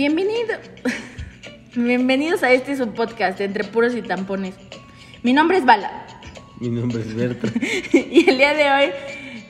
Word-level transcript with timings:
Bienvenido. 0.00 0.54
Bienvenidos 1.76 2.42
a 2.42 2.50
este 2.50 2.74
subpodcast 2.74 3.38
entre 3.42 3.64
puros 3.64 3.94
y 3.94 4.00
tampones. 4.00 4.54
Mi 5.22 5.34
nombre 5.34 5.58
es 5.58 5.66
Bala. 5.66 6.06
Mi 6.58 6.70
nombre 6.70 7.02
es 7.02 7.14
Berta. 7.14 7.48
y 7.92 8.26
el 8.26 8.38
día 8.38 8.54
de 8.54 8.70
hoy 8.70 8.92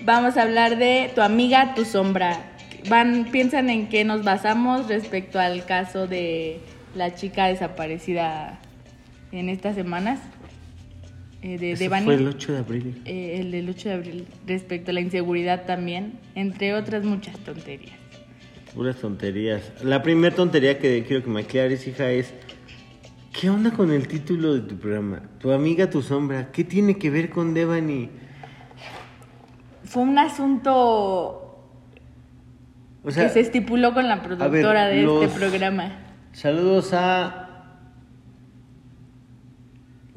vamos 0.02 0.36
a 0.36 0.42
hablar 0.42 0.76
de 0.76 1.12
tu 1.14 1.20
amiga, 1.20 1.76
tu 1.76 1.84
sombra. 1.84 2.50
Van, 2.88 3.28
piensan 3.30 3.70
en 3.70 3.88
qué 3.88 4.02
nos 4.04 4.24
basamos 4.24 4.88
respecto 4.88 5.38
al 5.38 5.64
caso 5.66 6.08
de 6.08 6.58
la 6.96 7.14
chica 7.14 7.46
desaparecida 7.46 8.58
en 9.30 9.50
estas 9.50 9.76
semanas. 9.76 10.18
eh, 11.42 11.58
de, 11.58 11.58
de 11.58 11.72
Eso 11.74 11.90
Bani. 11.90 12.06
fue 12.06 12.14
el 12.16 12.26
8 12.26 12.52
de 12.54 12.58
abril. 12.58 13.02
Eh, 13.04 13.36
el 13.38 13.52
del 13.52 13.68
8 13.68 13.88
de 13.88 13.94
abril, 13.94 14.26
respecto 14.48 14.90
a 14.90 14.94
la 14.94 15.00
inseguridad 15.00 15.64
también, 15.64 16.14
entre 16.34 16.74
otras 16.74 17.04
muchas 17.04 17.38
tonterías. 17.38 17.99
Puras 18.74 18.96
tonterías. 18.96 19.72
La 19.82 20.02
primera 20.02 20.34
tontería 20.34 20.78
que 20.78 21.04
quiero 21.04 21.24
que 21.24 21.30
me 21.30 21.40
aclares, 21.40 21.86
hija, 21.86 22.10
es... 22.10 22.32
¿Qué 23.38 23.48
onda 23.48 23.70
con 23.72 23.90
el 23.92 24.06
título 24.08 24.54
de 24.54 24.60
tu 24.60 24.76
programa? 24.76 25.22
Tu 25.38 25.50
amiga, 25.52 25.88
tu 25.88 26.02
sombra. 26.02 26.50
¿Qué 26.52 26.64
tiene 26.64 26.98
que 26.98 27.10
ver 27.10 27.30
con 27.30 27.54
Devani? 27.54 28.10
Fue 29.84 30.02
un 30.02 30.18
asunto 30.18 31.64
O 33.02 33.10
sea, 33.10 33.24
que 33.26 33.30
se 33.30 33.40
estipuló 33.40 33.94
con 33.94 34.08
la 34.08 34.22
productora 34.22 34.86
de 34.86 35.02
los- 35.02 35.24
este 35.24 35.38
programa. 35.38 35.98
saludos 36.32 36.92
a... 36.92 37.46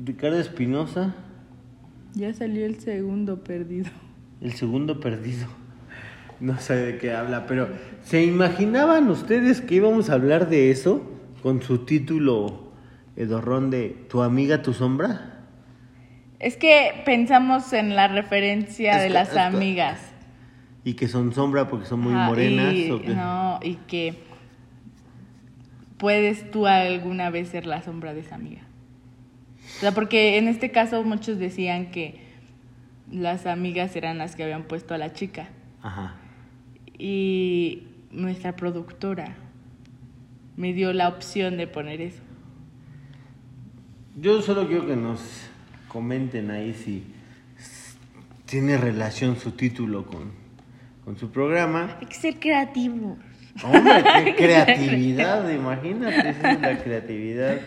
Ricardo 0.03 0.39
Espinosa, 0.39 1.15
Ya 2.15 2.33
salió 2.33 2.65
el 2.65 2.79
segundo 2.79 3.43
perdido. 3.43 3.89
el 4.41 4.53
segundo 4.53 4.99
perdido. 4.99 5.47
No 6.43 6.59
sé 6.59 6.75
de 6.75 6.97
qué 6.97 7.13
habla, 7.13 7.47
pero 7.47 7.69
¿se 8.03 8.21
imaginaban 8.25 9.09
ustedes 9.09 9.61
que 9.61 9.75
íbamos 9.75 10.09
a 10.09 10.15
hablar 10.15 10.49
de 10.49 10.71
eso 10.71 11.01
con 11.41 11.61
su 11.61 11.85
título 11.85 12.69
edorrón 13.15 13.69
de 13.69 13.95
Tu 14.09 14.21
amiga, 14.21 14.61
tu 14.61 14.73
sombra? 14.73 15.39
Es 16.39 16.57
que 16.57 17.01
pensamos 17.05 17.71
en 17.71 17.95
la 17.95 18.09
referencia 18.09 18.97
Es 18.97 19.01
de 19.03 19.07
que- 19.07 19.13
las 19.13 19.37
amigas. 19.37 20.01
Y 20.83 20.95
que 20.95 21.07
son 21.07 21.33
sombra 21.33 21.69
porque 21.69 21.85
son 21.85 22.01
muy 22.01 22.11
morenas. 22.13 22.73
y, 22.73 22.91
¿o 22.91 23.01
qué? 23.01 23.07
no, 23.15 23.59
y 23.63 23.75
que 23.87 24.15
puedes 25.97 26.51
tú 26.51 26.67
alguna 26.67 27.29
vez 27.29 27.47
ser 27.47 27.65
la 27.65 27.81
sombra 27.83 28.13
de 28.13 28.19
esa 28.19 28.35
amiga. 28.35 28.63
O 29.77 29.79
sea, 29.79 29.93
porque 29.93 30.37
en 30.37 30.49
este 30.49 30.71
caso 30.71 31.01
muchos 31.05 31.39
decían 31.39 31.89
que 31.91 32.19
las 33.09 33.45
amigas 33.45 33.95
eran 33.95 34.17
las 34.17 34.35
que 34.35 34.43
habían 34.43 34.63
puesto 34.63 34.93
a 34.93 34.97
la 34.97 35.13
chica. 35.13 35.47
Ajá. 35.81 36.15
Y 36.97 37.87
nuestra 38.11 38.55
productora 38.55 39.35
me 40.55 40.73
dio 40.73 40.93
la 40.93 41.07
opción 41.07 41.57
de 41.57 41.67
poner 41.67 42.01
eso. 42.01 42.21
Yo 44.15 44.41
solo 44.41 44.67
quiero 44.67 44.85
que 44.85 44.95
nos 44.95 45.19
comenten 45.87 46.51
ahí 46.51 46.73
si 46.73 47.03
tiene 48.45 48.77
relación 48.77 49.35
su 49.37 49.51
título 49.51 50.05
con, 50.05 50.31
con 51.03 51.17
su 51.17 51.31
programa. 51.31 51.97
Hay 51.99 52.05
que 52.05 52.15
ser 52.15 52.39
creativo. 52.39 53.17
Hombre, 53.63 54.03
qué 54.25 54.35
creatividad, 54.37 55.49
imagínate, 55.49 56.29
esa 56.29 56.51
es 56.51 56.61
la 56.61 56.83
creatividad. 56.83 57.61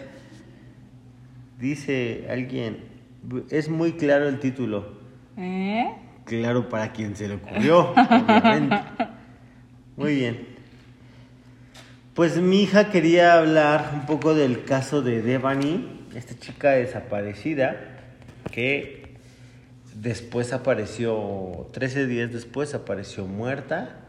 Dice 1.59 2.27
alguien, 2.31 2.85
es 3.51 3.69
muy 3.69 3.93
claro 3.93 4.29
el 4.29 4.39
título. 4.39 4.97
¿Eh? 5.37 5.93
Claro 6.25 6.69
para 6.69 6.93
quien 6.93 7.17
se 7.17 7.29
le 7.29 7.35
ocurrió, 7.35 7.93
obviamente. 7.93 8.77
Muy 9.97 10.15
bien. 10.17 10.47
Pues 12.15 12.37
mi 12.37 12.63
hija 12.63 12.91
quería 12.91 13.39
hablar 13.39 13.93
un 13.95 14.07
poco 14.07 14.35
del 14.35 14.65
caso 14.65 15.01
de 15.01 15.23
Devani, 15.23 15.89
esta 16.15 16.39
chica 16.39 16.73
desaparecida 16.73 17.77
que 18.53 19.17
después 19.95 20.53
apareció, 20.53 21.69
13 21.73 22.07
días 22.07 22.33
después 22.33 22.75
apareció 22.75 23.27
muerta. 23.27 24.03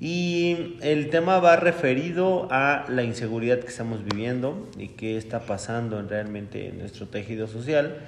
Y 0.00 0.78
el 0.80 1.10
tema 1.10 1.38
va 1.38 1.56
referido 1.56 2.48
a 2.50 2.86
la 2.88 3.02
inseguridad 3.02 3.60
que 3.60 3.66
estamos 3.66 4.02
viviendo 4.02 4.70
y 4.78 4.88
qué 4.88 5.18
está 5.18 5.40
pasando 5.40 6.00
en 6.00 6.08
realmente 6.08 6.68
en 6.68 6.78
nuestro 6.78 7.08
tejido 7.08 7.46
social, 7.46 7.98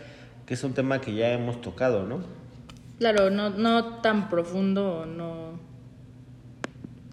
que 0.46 0.54
es 0.54 0.64
un 0.64 0.72
tema 0.72 1.02
que 1.02 1.14
ya 1.14 1.30
hemos 1.32 1.60
tocado, 1.60 2.06
¿no? 2.06 2.22
Claro, 2.98 3.28
no, 3.28 3.50
no 3.50 4.00
tan 4.00 4.30
profundo, 4.30 5.04
no. 5.04 5.51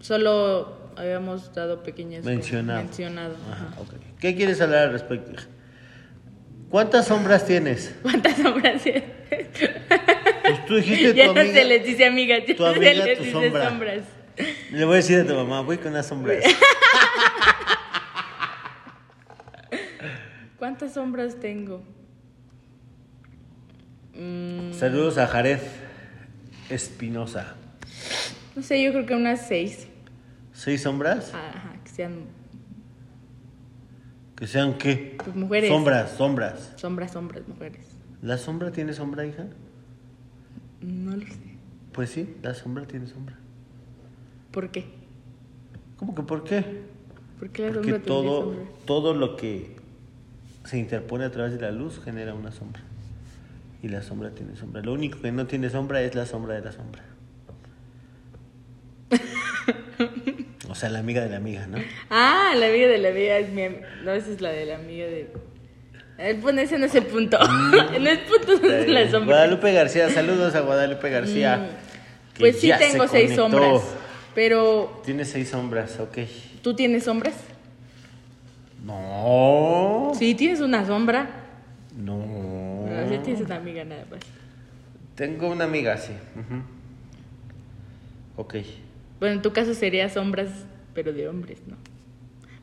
Solo 0.00 0.90
habíamos 0.96 1.52
dado 1.54 1.82
pequeñas 1.82 2.22
cosas. 2.22 2.36
Mencionado. 2.36 3.36
Ajá, 3.50 3.68
ajá. 3.72 3.80
ok. 3.80 3.94
¿Qué 4.20 4.34
quieres 4.34 4.60
hablar 4.60 4.84
al 4.88 4.92
respecto? 4.92 5.32
¿Cuántas 6.70 7.06
sombras 7.08 7.44
tienes? 7.46 7.94
¿Cuántas 8.02 8.36
sombras 8.36 8.82
tienes? 8.82 9.04
Pues 10.42 10.66
tú 10.66 10.76
dijiste 10.76 11.14
ya 11.16 11.26
tu 11.28 11.34
no 11.34 11.40
amiga. 11.40 11.54
se 11.56 11.64
les 11.64 11.84
dice 11.84 12.04
amigas, 12.06 12.40
ya 12.46 12.56
tu 12.56 12.62
se 12.62 12.68
amiga, 12.68 12.92
les 13.04 13.18
tu 13.18 13.24
dice 13.24 13.32
sombra. 13.32 13.68
sombras. 13.68 14.02
Le 14.72 14.84
voy 14.84 14.94
a 14.94 14.96
decir 14.96 15.18
a 15.20 15.26
tu 15.26 15.34
mamá, 15.34 15.60
voy 15.62 15.76
con 15.78 15.88
unas 15.92 16.06
sombras. 16.06 16.42
¿Cuántas 20.58 20.94
sombras 20.94 21.38
tengo? 21.40 21.82
Mm, 24.14 24.72
Saludos 24.72 25.18
a 25.18 25.26
Jared 25.26 25.58
Espinosa. 26.68 27.54
no 28.54 28.62
sé, 28.62 28.82
yo 28.82 28.92
creo 28.92 29.06
que 29.06 29.14
unas 29.14 29.46
seis. 29.46 29.86
¿Seis 30.60 30.82
sombras? 30.82 31.32
Ajá, 31.32 31.72
que 31.82 31.90
sean 31.90 32.24
¿Que 34.36 34.46
sean 34.46 34.76
qué? 34.76 35.16
pues, 35.24 35.34
mujeres. 35.34 35.70
Sombras, 35.70 36.10
sombras. 36.10 36.72
Sombras, 36.76 37.12
sombras, 37.12 37.48
mujeres. 37.48 37.86
¿La 38.20 38.36
sombra 38.36 38.70
tiene 38.70 38.92
sombra, 38.92 39.24
hija? 39.24 39.46
No 40.82 41.16
lo 41.16 41.22
sé. 41.26 41.56
Pues 41.92 42.10
sí, 42.10 42.36
la 42.42 42.52
sombra 42.52 42.84
tiene 42.84 43.06
sombra. 43.06 43.36
¿Por 44.50 44.68
qué? 44.70 44.84
¿Cómo 45.96 46.14
que 46.14 46.24
por 46.24 46.44
qué? 46.44 46.82
¿Por 47.38 47.48
qué 47.48 47.68
la 47.68 47.72
Porque 47.72 47.90
sombra 47.92 48.06
todo, 48.06 48.42
sombra? 48.42 48.64
todo 48.84 49.14
lo 49.14 49.36
que 49.38 49.76
se 50.64 50.78
interpone 50.78 51.24
a 51.24 51.30
través 51.30 51.54
de 51.54 51.60
la 51.62 51.70
luz 51.70 52.02
genera 52.04 52.34
una 52.34 52.52
sombra. 52.52 52.82
Y 53.82 53.88
la 53.88 54.02
sombra 54.02 54.32
tiene 54.32 54.56
sombra. 54.56 54.82
Lo 54.82 54.92
único 54.92 55.22
que 55.22 55.32
no 55.32 55.46
tiene 55.46 55.70
sombra 55.70 56.02
es 56.02 56.14
la 56.14 56.26
sombra 56.26 56.56
de 56.56 56.60
la 56.60 56.72
sombra. 56.72 57.02
O 60.80 60.82
sea, 60.82 60.88
la 60.88 61.00
amiga 61.00 61.20
de 61.20 61.28
la 61.28 61.36
amiga, 61.36 61.66
¿no? 61.66 61.76
Ah, 62.08 62.54
la 62.56 62.68
amiga 62.68 62.88
de 62.88 62.96
la 62.96 63.10
amiga 63.10 63.36
es 63.36 63.50
mi 63.50 63.64
am- 63.64 63.76
No, 64.02 64.12
esa 64.12 64.30
es 64.30 64.40
la 64.40 64.48
de 64.48 64.64
la 64.64 64.76
amiga 64.76 65.04
de. 65.04 65.30
El 66.16 66.36
punto, 66.38 66.62
ese 66.62 66.78
no 66.78 66.86
es 66.86 66.94
el 66.94 67.04
punto. 67.04 67.38
no 68.00 68.08
es 68.08 68.18
punto, 68.20 68.58
no 68.66 68.72
es 68.72 68.88
la 68.88 69.10
sombra. 69.10 69.36
Guadalupe 69.36 69.74
García, 69.74 70.08
saludos 70.08 70.54
a 70.54 70.60
Guadalupe 70.60 71.10
García. 71.10 71.58
Mm, 71.58 72.32
que 72.34 72.40
Pues 72.40 72.60
sí 72.60 72.68
ya 72.68 72.78
se 72.78 72.92
tengo 72.92 73.06
seis 73.08 73.32
conectó. 73.38 73.42
sombras. 73.50 73.82
Pero, 74.34 75.02
Tiene 75.04 75.26
seis 75.26 75.50
sombras, 75.50 76.00
ok. 76.00 76.16
¿tú 76.62 76.72
tienes 76.72 77.04
sombras? 77.04 77.34
No. 78.82 80.12
Sí, 80.18 80.34
tienes 80.34 80.60
una 80.62 80.86
sombra. 80.86 81.28
No. 81.94 82.16
No, 82.16 83.06
sí 83.10 83.18
tienes 83.22 83.42
una 83.42 83.56
amiga 83.56 83.84
nada 83.84 84.06
más. 84.10 84.20
Tengo 85.14 85.48
una 85.48 85.64
amiga, 85.64 85.98
sí. 85.98 86.12
ujú. 86.36 86.62
Ok. 88.36 88.54
Bueno, 89.18 89.34
en 89.34 89.42
tu 89.42 89.52
caso 89.52 89.74
sería 89.74 90.08
sombras, 90.08 90.48
pero 90.94 91.12
de 91.12 91.28
hombres, 91.28 91.58
¿no? 91.66 91.76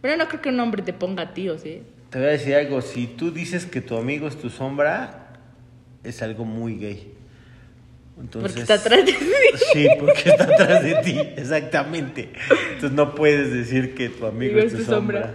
Pero 0.02 0.18
no 0.18 0.28
creo 0.28 0.42
que 0.42 0.50
un 0.50 0.60
hombre 0.60 0.84
te 0.84 0.94
ponga 0.94 1.32
¿o 1.52 1.58
sí? 1.58 1.82
Te 2.10 2.20
voy 2.20 2.28
a 2.28 2.32
decir 2.32 2.56
algo, 2.56 2.82
si 2.82 3.08
tú 3.08 3.32
dices 3.32 3.66
que 3.66 3.82
tu 3.82 3.98
amigo 3.98 4.28
es 4.28 4.38
tu 4.38 4.50
sombra, 4.50 5.34
es 6.04 6.22
algo 6.22 6.46
muy 6.46 6.78
gay. 6.78 7.14
Entonces, 8.20 8.52
Porque 8.52 8.62
está 8.62 8.74
atrás 8.76 9.06
de 9.06 9.14
ti. 9.14 9.26
Sí, 9.74 9.88
porque 10.00 10.30
está 10.30 10.44
atrás 10.46 10.84
de 10.84 10.96
ti, 11.04 11.20
exactamente. 11.36 12.30
Entonces 12.74 12.92
no 12.92 13.14
puedes 13.14 13.52
decir 13.52 13.94
que 13.94 14.10
tu 14.10 14.26
amigo 14.26 14.54
Amigo 14.54 14.68
es 14.68 14.74
tu 14.74 14.84
sombra. 14.84 15.34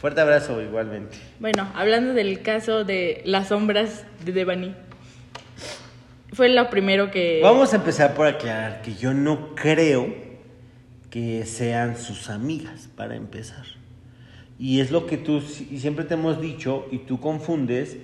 Fuerte 0.00 0.20
abrazo 0.20 0.60
igualmente. 0.62 1.16
Bueno, 1.40 1.70
hablando 1.74 2.14
del 2.14 2.42
caso 2.42 2.84
de 2.84 3.22
las 3.24 3.48
sombras 3.48 4.04
de 4.24 4.32
Devani. 4.32 4.74
Fue 6.32 6.48
lo 6.48 6.68
primero 6.70 7.10
que... 7.10 7.40
Vamos 7.42 7.72
a 7.72 7.76
empezar 7.76 8.14
por 8.14 8.26
aclarar 8.26 8.82
que 8.82 8.94
yo 8.94 9.14
no 9.14 9.54
creo 9.54 10.27
que 11.10 11.44
sean 11.46 11.96
sus 11.96 12.30
amigas, 12.30 12.88
para 12.96 13.16
empezar. 13.16 13.64
Y 14.58 14.80
es 14.80 14.90
lo 14.90 15.06
que 15.06 15.16
tú 15.16 15.42
y 15.70 15.78
siempre 15.78 16.04
te 16.04 16.14
hemos 16.14 16.40
dicho 16.40 16.86
y 16.90 16.98
tú 16.98 17.20
confundes 17.20 17.96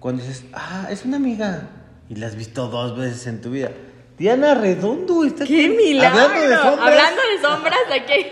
cuando 0.00 0.22
dices, 0.22 0.44
ah, 0.52 0.88
es 0.90 1.04
una 1.04 1.16
amiga. 1.16 1.68
Y 2.08 2.16
la 2.16 2.26
has 2.26 2.36
visto 2.36 2.68
dos 2.68 2.96
veces 2.96 3.26
en 3.26 3.40
tu 3.40 3.50
vida. 3.50 3.70
Diana 4.18 4.54
Redondo 4.54 5.24
está 5.24 5.44
¡Qué 5.46 5.68
con- 5.68 5.76
milagro! 5.76 6.20
Hablando 6.20 6.48
de 6.48 6.56
sombras. 6.56 6.88
Hablando 6.88 7.20
de 7.22 7.42
sombras, 7.42 7.78
aquí 7.94 8.12
hay 8.12 8.26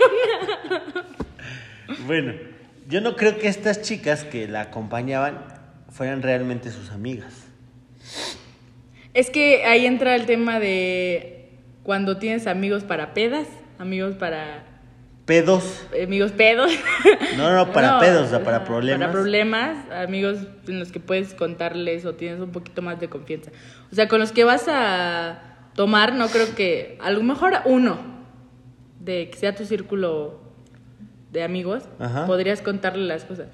una... 0.69 1.05
Bueno, 2.07 2.35
yo 2.89 3.01
no 3.01 3.17
creo 3.17 3.39
que 3.39 3.49
estas 3.49 3.83
chicas 3.83 4.25
que 4.25 4.47
la 4.47 4.61
acompañaban 4.63 5.39
fueran 5.91 6.23
realmente 6.23 6.71
sus 6.71 6.91
amigas. 6.91 7.33
Es 9.15 9.31
que 9.31 9.65
ahí 9.65 9.87
entra 9.87 10.15
el 10.15 10.27
tema 10.27 10.61
de 10.61 11.51
cuando 11.83 12.19
tienes 12.19 12.47
amigos 12.47 12.85
para 12.85 13.13
pedas, 13.15 13.49
amigos 13.81 14.15
para... 14.15 14.65
pedos. 15.25 15.87
Amigos 16.03 16.33
pedos. 16.33 16.71
No, 17.37 17.53
no, 17.53 17.73
para 17.73 17.93
No, 17.93 18.01
pedos, 18.01 18.27
o 18.27 18.31
sea, 18.31 18.45
para 18.45 18.65
problemas. 18.65 19.01
Para 19.01 19.13
problemas, 19.13 19.91
amigos 19.91 20.39
en 20.69 20.79
los 20.79 20.93
que 20.93 21.01
puedes 21.01 21.35
contarles 21.35 22.05
o 22.05 22.15
tienes 22.15 22.41
un 22.41 22.51
poquito 22.53 22.83
más 22.83 23.01
de 23.01 23.09
confianza. 23.09 23.51
O 23.91 23.95
sea, 23.95 24.09
con 24.09 24.21
los 24.21 24.33
que 24.33 24.45
vas 24.45 24.67
a 24.69 25.39
tomar, 25.75 26.15
no 26.15 26.29
creo 26.29 26.55
que. 26.55 26.99
A 27.01 27.11
lo 27.11 27.23
mejor 27.23 27.55
uno, 27.65 27.99
de 29.01 29.31
que 29.31 29.39
sea 29.39 29.55
tu 29.55 29.65
círculo 29.65 30.41
de 31.33 31.43
amigos, 31.43 31.85
Ajá. 31.99 32.27
podrías 32.27 32.61
contarle 32.61 33.07
las 33.07 33.25
cosas. 33.25 33.49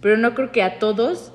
Pero 0.00 0.16
no 0.16 0.34
creo 0.34 0.52
que 0.52 0.62
a 0.62 0.78
todos 0.78 1.32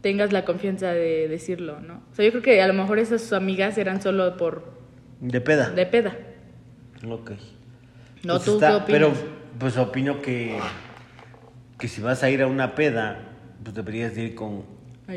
tengas 0.00 0.32
la 0.32 0.44
confianza 0.44 0.92
de 0.92 1.28
decirlo, 1.28 1.80
¿no? 1.80 2.02
O 2.10 2.14
sea, 2.14 2.24
yo 2.24 2.30
creo 2.30 2.42
que 2.42 2.62
a 2.62 2.66
lo 2.66 2.74
mejor 2.74 2.98
esas 2.98 3.32
amigas 3.32 3.78
eran 3.78 4.02
solo 4.02 4.36
por. 4.36 4.74
De 5.20 5.40
peda. 5.40 5.70
de 5.70 5.86
peda. 5.86 6.16
Ok. 7.12 7.32
No, 8.24 8.34
Pues 8.34 8.44
tú 8.44 8.54
está- 8.54 8.68
qué 8.68 8.74
opinas. 8.76 8.86
Pero, 8.86 9.12
pues 9.58 9.76
opino 9.76 10.20
que, 10.22 10.58
que 11.78 11.88
si 11.88 12.00
vas 12.00 12.22
a 12.22 12.30
ir 12.30 12.42
a 12.42 12.46
una 12.46 12.74
peda, 12.74 13.18
pues 13.62 13.74
deberías 13.74 14.14
de 14.14 14.22
ir 14.24 14.34
con 14.34 14.64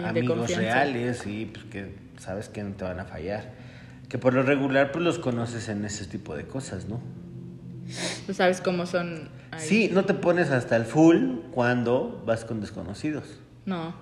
amigos 0.03 0.53
reales 0.55 1.25
y 1.25 1.45
pues 1.45 1.65
que 1.65 1.95
sabes 2.17 2.49
que 2.49 2.63
no 2.63 2.73
te 2.75 2.83
van 2.83 2.99
a 2.99 3.05
fallar. 3.05 3.51
Que 4.09 4.17
por 4.17 4.33
lo 4.33 4.41
regular, 4.43 4.91
pues 4.91 5.03
los 5.03 5.19
conoces 5.19 5.69
en 5.69 5.83
ese 5.85 6.05
tipo 6.05 6.35
de 6.35 6.45
cosas, 6.45 6.85
¿no? 6.87 6.99
Tú 8.25 8.33
sabes 8.33 8.59
cómo 8.61 8.85
son. 8.85 9.29
ahí. 9.51 9.59
Sí, 9.59 9.89
no 9.93 10.03
te 10.05 10.13
pones 10.13 10.49
hasta 10.51 10.75
el 10.75 10.83
full 10.85 11.39
cuando 11.51 12.21
vas 12.25 12.43
con 12.45 12.59
desconocidos. 12.59 13.39
No. 13.65 13.93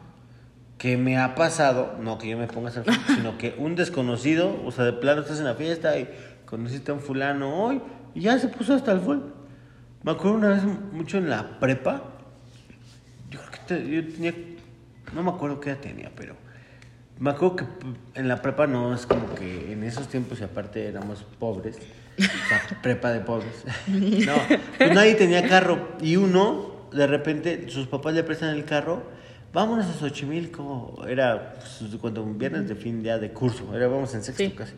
Que 0.79 0.97
me 0.97 1.17
ha 1.17 1.35
pasado, 1.35 1.95
no 2.01 2.17
que 2.17 2.27
yo 2.29 2.37
me 2.37 2.47
ponga 2.47 2.69
hasta 2.69 2.81
el 2.81 2.85
full, 2.91 3.15
sino 3.15 3.37
que 3.37 3.55
un 3.57 3.75
desconocido, 3.75 4.59
o 4.65 4.71
sea, 4.71 4.85
de 4.85 4.93
plano 4.93 5.21
estás 5.21 5.39
en 5.39 5.45
la 5.45 5.53
fiesta 5.55 5.97
y 5.97 6.09
conociste 6.45 6.91
a 6.91 6.93
un 6.93 6.99
fulano 7.01 7.63
hoy 7.63 7.81
y 8.13 8.21
ya 8.21 8.37
se 8.39 8.47
puso 8.47 8.73
hasta 8.73 8.91
el 8.91 8.99
full. 8.99 9.19
Me 10.03 10.11
acuerdo 10.11 10.37
una 10.37 10.49
vez 10.49 10.63
mucho 10.63 11.17
en 11.17 11.29
la 11.29 11.59
prepa, 11.59 12.03
yo 13.29 13.39
creo 13.39 13.51
que 13.51 13.59
te- 13.67 13.89
yo 13.89 14.07
tenía, 14.13 14.33
no 15.13 15.23
me 15.23 15.31
acuerdo 15.31 15.59
qué 15.59 15.71
edad 15.71 15.79
tenía, 15.79 16.11
pero 16.15 16.35
me 17.19 17.29
acuerdo 17.31 17.55
que 17.55 17.65
en 18.13 18.27
la 18.27 18.41
prepa 18.41 18.67
no 18.67 18.93
es 18.93 19.05
como 19.05 19.33
que 19.35 19.71
en 19.73 19.83
esos 19.83 20.07
tiempos 20.07 20.39
y 20.41 20.43
aparte 20.43 20.87
éramos 20.87 21.23
pobres, 21.39 21.77
o 22.19 22.21
sea, 22.21 22.61
prepa 22.83 23.11
de 23.11 23.21
pobres. 23.21 23.63
No, 23.87 24.33
pues 24.77 24.93
nadie 24.93 25.15
tenía 25.15 25.47
carro 25.47 25.89
y 26.01 26.15
uno 26.17 26.87
de 26.91 27.07
repente 27.07 27.65
sus 27.69 27.87
papás 27.87 28.13
le 28.13 28.23
prestan 28.23 28.49
el 28.55 28.63
carro, 28.65 29.03
vámonos 29.53 29.87
a 29.87 29.93
Xochimilco, 29.93 31.03
era 31.07 31.55
pues, 31.55 31.81
cuando 31.99 32.21
un 32.23 32.37
viernes 32.37 32.67
de 32.69 32.75
fin 32.75 33.01
ya 33.03 33.17
de 33.17 33.31
curso, 33.31 33.75
era 33.75 33.87
vamos 33.87 34.13
en 34.13 34.23
sexto 34.23 34.43
Sí. 34.43 34.51
casi. 34.51 34.73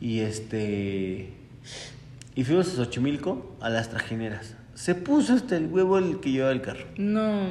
Y 0.00 0.20
este 0.20 1.30
y 2.34 2.44
fuimos 2.44 2.68
a 2.68 2.76
Xochimilco 2.76 3.56
a 3.60 3.70
las 3.70 3.88
trajineras. 3.90 4.54
Se 4.74 4.94
puso 4.94 5.32
hasta 5.34 5.56
el 5.56 5.66
huevo 5.68 5.96
el 5.98 6.20
que 6.20 6.30
llevaba 6.30 6.52
el 6.52 6.60
carro. 6.60 6.84
No. 6.98 7.46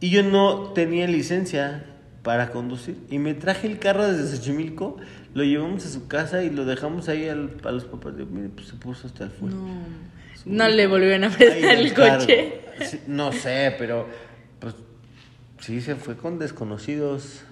Y 0.00 0.10
yo 0.10 0.22
no 0.24 0.72
tenía 0.72 1.06
licencia 1.06 1.84
para 2.22 2.50
conducir. 2.50 2.96
Y 3.10 3.18
me 3.18 3.34
traje 3.34 3.68
el 3.68 3.78
carro 3.78 4.10
desde 4.10 4.36
Xochimilco, 4.36 4.96
lo 5.34 5.44
llevamos 5.44 5.86
a 5.86 5.88
su 5.88 6.08
casa 6.08 6.42
y 6.42 6.50
lo 6.50 6.64
dejamos 6.64 7.08
ahí 7.08 7.28
al- 7.28 7.52
a 7.64 7.70
los 7.70 7.84
papás. 7.84 8.16
De, 8.16 8.24
mire, 8.24 8.48
pues 8.48 8.66
se 8.68 8.74
puso 8.74 9.06
hasta 9.06 9.24
el 9.24 9.30
fuego. 9.30 9.56
No. 9.56 10.10
No 10.46 10.68
le 10.68 10.86
volvieron 10.86 11.24
a 11.24 11.30
prestar 11.30 11.76
el 11.76 11.94
coche. 11.94 12.60
no 13.06 13.30
sé, 13.30 13.74
pero 13.78 14.08
pues 14.58 14.74
sí 15.60 15.80
se 15.80 15.94
fue 15.94 16.16
con 16.16 16.38
desconocidos. 16.38 17.42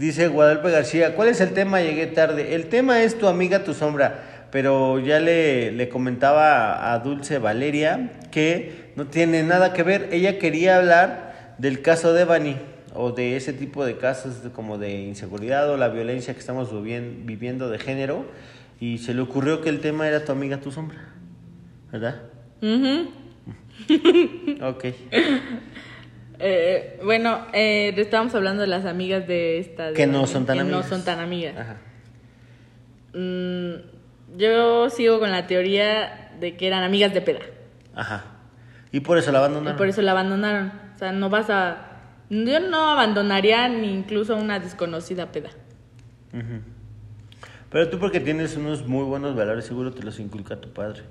Dice 0.00 0.28
Guadalupe 0.28 0.70
García, 0.70 1.14
¿cuál 1.14 1.28
es 1.28 1.42
el 1.42 1.50
tema? 1.52 1.82
Llegué 1.82 2.06
tarde. 2.06 2.54
El 2.54 2.68
tema 2.70 3.02
es 3.02 3.18
tu 3.18 3.26
amiga, 3.28 3.64
tu 3.64 3.74
sombra. 3.74 4.46
Pero 4.50 4.98
ya 4.98 5.20
le, 5.20 5.72
le 5.72 5.90
comentaba 5.90 6.90
a 6.94 6.98
Dulce 7.00 7.36
Valeria 7.36 8.10
que 8.30 8.92
no 8.96 9.08
tiene 9.08 9.42
nada 9.42 9.74
que 9.74 9.82
ver. 9.82 10.08
Ella 10.10 10.38
quería 10.38 10.78
hablar 10.78 11.54
del 11.58 11.82
caso 11.82 12.14
de 12.14 12.24
Bani 12.24 12.56
o 12.94 13.12
de 13.12 13.36
ese 13.36 13.52
tipo 13.52 13.84
de 13.84 13.98
casos 13.98 14.36
como 14.54 14.78
de 14.78 15.02
inseguridad 15.02 15.68
o 15.70 15.76
la 15.76 15.88
violencia 15.90 16.32
que 16.32 16.40
estamos 16.40 16.72
vivien- 16.72 17.26
viviendo 17.26 17.68
de 17.68 17.78
género. 17.78 18.24
Y 18.80 18.96
se 18.96 19.12
le 19.12 19.20
ocurrió 19.20 19.60
que 19.60 19.68
el 19.68 19.80
tema 19.80 20.08
era 20.08 20.24
tu 20.24 20.32
amiga, 20.32 20.56
tu 20.62 20.72
sombra. 20.72 20.96
¿Verdad? 21.92 22.22
Ujú. 22.62 23.10
Ok. 24.64 24.84
Eh, 26.42 26.98
bueno, 27.04 27.46
eh, 27.52 27.92
estábamos 27.96 28.34
hablando 28.34 28.62
de 28.62 28.68
las 28.68 28.86
amigas 28.86 29.26
de 29.26 29.58
esta. 29.58 29.88
de- 29.88 29.92
Que 29.94 30.06
no 30.06 30.26
son 30.26 30.46
tan 30.46 30.56
que 30.56 30.60
amigas. 30.62 30.82
no 30.82 30.88
son 30.88 31.04
tan 31.04 31.18
amigas. 31.20 31.56
Ajá. 31.58 31.76
Mm, 33.12 33.74
yo 34.38 34.88
sigo 34.90 35.18
con 35.20 35.30
la 35.30 35.46
teoría 35.46 36.32
de 36.40 36.56
que 36.56 36.66
eran 36.66 36.82
amigas 36.82 37.12
de 37.12 37.20
peda. 37.20 37.40
Ajá. 37.94 38.24
Y 38.92 39.00
por 39.00 39.18
eso 39.18 39.30
la 39.32 39.38
Y 39.38 39.40
abandonaron. 39.40 39.76
por 39.76 39.88
eso 39.88 40.00
la 40.02 40.12
abandonaron. 40.12 40.72
O 40.94 40.98
sea, 40.98 41.12
no 41.12 41.28
vas 41.30 41.50
a. 41.50 41.86
Yo 42.30 42.60
no 42.60 42.90
abandonaría 42.90 43.68
ni 43.68 43.92
incluso 43.92 44.36
una 44.36 44.60
desconocida 44.60 45.32
peda. 45.32 45.50
Ujú. 46.32 46.60
Pero 47.70 47.88
tú 47.90 47.98
porque 47.98 48.20
tienes 48.20 48.56
unos 48.56 48.86
muy 48.86 49.04
buenos 49.04 49.34
valores, 49.36 49.64
seguro 49.64 49.92
te 49.92 50.02
los 50.02 50.18
inculca 50.20 50.56
tu 50.60 50.72
padre. 50.72 51.02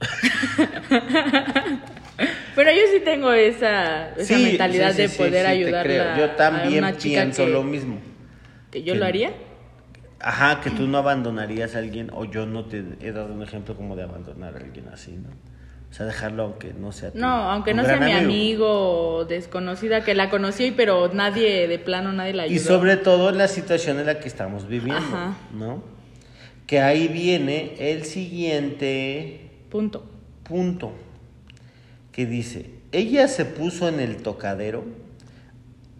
Pero 2.58 2.72
yo 2.72 2.80
sí 2.92 2.98
tengo 3.04 3.32
esa, 3.32 4.10
esa 4.16 4.24
Sí, 4.34 4.42
mentalidad 4.42 4.90
sí, 4.90 4.96
sí, 4.96 5.02
de 5.02 5.08
poder 5.30 5.82
creo. 5.84 6.16
Yo 6.16 6.24
a 6.24 6.34
también 6.36 6.78
una 6.82 6.96
chica 6.96 7.20
pienso 7.22 7.44
que, 7.46 7.52
lo 7.52 7.62
mismo. 7.62 7.98
que 8.72 8.82
yo 8.82 8.94
Que- 8.94 8.98
lo 8.98 9.06
haría. 9.06 9.30
Ajá, 10.18 10.60
que 10.60 10.70
tú 10.70 10.88
no 10.88 10.98
abandonarías 10.98 11.76
a 11.76 11.78
alguien, 11.78 12.10
o 12.12 12.24
yo 12.24 12.46
no 12.46 12.64
te 12.64 12.82
he 13.00 13.12
dado 13.12 13.32
un 13.32 13.44
ejemplo 13.44 13.76
como 13.76 13.94
de 13.94 14.02
abandonar 14.02 14.56
a 14.56 14.58
alguien 14.58 14.88
así, 14.92 15.12
¿no? 15.12 15.28
O 15.88 15.94
sea, 15.94 16.04
dejarlo 16.06 16.42
aunque 16.42 16.74
no 16.74 16.90
sea 16.90 17.12
tu- 17.12 17.18
No, 17.20 17.28
aunque 17.28 17.70
un 17.70 17.76
no 17.76 17.84
sea 17.84 17.98
mi 18.00 18.10
amigo 18.10 18.66
o 19.18 19.24
desconocida 19.24 20.02
que 20.02 20.16
la 20.16 20.28
conoció 20.28 20.66
y 20.66 20.72
pero 20.72 21.08
nadie 21.14 21.68
de 21.68 21.78
plano 21.78 22.12
nadie 22.12 22.34
la 22.34 22.42
ayudó. 22.42 22.56
Y 22.56 22.58
sobre 22.58 22.96
todo 22.96 23.28
en 23.30 23.38
la 23.38 23.46
situación 23.46 24.00
en 24.00 24.06
la 24.06 24.18
que 24.18 24.26
estamos 24.26 24.66
viviendo, 24.66 24.96
Ajá. 24.96 25.36
¿no? 25.54 25.84
Que 26.66 26.80
ahí 26.80 27.06
viene 27.06 27.76
el 27.78 28.04
siguiente 28.04 29.48
punto. 29.70 30.04
punto 30.42 30.92
que 32.18 32.26
dice, 32.26 32.68
ella 32.90 33.28
se 33.28 33.44
puso 33.44 33.88
en 33.88 34.00
el 34.00 34.16
tocadero. 34.16 34.84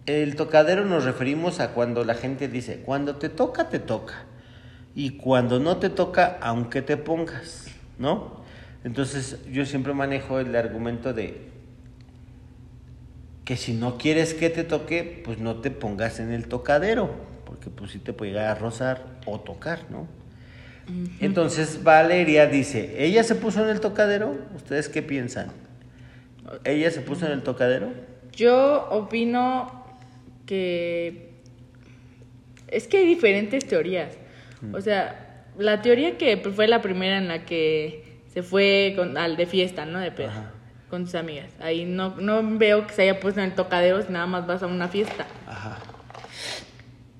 El 0.05 0.35
tocadero 0.35 0.83
nos 0.83 1.05
referimos 1.05 1.61
a 1.61 1.69
cuando 1.69 2.03
la 2.03 2.13
gente 2.13 2.49
dice, 2.49 2.81
cuando 2.85 3.15
te 3.15 3.29
toca, 3.29 3.69
te 3.69 3.79
toca. 3.79 4.25
Y 4.93 5.11
cuando 5.11 5.61
no 5.61 5.77
te 5.77 5.89
toca, 5.89 6.37
aunque 6.41 6.81
te 6.81 6.97
pongas, 6.97 7.67
¿no? 7.97 8.43
Entonces 8.83 9.37
yo 9.49 9.65
siempre 9.65 9.93
manejo 9.93 10.41
el 10.41 10.53
argumento 10.57 11.13
de 11.13 11.37
que 13.45 13.55
si 13.55 13.71
no 13.71 13.97
quieres 13.97 14.33
que 14.33 14.49
te 14.49 14.65
toque, 14.65 15.21
pues 15.23 15.39
no 15.39 15.61
te 15.61 15.71
pongas 15.71 16.19
en 16.19 16.33
el 16.33 16.49
tocadero, 16.49 17.11
porque 17.45 17.69
pues 17.69 17.91
sí 17.91 17.99
te 17.99 18.11
puede 18.11 18.31
llegar 18.33 18.47
a 18.47 18.55
rozar 18.55 19.05
o 19.25 19.39
tocar, 19.39 19.85
¿no? 19.89 20.05
Entonces 21.21 21.81
Valeria 21.81 22.45
dice, 22.45 23.05
¿ella 23.05 23.23
se 23.23 23.35
puso 23.35 23.63
en 23.63 23.69
el 23.69 23.79
tocadero? 23.79 24.37
¿Ustedes 24.53 24.89
qué 24.89 25.01
piensan? 25.01 25.68
¿Ella 26.63 26.91
se 26.91 27.01
puso 27.01 27.25
en 27.25 27.33
el 27.33 27.43
tocadero? 27.43 27.91
Yo 28.31 28.87
opino 28.89 29.85
que 30.45 31.29
es 32.67 32.87
que 32.87 32.97
hay 32.97 33.05
diferentes 33.05 33.67
teorías. 33.67 34.17
Mm. 34.61 34.75
O 34.75 34.81
sea, 34.81 35.45
la 35.57 35.81
teoría 35.81 36.17
que 36.17 36.37
pues, 36.37 36.55
fue 36.55 36.67
la 36.67 36.81
primera 36.81 37.17
en 37.17 37.27
la 37.27 37.45
que 37.45 38.21
se 38.33 38.43
fue 38.43 38.93
con, 38.95 39.17
al 39.17 39.37
de 39.37 39.45
fiesta, 39.45 39.85
¿no? 39.85 39.99
De 39.99 40.07
Ajá. 40.25 40.51
con 40.89 41.05
sus 41.05 41.15
amigas. 41.15 41.51
Ahí 41.59 41.85
no, 41.85 42.15
no 42.17 42.41
veo 42.57 42.87
que 42.87 42.93
se 42.93 43.03
haya 43.03 43.19
puesto 43.19 43.41
en 43.41 43.47
el 43.47 43.55
tocadero 43.55 44.01
si 44.01 44.11
nada 44.11 44.27
más 44.27 44.47
vas 44.47 44.63
a 44.63 44.67
una 44.67 44.87
fiesta. 44.87 45.25
Ajá. 45.47 45.79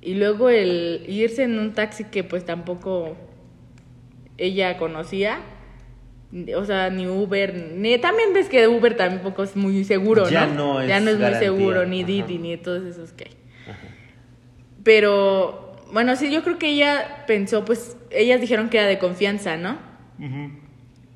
Y 0.01 0.13
luego 0.13 0.49
el 0.49 1.03
irse 1.07 1.43
en 1.43 1.59
un 1.59 1.73
taxi 1.73 2.05
que 2.05 2.23
pues 2.23 2.45
tampoco 2.45 3.17
ella 4.37 4.77
conocía. 4.77 5.39
O 6.55 6.63
sea, 6.65 6.89
ni 6.91 7.07
Uber, 7.07 7.55
ni 7.75 7.97
también 7.97 8.33
ves 8.33 8.49
que 8.49 8.67
Uber 8.67 8.95
tampoco 8.95 9.41
es 9.43 9.55
muy 9.55 9.83
seguro, 9.83 10.29
Ya 10.29 10.45
¿no? 10.45 10.73
no 10.75 10.81
es 10.81 10.87
ya 10.87 10.99
no 10.99 11.09
es 11.09 11.17
muy 11.17 11.33
seguro, 11.35 11.85
ni 11.87 11.99
ajá. 12.01 12.07
Didi, 12.07 12.37
ni 12.37 12.51
de 12.51 12.57
todos 12.57 12.83
esos 12.85 13.13
que 13.13 13.23
hay. 13.25 13.31
Pero, 14.83 15.75
bueno, 15.91 16.15
sí, 16.15 16.31
yo 16.31 16.43
creo 16.43 16.57
que 16.59 16.69
ella 16.69 17.23
pensó, 17.27 17.65
pues, 17.65 17.97
ellas 18.11 18.39
dijeron 18.41 18.69
que 18.69 18.77
era 18.77 18.87
de 18.87 18.99
confianza, 18.99 19.57
¿no? 19.57 19.77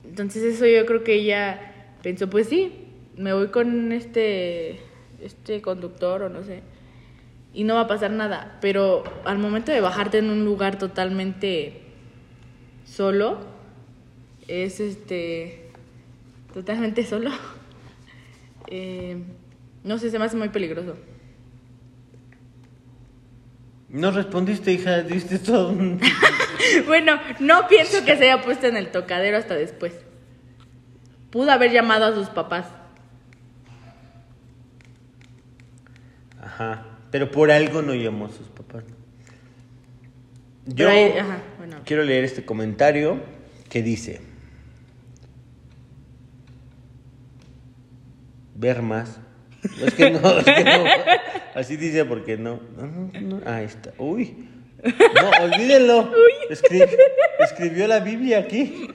Entonces 0.03 0.43
eso 0.43 0.65
yo 0.65 0.85
creo 0.85 1.03
que 1.03 1.13
ella 1.15 1.59
pensó, 2.01 2.29
pues 2.29 2.47
sí, 2.47 2.71
me 3.17 3.33
voy 3.33 3.47
con 3.47 3.91
este, 3.91 4.79
este 5.21 5.61
conductor 5.61 6.23
o 6.23 6.29
no 6.29 6.43
sé, 6.43 6.61
y 7.53 7.63
no 7.65 7.75
va 7.75 7.81
a 7.81 7.87
pasar 7.87 8.11
nada. 8.11 8.57
Pero 8.61 9.03
al 9.25 9.37
momento 9.37 9.71
de 9.71 9.79
bajarte 9.81 10.17
en 10.17 10.29
un 10.29 10.43
lugar 10.45 10.77
totalmente 10.77 11.81
solo, 12.85 13.52
es 14.53 14.79
este, 14.79 15.69
totalmente 16.53 17.05
solo, 17.05 17.31
eh, 18.67 19.17
no 19.83 19.97
sé, 19.97 20.09
se 20.11 20.19
me 20.19 20.25
hace 20.25 20.37
muy 20.37 20.49
peligroso. 20.49 20.95
No 23.89 24.09
respondiste, 24.11 24.71
hija, 24.73 25.01
diste 25.03 25.37
todo 25.39 25.69
un... 25.69 25.99
Bueno, 26.87 27.19
no 27.39 27.67
pienso 27.67 28.03
que 28.05 28.15
se 28.17 28.23
haya 28.31 28.41
puesto 28.41 28.65
en 28.67 28.77
el 28.77 28.89
tocadero 28.89 29.37
hasta 29.37 29.53
después. 29.53 29.93
Pudo 31.29 31.51
haber 31.51 31.71
llamado 31.71 32.05
a 32.05 32.13
sus 32.15 32.29
papás. 32.29 32.65
Ajá. 36.41 36.85
Pero 37.11 37.29
por 37.31 37.51
algo 37.51 37.81
no 37.81 37.93
llamó 37.93 38.25
a 38.25 38.29
sus 38.29 38.47
papás. 38.47 38.83
Yo 40.65 40.87
Pero 40.87 40.89
ahí- 40.89 41.17
ajá, 41.17 41.37
bueno. 41.57 41.77
quiero 41.85 42.03
leer 42.03 42.23
este 42.23 42.45
comentario 42.45 43.19
que 43.69 43.83
dice: 43.83 44.21
Ver 48.63 48.81
más. 48.81 49.19
Es 49.85 49.93
que 49.93 50.09
no, 50.09 50.39
es 50.39 50.45
que 50.45 50.63
no. 50.63 50.83
Así 51.53 51.75
dice 51.75 52.05
porque 52.05 52.37
no. 52.37 52.61
no, 52.77 52.87
no, 52.87 53.21
no. 53.21 53.41
Ahí 53.45 53.65
está. 53.65 53.91
Uy. 53.97 54.47
No, 54.83 55.45
olvídenlo. 55.45 56.11
Escri- 56.49 56.89
escribió 57.39 57.87
la 57.87 57.99
Biblia 57.99 58.39
aquí. 58.39 58.87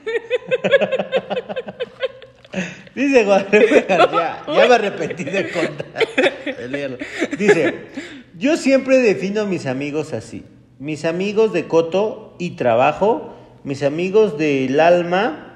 Dice 2.95 3.25
Guadalupe 3.25 3.85
García, 3.89 4.43
ya 4.47 4.67
me 4.69 4.75
arrepentí 4.75 5.25
de 5.25 5.51
contar. 5.51 5.87
Dice, 7.39 7.75
yo 8.39 8.57
siempre 8.57 8.99
defino 8.99 9.43
a 9.43 9.45
mis 9.45 9.67
amigos 9.67 10.13
así. 10.13 10.45
Mis 10.79 11.05
amigos 11.05 11.53
de 11.53 11.67
coto 11.67 12.35
y 12.39 12.51
trabajo, 12.57 13.37
mis 13.65 13.83
amigos 13.83 14.39
del 14.39 14.81
alma, 14.81 15.48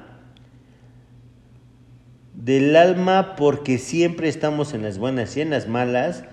del 2.43 2.75
alma 2.75 3.37
porque 3.37 3.79
siempre 3.79 4.29
estamos 4.29 4.75
en 4.75 4.83
las 4.83 4.99
buenas 4.99 5.37
y 5.37 5.43
en 5.43 5.51
las 5.51 5.69
malas, 5.69 6.25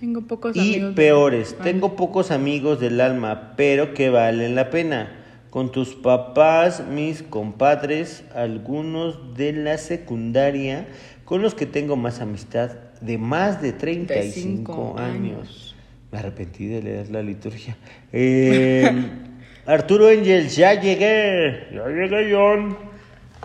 Tengo 0.00 0.22
pocos 0.22 0.56
y 0.56 0.74
amigos. 0.74 0.94
peores. 0.96 1.56
Tengo 1.62 1.94
pocos 1.94 2.32
amigos 2.32 2.80
del 2.80 3.00
alma, 3.00 3.54
pero 3.56 3.94
que 3.94 4.10
valen 4.10 4.56
la 4.56 4.70
pena. 4.70 5.12
Con 5.50 5.70
tus 5.70 5.94
papás, 5.94 6.82
mis 6.90 7.22
compadres, 7.22 8.24
algunos 8.34 9.36
de 9.36 9.52
la 9.52 9.78
secundaria, 9.78 10.88
con 11.24 11.42
los 11.42 11.54
que 11.54 11.66
tengo 11.66 11.94
más 11.94 12.20
amistad 12.20 12.70
de 13.00 13.18
más 13.18 13.62
de 13.62 13.72
35 13.72 14.72
35 14.94 14.98
años. 14.98 15.14
años. 15.38 15.76
Me 16.10 16.18
arrepentí 16.18 16.66
de 16.66 16.82
leer 16.82 17.10
la 17.10 17.22
liturgia. 17.22 17.76
Eh, 18.12 18.90
Arturo 19.66 20.08
Angels, 20.08 20.56
ya 20.56 20.74
llegué. 20.80 21.68
Ya 21.72 21.86
llegué, 21.86 22.34
John. 22.34 22.76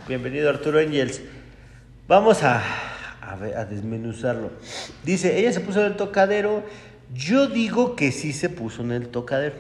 Bienvenido, 0.08 0.50
Arturo 0.50 0.80
Angels. 0.80 1.22
Vamos 2.08 2.44
a, 2.44 2.62
a, 3.22 3.36
ver- 3.36 3.58
a 3.58 3.66
desmenuzarlo. 3.66 4.52
Dice, 5.04 5.40
ella 5.40 5.52
se 5.52 5.60
puso 5.60 5.82
en 5.82 5.88
el 5.88 5.96
tocadero. 5.96 6.64
Yo 7.14 7.48
digo 7.48 7.96
que 7.96 8.12
sí 8.12 8.34
se 8.34 8.50
puso 8.50 8.82
en 8.82 8.92
el 8.92 9.10
tocadero. 9.10 9.56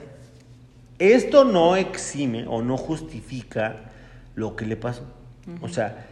Esto 0.99 1.43
no 1.43 1.75
exime 1.75 2.45
o 2.47 2.61
no 2.61 2.77
justifica 2.77 3.91
lo 4.35 4.55
que 4.55 4.65
le 4.65 4.75
pasó. 4.77 5.03
O 5.61 5.69
sea, 5.69 6.05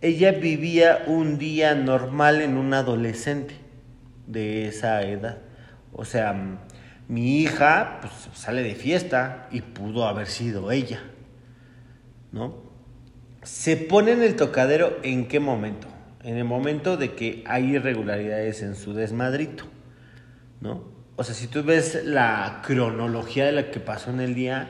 ella 0.00 0.32
vivía 0.32 1.04
un 1.06 1.38
día 1.38 1.74
normal 1.74 2.40
en 2.40 2.56
un 2.56 2.72
adolescente 2.74 3.54
de 4.26 4.66
esa 4.66 5.02
edad. 5.02 5.38
O 5.92 6.04
sea, 6.04 6.58
mi 7.08 7.40
hija 7.40 7.98
pues, 8.00 8.12
sale 8.34 8.62
de 8.62 8.74
fiesta 8.74 9.46
y 9.50 9.60
pudo 9.60 10.06
haber 10.06 10.26
sido 10.26 10.72
ella. 10.72 11.00
¿No? 12.32 12.69
Se 13.42 13.76
pone 13.76 14.12
en 14.12 14.22
el 14.22 14.36
tocadero 14.36 14.98
en 15.02 15.26
qué 15.26 15.40
momento? 15.40 15.88
En 16.22 16.36
el 16.36 16.44
momento 16.44 16.96
de 16.96 17.14
que 17.14 17.42
hay 17.46 17.76
irregularidades 17.76 18.62
en 18.62 18.74
su 18.74 18.92
desmadrito, 18.92 19.64
¿no? 20.60 20.84
O 21.16 21.24
sea, 21.24 21.34
si 21.34 21.46
tú 21.46 21.62
ves 21.62 22.02
la 22.04 22.62
cronología 22.64 23.46
de 23.46 23.52
lo 23.52 23.70
que 23.70 23.80
pasó 23.80 24.10
en 24.10 24.20
el 24.20 24.34
día, 24.34 24.68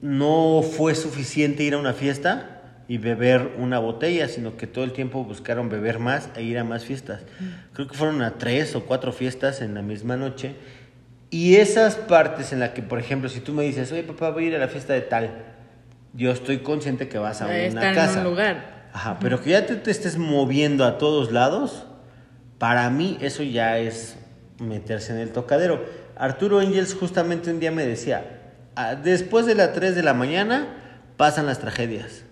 no 0.00 0.62
fue 0.62 0.94
suficiente 0.94 1.62
ir 1.62 1.74
a 1.74 1.78
una 1.78 1.92
fiesta 1.92 2.84
y 2.88 2.98
beber 2.98 3.52
una 3.58 3.78
botella, 3.78 4.26
sino 4.28 4.56
que 4.56 4.66
todo 4.66 4.84
el 4.84 4.92
tiempo 4.92 5.24
buscaron 5.24 5.68
beber 5.68 5.98
más 5.98 6.30
e 6.36 6.42
ir 6.42 6.58
a 6.58 6.64
más 6.64 6.84
fiestas. 6.84 7.22
Creo 7.72 7.86
que 7.86 7.96
fueron 7.96 8.22
a 8.22 8.38
tres 8.38 8.74
o 8.74 8.84
cuatro 8.84 9.12
fiestas 9.12 9.60
en 9.60 9.74
la 9.74 9.82
misma 9.82 10.16
noche. 10.16 10.56
Y 11.30 11.56
esas 11.56 11.94
partes 11.94 12.52
en 12.52 12.60
las 12.60 12.70
que, 12.70 12.82
por 12.82 12.98
ejemplo, 12.98 13.28
si 13.28 13.40
tú 13.40 13.52
me 13.52 13.62
dices, 13.62 13.92
oye 13.92 14.02
papá, 14.02 14.30
voy 14.30 14.44
a 14.44 14.48
ir 14.48 14.56
a 14.56 14.58
la 14.58 14.68
fiesta 14.68 14.94
de 14.94 15.02
tal, 15.02 15.30
yo 16.12 16.30
estoy 16.32 16.58
consciente 16.58 17.08
que 17.08 17.18
vas 17.18 17.40
a 17.42 17.46
una 17.46 17.56
estar 17.58 17.84
en 17.84 17.94
casa. 17.94 18.18
un 18.18 18.24
lugar. 18.24 18.88
Ajá, 18.92 19.18
pero 19.20 19.40
que 19.40 19.50
ya 19.50 19.66
te, 19.66 19.76
te 19.76 19.90
estés 19.90 20.18
moviendo 20.18 20.84
a 20.84 20.98
todos 20.98 21.30
lados, 21.30 21.86
para 22.58 22.88
mí 22.90 23.16
eso 23.20 23.42
ya 23.42 23.78
es 23.78 24.16
meterse 24.58 25.12
en 25.12 25.18
el 25.18 25.30
tocadero. 25.30 25.84
Arturo 26.16 26.58
Angels 26.58 26.94
justamente 26.94 27.50
un 27.50 27.60
día 27.60 27.70
me 27.70 27.86
decía, 27.86 28.40
"Ah, 28.76 28.94
después 28.96 29.46
de 29.46 29.54
las 29.54 29.72
3 29.72 29.94
de 29.94 30.02
la 30.02 30.12
mañana 30.12 30.76
pasan 31.16 31.46
las 31.46 31.58
tragedias. 31.60 32.24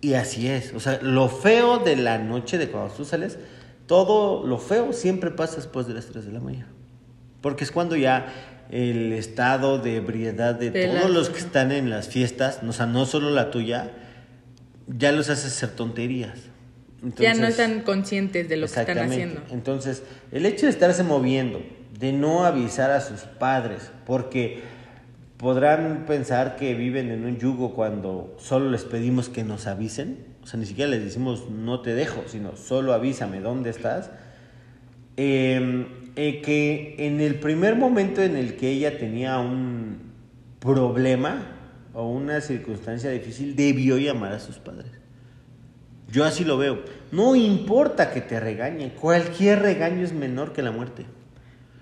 Y 0.00 0.14
así 0.14 0.48
es, 0.48 0.72
o 0.74 0.80
sea, 0.80 0.98
lo 1.02 1.28
feo 1.28 1.78
de 1.78 1.96
la 1.96 2.18
noche 2.18 2.56
de 2.56 2.68
cuando 2.70 2.92
tú 2.94 3.04
sales, 3.04 3.38
todo 3.86 4.46
lo 4.46 4.58
feo 4.58 4.92
siempre 4.92 5.30
pasa 5.30 5.56
después 5.56 5.86
de 5.86 5.94
las 5.94 6.06
3 6.06 6.24
de 6.26 6.32
la 6.32 6.40
mañana. 6.40 6.68
Porque 7.40 7.64
es 7.64 7.70
cuando 7.72 7.96
ya 7.96 8.26
el 8.70 9.12
estado 9.12 9.78
de 9.78 9.96
ebriedad 9.96 10.54
de, 10.54 10.70
De 10.70 10.88
todos 10.88 11.10
los 11.10 11.30
que 11.30 11.38
están 11.38 11.72
en 11.72 11.90
las 11.90 12.08
fiestas, 12.08 12.60
o 12.66 12.72
sea, 12.72 12.86
no 12.86 13.06
solo 13.06 13.30
la 13.30 13.50
tuya, 13.50 13.90
ya 14.86 15.12
los 15.12 15.30
hace 15.30 15.46
hacer 15.46 15.70
tonterías. 15.70 16.38
ya 17.16 17.34
no 17.34 17.46
están 17.46 17.80
conscientes 17.80 18.48
de 18.48 18.56
lo 18.56 18.66
que 18.66 18.80
están 18.80 18.98
haciendo. 18.98 19.42
Entonces, 19.50 20.02
el 20.32 20.44
hecho 20.46 20.66
de 20.66 20.72
estarse 20.72 21.02
moviendo, 21.02 21.62
de 21.98 22.12
no 22.12 22.44
avisar 22.44 22.90
a 22.90 23.00
sus 23.00 23.20
padres, 23.20 23.90
porque 24.06 24.62
podrán 25.38 26.04
pensar 26.06 26.56
que 26.56 26.74
viven 26.74 27.10
en 27.10 27.24
un 27.24 27.38
yugo 27.38 27.74
cuando 27.74 28.36
solo 28.38 28.70
les 28.70 28.84
pedimos 28.84 29.28
que 29.28 29.44
nos 29.44 29.66
avisen, 29.66 30.26
o 30.42 30.46
sea, 30.46 30.58
ni 30.60 30.66
siquiera 30.66 30.90
les 30.90 31.04
decimos 31.04 31.48
no 31.50 31.80
te 31.80 31.94
dejo, 31.94 32.24
sino 32.26 32.56
solo 32.56 32.92
avísame 32.92 33.40
dónde 33.40 33.70
estás. 33.70 34.10
Eh, 35.16 35.86
eh, 36.20 36.40
que 36.40 36.96
en 36.98 37.20
el 37.20 37.36
primer 37.36 37.76
momento 37.76 38.20
en 38.24 38.34
el 38.34 38.56
que 38.56 38.70
ella 38.70 38.98
tenía 38.98 39.38
un 39.38 40.10
problema 40.58 41.46
o 41.94 42.10
una 42.10 42.40
circunstancia 42.40 43.08
difícil, 43.10 43.54
debió 43.54 43.98
llamar 43.98 44.32
a 44.32 44.40
sus 44.40 44.58
padres. 44.58 44.90
Yo 46.10 46.24
así 46.24 46.44
lo 46.44 46.58
veo. 46.58 46.82
No 47.12 47.36
importa 47.36 48.10
que 48.10 48.20
te 48.20 48.40
regañen, 48.40 48.90
cualquier 48.90 49.62
regaño 49.62 50.02
es 50.02 50.12
menor 50.12 50.52
que 50.52 50.62
la 50.62 50.72
muerte. 50.72 51.06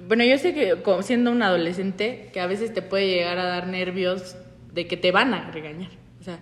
Bueno, 0.07 0.23
yo 0.23 0.37
sé 0.37 0.53
que 0.53 0.83
como 0.83 1.01
siendo 1.01 1.31
un 1.31 1.43
adolescente, 1.43 2.29
que 2.35 2.41
a 2.41 2.47
veces 2.47 2.75
te 2.75 2.83
puede 2.83 3.09
llegar 3.09 3.39
a 3.39 3.45
dar 3.47 3.69
nervios 3.69 4.37
de 4.71 4.87
que 4.87 4.99
te 4.99 5.13
van 5.13 5.33
a 5.33 5.51
regañar. 5.51 5.93
O 6.21 6.25
sea, 6.25 6.41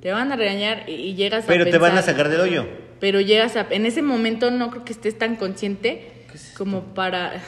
te 0.00 0.12
van 0.12 0.30
a 0.30 0.36
regañar 0.36 0.84
y, 0.88 0.92
y 0.92 1.14
llegas 1.16 1.46
a 1.46 1.48
Pero 1.48 1.64
te 1.64 1.78
van 1.78 1.98
a 1.98 2.02
sacar 2.02 2.28
del 2.28 2.40
hoyo. 2.40 2.68
Pero 3.00 3.20
llegas 3.20 3.56
a... 3.56 3.66
En 3.70 3.84
ese 3.84 4.00
momento 4.00 4.52
no 4.52 4.70
creo 4.70 4.84
que 4.84 4.92
estés 4.92 5.18
tan 5.18 5.34
consciente 5.34 6.21
¿Qué 6.32 6.38
es 6.38 6.54
como 6.56 6.94
para... 6.94 7.40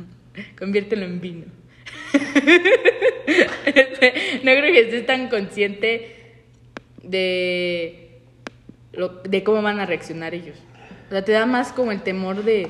Conviértelo 0.58 1.04
en 1.06 1.20
vino. 1.20 1.44
no 4.42 4.50
creo 4.52 4.72
que 4.72 4.80
estés 4.80 5.06
tan 5.06 5.28
consciente 5.28 6.16
de, 7.02 8.20
lo- 8.92 9.22
de 9.22 9.42
cómo 9.44 9.62
van 9.62 9.80
a 9.80 9.86
reaccionar 9.86 10.34
ellos. 10.34 10.56
O 11.08 11.10
sea, 11.10 11.24
te 11.24 11.32
da 11.32 11.46
más 11.46 11.72
como 11.72 11.92
el 11.92 12.02
temor 12.02 12.44
de, 12.44 12.68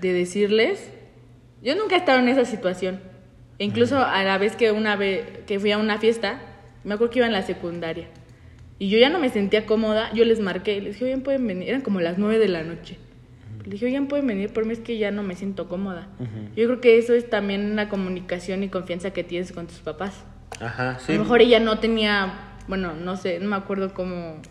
de 0.00 0.12
decirles... 0.12 0.90
Yo 1.62 1.76
nunca 1.76 1.94
he 1.94 1.98
estado 1.98 2.18
en 2.20 2.28
esa 2.28 2.46
situación. 2.46 3.00
E 3.58 3.64
incluso 3.64 3.98
a 3.98 4.24
la 4.24 4.38
vez 4.38 4.56
que 4.56 4.72
una 4.72 4.96
vez 4.96 5.24
que 5.46 5.60
fui 5.60 5.70
a 5.72 5.78
una 5.78 5.98
fiesta, 5.98 6.40
me 6.84 6.94
acuerdo 6.94 7.12
que 7.12 7.18
iba 7.18 7.26
en 7.26 7.34
la 7.34 7.42
secundaria. 7.42 8.06
Y 8.78 8.88
yo 8.88 8.98
ya 8.98 9.10
no 9.10 9.18
me 9.18 9.28
sentía 9.28 9.66
cómoda, 9.66 10.10
yo 10.14 10.24
les 10.24 10.40
marqué, 10.40 10.80
les 10.80 10.94
dije, 10.94 11.04
oigan, 11.04 11.20
pueden 11.20 11.46
venir, 11.46 11.68
eran 11.68 11.82
como 11.82 12.00
las 12.00 12.16
nueve 12.16 12.38
de 12.38 12.48
la 12.48 12.62
noche. 12.62 12.96
Le 13.70 13.74
dije, 13.74 13.86
oigan, 13.86 14.08
pueden 14.08 14.26
venir, 14.26 14.52
por 14.52 14.66
mí 14.66 14.72
es 14.72 14.80
que 14.80 14.98
ya 14.98 15.12
no 15.12 15.22
me 15.22 15.36
siento 15.36 15.68
cómoda. 15.68 16.08
Yo 16.56 16.66
creo 16.66 16.80
que 16.80 16.98
eso 16.98 17.14
es 17.14 17.30
también 17.30 17.76
la 17.76 17.88
comunicación 17.88 18.64
y 18.64 18.68
confianza 18.68 19.12
que 19.12 19.22
tienes 19.22 19.52
con 19.52 19.68
tus 19.68 19.78
papás. 19.78 20.24
Ajá, 20.58 20.96
A 20.96 20.98
sí. 20.98 21.12
lo 21.12 21.20
mejor 21.20 21.40
ella 21.40 21.60
no 21.60 21.78
tenía, 21.78 22.56
bueno, 22.66 22.96
no 22.96 23.16
sé, 23.16 23.38
no 23.38 23.48
me 23.48 23.54
acuerdo 23.54 23.94
cómo, 23.94 24.42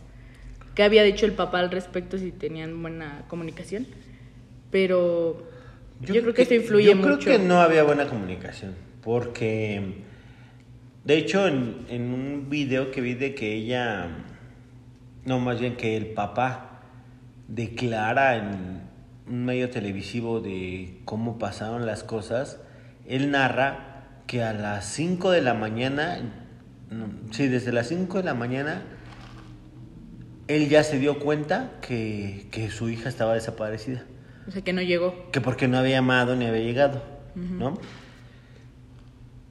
qué 0.74 0.84
había 0.84 1.04
dicho 1.04 1.26
el 1.26 1.34
papá 1.34 1.60
al 1.60 1.70
respecto, 1.70 2.18
si 2.18 2.32
tenían 2.32 2.82
buena 2.82 3.26
comunicación. 3.28 3.88
Pero 4.72 5.46
yo, 6.00 6.22
creo 6.22 6.34
que, 6.34 6.44
eso 6.44 6.54
influye 6.54 6.86
yo 6.88 6.96
mucho. 6.96 7.20
creo 7.20 7.40
que 7.40 7.44
no 7.46 7.60
había 7.60 7.84
buena 7.84 8.08
comunicación, 8.08 8.74
porque 9.04 9.96
de 11.04 11.18
hecho 11.18 11.46
en, 11.46 11.76
en 11.90 12.14
un 12.14 12.50
video 12.50 12.90
que 12.90 13.02
vi 13.02 13.16
de 13.16 13.36
que 13.36 13.54
ella, 13.54 14.08
no 15.26 15.40
más 15.42 15.60
bien 15.60 15.76
que 15.76 15.98
el 15.98 16.06
papá 16.06 16.84
declara 17.50 18.38
en 18.38 18.89
un 19.30 19.46
medio 19.46 19.70
televisivo 19.70 20.42
de 20.42 21.00
cómo 21.06 21.38
pasaron 21.38 21.86
las 21.86 22.04
cosas, 22.04 22.60
él 23.08 23.32
narra 23.32 24.06
que 24.28 24.44
a 24.44 24.54
las 24.54 24.86
5 24.86 25.32
de 25.32 25.42
la 25.42 25.54
mañana, 25.54 26.20
sí, 27.32 27.48
desde 27.48 27.72
las 27.72 27.88
5 27.88 28.18
de 28.18 28.24
la 28.24 28.34
mañana, 28.34 28.84
él 30.48 30.68
ya 30.68 30.84
se 30.84 31.00
dio 31.00 31.20
cuenta 31.20 31.72
que, 31.82 32.48
que 32.52 32.70
su 32.72 32.90
hija 32.90 33.08
estaba 33.08 33.36
desaparecida 33.36 34.04
O 34.48 34.52
sea, 34.52 34.64
que 34.64 34.74
no 34.74 34.82
llegó. 34.82 35.32
que 35.32 35.42
porque 35.42 35.68
no 35.68 35.78
había 35.78 36.00
amado 36.00 36.36
ni 36.36 36.46
había 36.46 36.62
llegado, 36.62 37.04
¿no? 37.36 37.80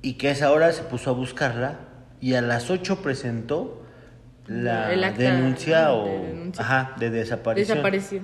y 0.02 0.14
que 0.14 0.28
a 0.28 0.30
esa 0.30 0.52
hora 0.52 0.72
se 0.72 0.82
puso 0.82 1.10
a 1.10 1.12
buscarla 1.12 1.80
y 2.20 2.34
a 2.34 2.42
las 2.42 2.70
8 2.70 3.02
presentó 3.02 3.82
la 4.46 4.88
denuncia 5.10 5.86
de 5.88 5.92
o 5.92 6.04
denuncia. 6.04 6.64
ajá, 6.64 6.96
de 6.98 7.10
desaparición. 7.10 7.78
Desapareció. 7.78 8.20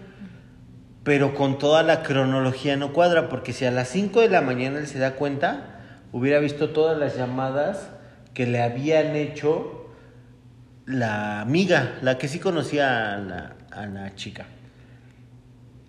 Pero 1.04 1.34
con 1.34 1.58
toda 1.58 1.82
la 1.82 2.02
cronología 2.02 2.76
no 2.76 2.92
cuadra, 2.92 3.28
porque 3.28 3.52
si 3.52 3.64
a 3.66 3.70
las 3.70 3.88
5 3.88 4.20
de 4.20 4.28
la 4.30 4.40
mañana 4.40 4.78
él 4.78 4.86
se 4.86 4.98
da 4.98 5.12
cuenta, 5.12 5.78
hubiera 6.12 6.38
visto 6.38 6.70
todas 6.70 6.98
las 6.98 7.16
llamadas 7.16 7.90
que 8.32 8.46
le 8.46 8.62
habían 8.62 9.14
hecho 9.14 9.86
la 10.86 11.40
amiga, 11.40 11.98
la 12.02 12.18
que 12.18 12.26
sí 12.28 12.38
conocía 12.38 13.14
a 13.14 13.18
la, 13.18 13.52
a 13.70 13.86
la 13.86 14.14
chica. 14.14 14.46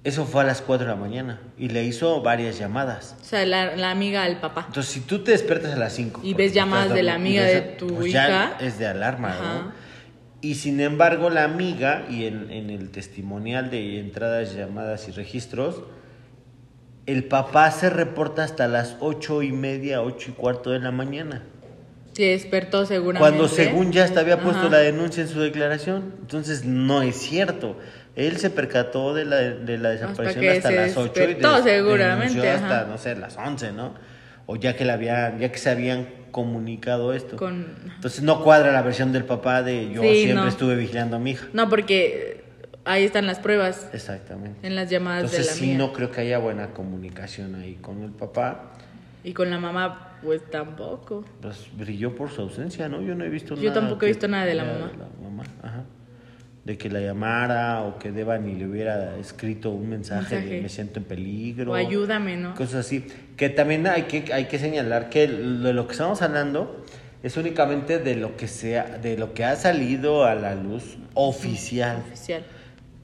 Eso 0.03 0.25
fue 0.25 0.41
a 0.41 0.45
las 0.45 0.61
4 0.61 0.85
de 0.85 0.91
la 0.93 0.99
mañana 0.99 1.39
y 1.57 1.69
le 1.69 1.83
hizo 1.83 2.21
varias 2.21 2.59
llamadas. 2.59 3.15
O 3.21 3.23
sea, 3.23 3.43
la, 3.45 3.75
la 3.75 3.89
amiga 3.89 4.23
al 4.23 4.39
papá. 4.39 4.65
Entonces, 4.67 4.93
si 4.93 4.99
tú 4.99 5.23
te 5.23 5.31
despiertas 5.31 5.73
a 5.73 5.77
las 5.77 5.93
5 5.93 6.21
Y 6.23 6.33
ves 6.35 6.53
llamadas 6.53 6.93
de 6.93 7.01
la 7.01 7.15
amiga 7.15 7.41
de 7.43 7.61
tu 7.61 7.87
pues 7.87 8.07
hija. 8.09 8.27
ya 8.27 8.57
es 8.59 8.77
de 8.77 8.85
alarma, 8.85 9.29
Ajá. 9.29 9.41
¿no? 9.63 9.84
Y 10.45 10.53
sin 10.53 10.79
embargo, 10.79 11.31
la 11.31 11.43
amiga, 11.43 12.05
y 12.07 12.25
en, 12.25 12.51
en 12.51 12.69
el 12.69 12.91
testimonial 12.91 13.71
de 13.71 13.99
entradas, 13.99 14.53
llamadas 14.53 15.07
y 15.07 15.11
registros, 15.11 15.81
el 17.07 17.23
papá 17.23 17.71
se 17.71 17.89
reporta 17.89 18.43
hasta 18.43 18.67
las 18.67 18.95
ocho 18.99 19.41
y 19.41 19.51
media, 19.51 20.03
ocho 20.03 20.29
y 20.29 20.33
cuarto 20.33 20.69
de 20.69 20.77
la 20.77 20.91
mañana. 20.91 21.41
Se 22.13 22.25
despertó 22.25 22.85
seguramente. 22.85 23.19
Cuando 23.27 23.47
según 23.47 23.91
ya 23.91 24.03
hasta 24.03 24.19
había 24.19 24.39
puesto 24.39 24.67
Ajá. 24.67 24.69
la 24.69 24.77
denuncia 24.77 25.23
en 25.23 25.29
su 25.29 25.39
declaración. 25.41 26.13
Entonces 26.21 26.63
no 26.63 27.01
es 27.01 27.15
cierto. 27.15 27.79
Él 28.15 28.37
se 28.37 28.51
percató 28.51 29.15
de 29.15 29.25
la, 29.25 29.37
de 29.37 29.79
la 29.79 29.89
desaparición 29.89 30.47
hasta, 30.47 30.69
las 30.69 30.95
8 30.95 31.11
y 31.11 31.25
despertó, 31.25 31.55
des- 31.55 31.63
seguramente, 31.63 32.35
denunció 32.35 32.51
hasta, 32.53 32.81
ajá. 32.81 32.87
no 32.87 32.97
sé, 32.99 33.15
las 33.15 33.35
11, 33.35 33.71
¿no? 33.71 33.95
O 34.45 34.57
ya 34.57 34.75
que, 34.75 34.85
la 34.85 34.93
había, 34.93 35.35
ya 35.39 35.51
que 35.51 35.57
se 35.57 35.71
habían 35.71 36.05
comunicado 36.35 37.13
esto. 37.13 37.37
Con... 37.37 37.65
Entonces 37.95 38.21
no 38.21 38.43
cuadra 38.43 38.73
la 38.73 38.81
versión 38.81 39.13
del 39.13 39.23
papá 39.23 39.63
de 39.63 39.89
yo 39.93 40.01
Sí, 40.01 40.15
siempre 40.15 40.33
no. 40.35 40.47
estuve 40.49 40.75
vigilando 40.75 41.15
a 41.15 41.19
mi 41.19 41.31
hija. 41.31 41.47
No, 41.53 41.69
porque 41.69 42.43
ahí 42.83 43.05
están 43.05 43.25
las 43.25 43.39
pruebas 43.39 43.89
Exactamente. 43.93 44.67
en 44.67 44.75
las 44.75 44.89
llamadas 44.89 45.23
Entonces 45.31 45.45
de 45.45 45.51
la 45.53 45.57
sí, 45.57 45.77
no 45.77 45.93
creo 45.93 46.11
que 46.11 46.19
haya 46.19 46.37
buena 46.39 46.71
comunicación 46.71 47.55
ahí 47.55 47.75
con 47.75 48.03
el 48.03 48.11
papá. 48.11 48.73
Y 49.23 49.31
con 49.31 49.49
la 49.49 49.57
mamá, 49.59 50.17
pues 50.21 50.41
tampoco. 50.51 51.23
Pues 51.41 51.67
brilló 51.77 52.13
por 52.13 52.29
su 52.29 52.41
ausencia, 52.41 52.89
¿no? 52.89 53.01
Yo 53.01 53.15
no 53.15 53.23
he 53.23 53.29
visto 53.29 53.55
Yo 53.55 53.69
nada. 53.69 53.79
tampoco 53.79 54.03
he 54.03 54.09
visto 54.09 54.27
nada 54.27 54.43
de 54.45 54.55
la 54.55 54.65
de 54.65 54.73
mamá. 54.73 54.91
mamá, 55.23 55.43
ajá. 55.63 55.83
De 56.65 56.77
que 56.77 56.89
la 56.89 56.99
llamara 56.99 57.83
o 57.83 57.99
que 57.99 58.11
Devani 58.11 58.55
le 58.55 58.65
hubiera 58.67 59.15
escrito 59.17 59.69
un 59.69 59.87
mensaje, 59.89 60.35
Mensaje. 60.35 60.55
de 60.55 60.61
me 60.63 60.69
siento 60.69 60.99
en 60.99 61.05
peligro. 61.05 61.71
O 61.71 61.75
ayúdame, 61.75 62.35
¿no? 62.37 62.55
Cosas 62.55 62.85
así. 62.87 63.05
Que 63.37 63.49
también 63.49 63.85
hay 63.87 64.03
que, 64.03 64.33
hay 64.33 64.45
que 64.45 64.57
señalar 64.59 65.09
que 65.09 65.27
de 65.27 65.73
lo 65.73 65.85
que 65.85 65.91
estamos 65.93 66.21
hablando 66.23 66.83
es 67.21 67.37
únicamente 67.37 67.99
de 67.99 68.15
lo 68.15 68.35
que 68.35 68.47
sea, 68.47 68.97
de 68.99 69.15
lo 69.17 69.33
que 69.33 69.45
ha 69.45 69.55
salido 69.55 70.25
a 70.25 70.33
la 70.35 70.55
luz 70.55 70.97
oficial. 71.13 72.03
Oficial. 72.07 72.43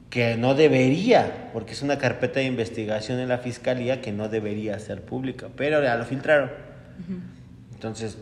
Que 0.09 0.35
no 0.37 0.55
debería, 0.55 1.49
porque 1.53 1.73
es 1.73 1.81
una 1.83 1.97
carpeta 1.97 2.39
de 2.39 2.45
investigación 2.47 3.19
en 3.19 3.29
la 3.29 3.37
fiscalía 3.37 4.01
que 4.01 4.11
no 4.11 4.27
debería 4.27 4.77
ser 4.79 5.01
pública, 5.03 5.47
pero 5.55 5.81
ya 5.83 5.95
lo 5.95 6.03
filtraron. 6.05 6.49
Entonces, 7.73 8.17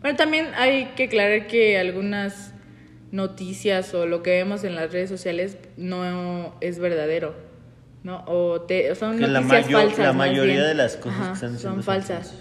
Bueno, 0.00 0.16
también 0.16 0.48
hay 0.56 0.86
que 0.96 1.04
aclarar 1.04 1.46
que 1.46 1.78
algunas 1.78 2.52
noticias 3.12 3.94
o 3.94 4.06
lo 4.06 4.22
que 4.22 4.30
vemos 4.30 4.64
en 4.64 4.74
las 4.74 4.92
redes 4.92 5.08
sociales 5.08 5.56
no 5.76 6.54
es 6.60 6.78
verdadero, 6.78 7.34
¿no? 8.02 8.24
O 8.26 8.60
te, 8.62 8.94
son 8.94 9.18
Que 9.18 9.26
la 9.26 9.40
noticias 9.40 9.64
mayor- 9.66 9.80
falsas. 9.82 9.98
la 10.06 10.12
mayoría 10.12 10.54
bien. 10.56 10.66
de 10.68 10.74
las 10.74 10.96
cosas 10.96 11.18
Ajá, 11.18 11.28
que 11.28 11.34
están 11.34 11.52
diciendo 11.54 11.74
son 11.76 11.82
falsas. 11.84 12.34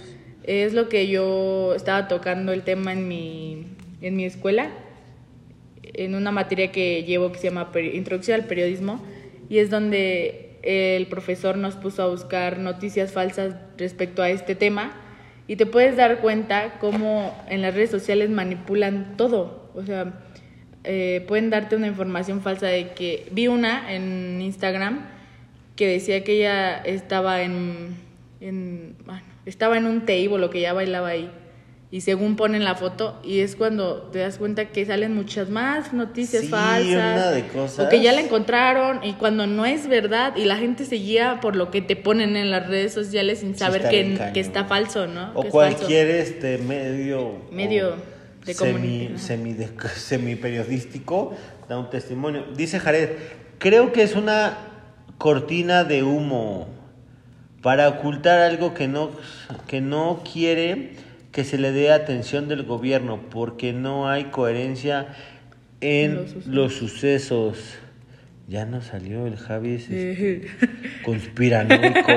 Es 0.43 0.74
lo 0.74 0.88
que 0.89 1.07
yo 1.07 1.73
estaba 1.75 2.08
tocando 2.08 2.51
el 2.53 2.63
tema 2.63 2.93
en 2.93 3.08
mi, 3.08 3.67
en 4.01 4.15
mi 4.15 4.25
escuela, 4.25 4.69
en 5.84 6.15
una 6.15 6.32
materia 6.32 6.71
que 6.71 7.03
llevo 7.03 7.32
que 7.32 7.39
se 7.39 7.47
llama 7.49 7.69
Introducción 7.93 8.41
al 8.41 8.47
Periodismo, 8.47 9.01
y 9.49 9.60
es 9.60 9.69
donde 9.69 10.58
el 10.63 11.08
profesor 11.08 11.58
nos 11.58 11.75
puso 11.75 12.03
a 12.03 12.08
buscar 12.08 12.60
noticias 12.60 13.12
falsas 13.13 13.56
respecto 13.77 14.21
a 14.21 14.30
este 14.30 14.56
tema, 14.56 14.93
y 15.47 15.56
te 15.56 15.65
puedes 15.65 15.95
dar 15.95 16.19
cuenta 16.19 16.75
cómo 16.80 17.34
en 17.49 17.62
las 17.62 17.73
redes 17.73 17.89
sociales 17.89 18.30
manipulan 18.30 19.15
todo. 19.15 19.69
O 19.75 19.84
sea, 19.84 20.13
eh, 20.88 21.23
pueden 21.28 21.50
darte 21.50 21.76
una 21.76 21.88
información 21.88 22.41
falsa 22.41 22.67
de 22.67 22.91
que 22.93 23.28
vi 23.32 23.47
una 23.47 23.93
en 23.93 24.41
Instagram 24.41 25.06
que 25.76 25.88
decía 25.88 26.23
que 26.23 26.38
ella 26.39 26.78
estaba 26.78 27.41
en, 27.43 27.95
en 28.41 28.95
bueno, 29.06 29.21
estaba 29.45 29.78
en 29.78 29.86
un 29.86 30.02
table 30.06 30.43
o 30.45 30.50
que 30.50 30.62
ya 30.62 30.73
bailaba 30.73 31.10
ahí 31.10 31.30
y 31.89 32.02
según 32.02 32.36
ponen 32.36 32.65
la 32.65 32.76
foto 32.76 33.17
y 33.23 33.39
es 33.39 33.56
cuando 33.56 34.02
te 34.12 34.19
das 34.19 34.38
cuenta 34.38 34.65
que 34.65 34.86
salen 34.86 35.13
muchas 35.15 35.50
más 35.50 35.93
noticias 35.93 36.43
Sí, 36.43 36.50
falsas 36.50 36.91
una 36.93 37.32
de 37.32 37.47
cosas. 37.47 37.86
o 37.86 37.89
que 37.89 38.02
ya 38.02 38.12
la 38.12 38.19
encontraron 38.19 39.02
y 39.06 39.13
cuando 39.13 39.47
no 39.47 39.65
es 39.65 39.88
verdad 39.88 40.36
y 40.36 40.43
la 40.43 40.58
gente 40.58 40.84
se 40.84 40.95
guía 40.95 41.39
por 41.41 41.56
lo 41.56 41.71
que 41.71 41.82
te 41.82 41.95
ponen 41.95 42.36
en 42.36 42.52
las 42.52 42.67
redes 42.67 42.93
sociales 42.93 43.39
sin 43.39 43.54
Sí 43.54 43.60
saber 43.60 43.88
que, 43.88 44.19
que 44.34 44.39
está 44.41 44.65
falso, 44.65 45.08
¿no? 45.08 45.32
o 45.34 45.41
Que 45.43 45.47
es 45.47 45.54
falso. 45.54 45.78
cualquier 45.78 46.10
este 46.10 46.58
medio 46.58 47.36
Medio 47.52 47.91
o 47.93 48.16
de 48.53 49.17
semi, 49.17 49.53
de- 49.53 49.69
semi 49.95 50.36
periodístico 50.45 51.36
da 51.69 51.77
un 51.79 51.89
testimonio. 51.89 52.45
Dice 52.55 52.79
Jared, 52.79 53.10
creo 53.60 53.91
que 53.91 54.03
es 54.03 54.15
una 54.15 54.57
cortina 55.17 55.83
de 55.83 56.03
humo 56.03 56.67
para 57.62 57.88
ocultar 57.89 58.39
algo 58.39 58.73
que 58.73 58.88
no, 58.88 59.12
que 59.67 59.81
no 59.81 60.21
quiere 60.31 60.91
que 61.31 61.43
se 61.43 61.57
le 61.57 61.71
dé 61.71 61.91
atención 61.91 62.47
del 62.47 62.63
gobierno 62.63 63.19
porque 63.29 63.73
no 63.73 64.07
hay 64.10 64.25
coherencia 64.25 65.07
en 65.81 66.15
Los 66.15 66.31
sucesos. 66.31 66.47
los 66.47 66.73
sucesos. 66.73 67.57
Ya 68.47 68.65
no 68.65 68.81
salió 68.81 69.27
el 69.27 69.36
Javi 69.38 69.73
ese 69.75 70.47
conspiranoico. 71.03 72.07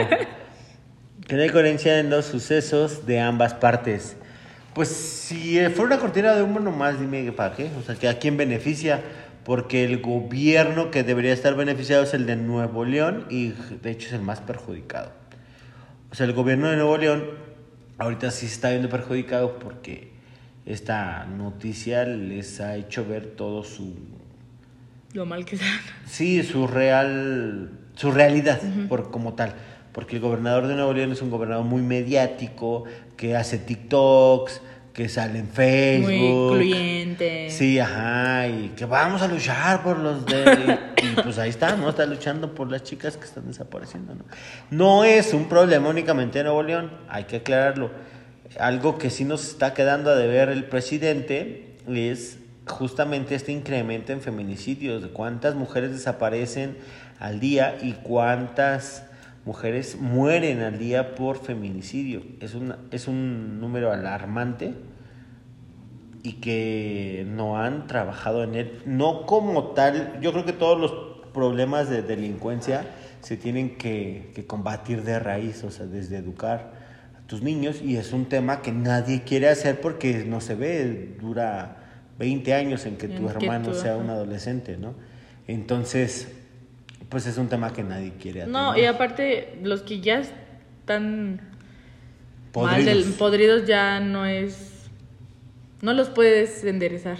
Que 1.26 1.36
no 1.36 1.42
hay 1.42 1.48
coherencia 1.50 1.98
en 1.98 2.08
los 2.10 2.24
sucesos 2.26 3.04
de 3.06 3.18
ambas 3.20 3.54
partes. 3.54 4.16
Pues 4.80 4.88
si 4.88 5.58
eh, 5.58 5.68
fuera 5.68 5.96
una 5.96 5.98
cortina 5.98 6.34
de 6.34 6.42
humo, 6.42 6.58
nomás 6.58 6.98
dime 6.98 7.30
para 7.32 7.54
qué. 7.54 7.70
O 7.78 7.82
sea, 7.82 7.96
que 7.96 8.08
a 8.08 8.18
quién 8.18 8.38
beneficia. 8.38 9.02
Porque 9.44 9.84
el 9.84 10.00
gobierno 10.00 10.90
que 10.90 11.02
debería 11.02 11.34
estar 11.34 11.54
beneficiado 11.54 12.02
es 12.02 12.14
el 12.14 12.24
de 12.24 12.36
Nuevo 12.36 12.86
León 12.86 13.26
y 13.28 13.48
de 13.82 13.90
hecho 13.90 14.06
es 14.08 14.14
el 14.14 14.22
más 14.22 14.40
perjudicado. 14.40 15.12
O 16.10 16.14
sea, 16.14 16.24
el 16.24 16.32
gobierno 16.32 16.70
de 16.70 16.76
Nuevo 16.76 16.96
León 16.96 17.24
ahorita 17.98 18.30
sí 18.30 18.48
se 18.48 18.54
está 18.54 18.70
viendo 18.70 18.88
perjudicado 18.88 19.58
porque 19.58 20.12
esta 20.64 21.26
noticia 21.26 22.06
les 22.06 22.58
ha 22.62 22.76
hecho 22.76 23.06
ver 23.06 23.26
todo 23.36 23.62
su 23.62 23.94
Lo 25.12 25.26
mal 25.26 25.44
que 25.44 25.56
están. 25.56 25.78
Sí, 26.06 26.42
su 26.42 26.66
real, 26.66 27.70
su 27.96 28.12
realidad 28.12 28.58
por 28.88 29.10
como 29.10 29.34
tal, 29.34 29.52
porque 29.92 30.16
el 30.16 30.22
gobernador 30.22 30.68
de 30.68 30.74
Nuevo 30.74 30.94
León 30.94 31.12
es 31.12 31.20
un 31.20 31.28
gobernador 31.28 31.66
muy 31.66 31.82
mediático, 31.82 32.84
que 33.18 33.36
hace 33.36 33.58
TikToks, 33.58 34.62
que 34.92 35.08
sale 35.08 35.38
en 35.38 35.48
Facebook, 35.48 36.06
Muy 36.06 36.16
incluyente. 36.16 37.50
Sí, 37.50 37.78
ajá, 37.78 38.48
y 38.48 38.72
que 38.76 38.84
vamos 38.84 39.22
a 39.22 39.28
luchar 39.28 39.82
por 39.82 39.98
los 39.98 40.26
de 40.26 40.78
y 41.02 41.20
pues 41.22 41.38
ahí 41.38 41.50
está, 41.50 41.76
¿no? 41.76 41.90
Está 41.90 42.06
luchando 42.06 42.54
por 42.54 42.70
las 42.70 42.82
chicas 42.82 43.16
que 43.16 43.24
están 43.24 43.46
desapareciendo, 43.46 44.14
¿no? 44.14 44.24
No 44.70 45.04
es 45.04 45.32
un 45.32 45.48
problema 45.48 45.88
únicamente 45.88 46.38
de 46.38 46.44
Nuevo 46.44 46.62
León, 46.62 46.90
hay 47.08 47.24
que 47.24 47.36
aclararlo. 47.36 47.90
Algo 48.58 48.98
que 48.98 49.10
sí 49.10 49.24
nos 49.24 49.46
está 49.46 49.74
quedando 49.74 50.10
a 50.10 50.16
deber 50.16 50.48
el 50.48 50.64
presidente 50.64 51.76
es 51.88 52.38
justamente 52.66 53.34
este 53.34 53.52
incremento 53.52 54.12
en 54.12 54.20
feminicidios, 54.20 55.02
de 55.02 55.08
cuántas 55.08 55.54
mujeres 55.54 55.92
desaparecen 55.92 56.76
al 57.18 57.38
día 57.38 57.78
y 57.80 57.92
cuántas 57.92 59.04
mujeres 59.44 59.98
mueren 60.00 60.60
al 60.60 60.78
día 60.78 61.14
por 61.14 61.38
feminicidio. 61.38 62.22
Es, 62.40 62.54
una, 62.54 62.78
es 62.90 63.08
un 63.08 63.60
número 63.60 63.92
alarmante 63.92 64.74
y 66.22 66.34
que 66.34 67.26
no 67.28 67.58
han 67.58 67.86
trabajado 67.86 68.44
en 68.44 68.54
él. 68.54 68.82
No 68.86 69.26
como 69.26 69.68
tal, 69.68 70.18
yo 70.20 70.32
creo 70.32 70.44
que 70.44 70.52
todos 70.52 70.78
los 70.78 70.92
problemas 71.32 71.88
de 71.88 72.02
delincuencia 72.02 72.84
se 73.20 73.36
tienen 73.36 73.76
que, 73.76 74.32
que 74.34 74.46
combatir 74.46 75.02
de 75.02 75.18
raíz, 75.18 75.62
o 75.64 75.70
sea, 75.70 75.86
desde 75.86 76.18
educar 76.18 76.72
a 77.18 77.26
tus 77.26 77.42
niños 77.42 77.80
y 77.82 77.96
es 77.96 78.12
un 78.12 78.26
tema 78.26 78.62
que 78.62 78.72
nadie 78.72 79.22
quiere 79.22 79.48
hacer 79.48 79.80
porque 79.80 80.24
no 80.24 80.40
se 80.40 80.54
ve, 80.54 81.16
dura 81.20 81.76
20 82.18 82.54
años 82.54 82.84
en 82.86 82.96
que 82.96 83.08
tu 83.08 83.28
En 83.28 83.38
que 83.38 83.44
hermano 83.46 83.70
tú, 83.70 83.74
sea 83.74 83.96
un 83.96 84.10
adolescente, 84.10 84.76
¿no? 84.76 84.94
Entonces, 85.46 86.28
pues 87.10 87.26
es 87.26 87.36
un 87.36 87.48
tema 87.48 87.72
que 87.72 87.82
nadie 87.82 88.12
quiere 88.20 88.42
atender. 88.42 88.62
No, 88.62 88.78
y 88.78 88.86
aparte, 88.86 89.58
los 89.62 89.82
que 89.82 90.00
ya 90.00 90.20
están 90.20 91.36
mal 91.36 91.50
Podridos. 92.52 92.84
del, 92.86 93.14
podridos 93.14 93.66
ya 93.66 94.00
no 94.00 94.24
es. 94.24 94.88
No 95.82 95.92
los 95.92 96.08
puedes 96.08 96.64
enderezar. 96.64 97.18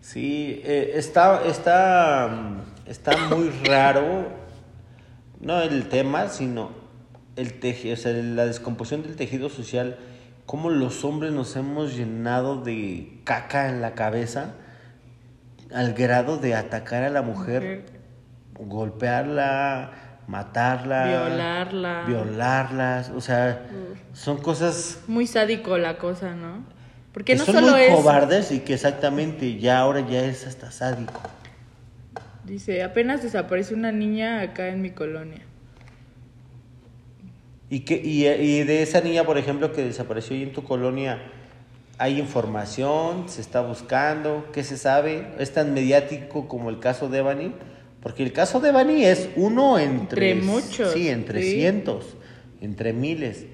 Sí, 0.00 0.60
eh, 0.64 0.92
está, 0.96 1.42
está, 1.46 2.62
está 2.86 3.16
muy 3.28 3.50
raro, 3.64 4.28
no 5.40 5.62
el 5.62 5.88
tema, 5.88 6.28
sino 6.28 6.72
el 7.36 7.54
tejido, 7.54 7.94
o 7.94 7.96
sea, 7.96 8.12
la 8.12 8.44
descomposición 8.46 9.02
del 9.02 9.16
tejido 9.16 9.48
social 9.48 9.96
cómo 10.46 10.70
los 10.70 11.04
hombres 11.04 11.32
nos 11.32 11.56
hemos 11.56 11.96
llenado 11.96 12.60
de 12.60 13.20
caca 13.24 13.68
en 13.68 13.80
la 13.80 13.94
cabeza 13.94 14.54
al 15.72 15.94
grado 15.94 16.36
de 16.36 16.54
atacar 16.54 17.04
a 17.04 17.10
la 17.10 17.22
mujer, 17.22 17.86
golpearla, 18.58 19.92
matarla, 20.26 21.06
Violarla. 21.06 22.04
violarlas, 22.06 23.10
o 23.10 23.20
sea, 23.20 23.66
son 24.12 24.38
cosas 24.38 25.00
Muy 25.06 25.26
sádico 25.26 25.78
la 25.78 25.98
cosa, 25.98 26.34
¿no? 26.34 26.64
Porque 27.12 27.32
que 27.32 27.38
no 27.38 27.44
son 27.44 27.56
solo 27.56 27.72
muy 27.72 27.82
es. 27.82 27.94
cobardes 27.94 28.52
y 28.52 28.60
que 28.60 28.74
exactamente 28.74 29.58
ya 29.58 29.78
ahora 29.78 30.00
ya 30.00 30.24
es 30.24 30.46
hasta 30.46 30.70
sádico. 30.70 31.20
Dice, 32.44 32.82
apenas 32.82 33.22
desapareció 33.22 33.76
una 33.76 33.92
niña 33.92 34.40
acá 34.40 34.68
en 34.68 34.80
mi 34.80 34.90
colonia. 34.90 35.42
Y, 37.68 37.80
que, 37.80 38.00
y, 38.02 38.26
y 38.26 38.64
de 38.64 38.82
esa 38.82 39.00
niña, 39.00 39.24
por 39.24 39.38
ejemplo, 39.38 39.72
que 39.72 39.82
desapareció 39.82 40.36
ahí 40.36 40.42
en 40.42 40.52
tu 40.52 40.64
colonia, 40.64 41.22
¿hay 41.98 42.18
información? 42.18 43.28
¿Se 43.28 43.40
está 43.40 43.60
buscando? 43.60 44.48
¿Qué 44.52 44.64
se 44.64 44.76
sabe? 44.76 45.28
¿Es 45.38 45.52
tan 45.52 45.72
mediático 45.72 46.48
como 46.48 46.68
el 46.70 46.80
caso 46.80 47.08
de 47.08 47.18
Evany? 47.18 47.52
Porque 48.02 48.22
el 48.24 48.32
caso 48.32 48.58
de 48.60 48.70
Evany 48.70 49.04
es 49.04 49.28
uno 49.36 49.78
entre... 49.78 50.32
Entre 50.32 50.46
muchos, 50.46 50.92
Sí, 50.92 51.08
entre 51.08 51.40
sí. 51.42 51.52
cientos, 51.52 52.16
entre 52.60 52.92
miles. 52.92 53.46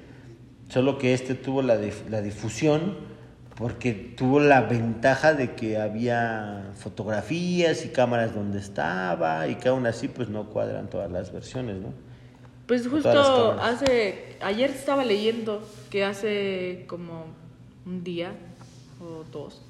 Solo 0.69 0.99
que 0.99 1.13
este 1.15 1.35
tuvo 1.35 1.63
la, 1.63 1.79
dif- 1.81 2.09
la 2.09 2.23
difusión 2.23 2.97
porque 3.57 3.93
tuvo 3.93 4.39
la 4.39 4.61
ventaja 4.61 5.35
de 5.35 5.53
que 5.55 5.79
había 5.79 6.71
fotografías 6.77 7.85
y 7.85 7.89
cámaras 7.89 8.33
donde 8.35 8.59
estaba 8.61 9.49
y 9.49 9.57
que 9.57 9.69
aún 9.69 9.85
así 9.87 10.07
pues 10.09 10.29
no 10.29 10.49
cuadran 10.51 10.89
todas 10.89 11.11
las 11.11 11.33
versiones, 11.33 11.77
¿no? 11.81 11.89
Pues 12.69 12.87
justo 12.87 13.11
hace, 13.61 14.37
ayer 14.43 14.71
estaba 14.71 15.05
leyendo 15.05 15.67
que 15.91 16.05
hace 16.05 16.85
como 16.87 17.25
un 17.85 18.05
día 18.05 18.33
o 19.01 19.25
dos 19.33 19.63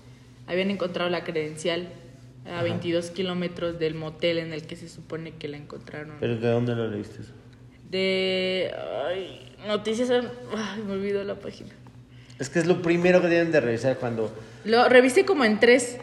habían 0.47 0.71
encontrado 0.71 1.09
la 1.09 1.25
credencial 1.25 1.89
a 2.49 2.55
Ajá. 2.55 2.63
22 2.63 3.11
kilómetros 3.11 3.79
del 3.79 3.95
motel 3.95 4.39
en 4.39 4.53
el 4.53 4.63
que 4.67 4.77
se 4.77 4.89
supone 4.89 5.33
que 5.33 5.49
la 5.49 5.57
encontraron. 5.59 6.17
¿Pero 6.21 6.37
de 6.37 6.49
dónde 6.49 6.75
lo 6.75 6.89
leíste? 6.89 7.21
De 7.91 8.71
ay, 9.07 9.53
noticias, 9.67 10.11
ay, 10.11 10.83
me 10.87 10.93
olvidó 10.93 11.25
la 11.25 11.37
página. 11.37 11.71
Es 12.39 12.49
que 12.51 12.59
es 12.59 12.67
lo 12.67 12.83
primero 12.83 13.21
que 13.21 13.29
tienen 13.29 13.51
de 13.51 13.61
revisar 13.61 13.97
cuando... 13.99 14.33
Lo 14.65 14.89
revisé 14.89 15.25
como 15.25 15.45
en 15.45 15.59
tres 15.59 15.99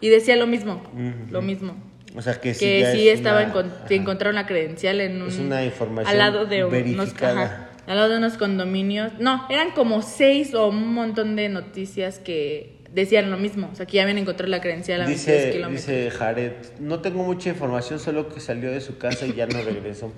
y 0.00 0.08
decía 0.08 0.36
lo 0.36 0.46
mismo, 0.46 0.82
lo 1.30 1.40
mismo. 1.42 1.76
O 2.16 2.22
sea, 2.22 2.40
que 2.40 2.54
sí, 2.54 2.64
que 2.64 2.80
ya 2.80 2.92
sí 2.92 3.08
es 3.08 3.14
estaba 3.20 3.42
una- 3.44 3.50
ajá. 3.50 3.86
encontraron 3.94 4.34
la 4.34 4.46
credencial 4.46 5.00
en 5.00 5.22
un 5.22 5.28
Es 5.28 5.38
una 5.38 5.64
información 5.64 6.10
al 6.10 6.18
lado 6.18 6.44
de 6.44 6.64
unos 6.64 6.72
verificada. 6.72 7.42
ajá, 7.44 7.70
al 7.86 7.96
lado 7.96 8.08
de 8.10 8.18
unos 8.18 8.36
condominios 8.36 9.12
no 9.20 9.46
eran 9.48 9.70
como 9.70 10.02
seis 10.02 10.52
o 10.54 10.68
un 10.68 10.92
montón 10.92 11.36
de 11.36 11.48
noticias 11.48 12.18
que 12.18 12.79
decían 12.92 13.30
lo 13.30 13.36
mismo 13.36 13.70
o 13.72 13.76
sea 13.76 13.86
que 13.86 13.96
ya 13.96 14.02
habían 14.02 14.18
encontrado 14.18 14.50
la 14.50 14.60
credencial 14.60 15.02
a 15.02 15.06
22 15.06 15.26
Dice, 15.26 15.52
kilómetros 15.52 15.86
dice 15.86 16.10
Jared, 16.10 16.52
no 16.78 17.00
tengo 17.00 17.22
mucha 17.22 17.50
información, 17.50 17.98
solo 17.98 18.28
que 18.28 18.40
salió 18.40 18.70
de 18.70 18.80
su 18.80 18.98
casa 18.98 19.26
y 19.26 19.34
ya 19.34 19.46
no 19.46 19.62
regresó. 19.62 20.12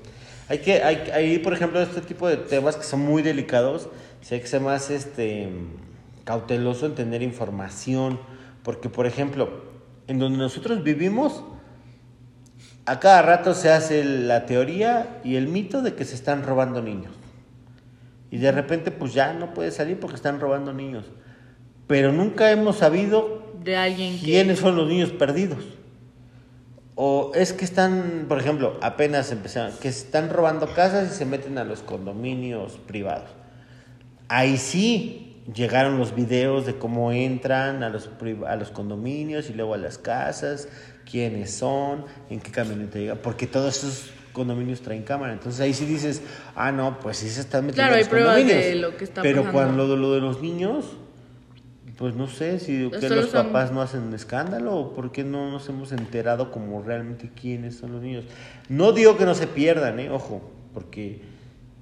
Hay 0.49 0.59
que, 0.59 0.83
hay, 0.83 1.11
hay, 1.15 1.39
por 1.39 1.53
ejemplo, 1.53 1.81
este 1.81 2.01
tipo 2.01 2.29
de 2.29 2.37
temas 2.37 2.77
que 2.77 2.83
son 2.83 3.01
muy 3.01 3.23
delicados, 3.23 3.89
sí 4.21 4.35
hay 4.35 4.41
que 4.41 4.47
ser 4.47 4.61
más 4.61 4.91
este, 4.91 5.49
cauteloso 6.25 6.87
en 6.87 6.95
tener 6.95 7.23
información, 7.23 8.21
porque, 8.63 8.89
por 8.89 9.07
ejemplo, 9.07 9.65
en 10.09 10.19
donde 10.19 10.39
nosotros 10.39 10.83
vivimos, 10.83 11.45
a 12.85 13.01
cada 13.01 13.23
rato 13.23 13.55
se 13.55 13.71
hace 13.71 14.05
la 14.05 14.47
teoría 14.47 15.21
y 15.25 15.37
el 15.37 15.47
mito 15.47 15.83
de 15.83 15.95
que 15.95 16.05
se 16.05 16.15
están 16.15 16.43
robando 16.43 16.83
niños. 16.83 17.13
Y 18.31 18.39
de 18.39 18.51
repente, 18.51 18.91
pues 18.91 19.15
ya 19.15 19.33
no 19.35 19.55
puede 19.55 19.71
salir 19.71 20.01
porque 20.01 20.17
están 20.17 20.41
robando 20.41 20.73
niños. 20.73 21.05
Pero 21.87 22.13
nunca 22.13 22.51
hemos 22.51 22.77
sabido 22.77 23.43
de 23.63 23.77
alguien 23.77 24.19
que 24.19 24.25
quiénes 24.25 24.59
son 24.59 24.77
los 24.77 24.89
niños 24.89 25.11
perdidos. 25.11 25.65
O 26.95 27.33
es 27.35 27.53
que 27.53 27.65
están, 27.65 28.27
por 28.29 28.39
ejemplo, 28.39 28.79
apenas 28.83 29.33
empezaron, 29.33 29.73
que 29.81 29.89
están 29.89 30.29
robando 30.31 30.73
casas 30.75 31.11
y 31.11 31.15
se 31.15 31.25
meten 31.25 31.57
a 31.59 31.65
los 31.65 31.83
condominios 31.83 32.79
privados. 32.87 33.31
Ahí 34.29 34.59
sí 34.59 35.43
llegaron 35.55 35.99
los 35.99 36.15
videos 36.15 36.67
de 36.67 36.77
cómo 36.77 37.11
entran 37.13 37.83
a 37.83 37.89
los, 37.89 38.11
a 38.47 38.57
los 38.57 38.71
condominios 38.71 39.51
y 39.51 39.55
luego 39.55 39.75
a 39.75 39.79
las 39.79 39.99
casas, 39.99 40.69
quiénes 41.11 41.53
son, 41.53 42.05
en 42.31 42.41
qué 42.41 42.51
camioneta 42.51 42.99
llegan, 42.99 43.19
porque 43.23 43.47
todos 43.47 43.79
esos 43.79 44.11
condominios 44.33 44.83
traen 44.83 45.03
cámara. 45.03 45.33
Entonces 45.33 45.61
ahí 45.61 45.75
sí 45.75 45.87
dices, 45.87 46.23
ah, 46.55 46.73
no, 46.73 47.01
pues 47.01 47.17
sí 47.19 47.29
se 47.29 47.41
están 47.41 47.67
metiendo 47.67 47.89
Claro, 47.91 47.95
a 47.95 48.35
hay 48.35 48.45
los 48.45 48.55
de 48.55 48.75
lo 48.77 48.97
que 48.97 49.05
está 49.05 49.23
Pero 49.23 49.43
pasando. 49.43 49.53
cuando 49.53 49.87
lo, 49.87 49.97
lo 49.97 50.13
de 50.15 50.21
los 50.21 50.41
niños, 50.41 50.85
pues 52.03 52.17
no 52.17 52.27
sé 52.27 52.59
si 52.59 52.91
que 52.91 53.09
los 53.11 53.31
son- 53.31 53.47
papás 53.47 53.71
no 53.71 53.81
hacen 53.81 54.13
escándalo 54.13 54.75
o 54.75 54.93
por 54.93 55.13
qué 55.13 55.23
no 55.23 55.53
nos 55.53 55.69
hemos 55.69 55.93
enterado 55.93 56.51
como 56.51 56.83
realmente 56.83 57.31
quiénes 57.41 57.77
son 57.77 57.93
los 57.93 58.03
niños. 58.03 58.25
No 58.69 58.91
digo 58.91 59.17
que 59.17 59.25
no 59.25 59.37
se 59.37 59.47
pierdan, 59.47 60.01
eh, 60.01 60.11
ojo, 60.11 60.43
porque 60.75 61.21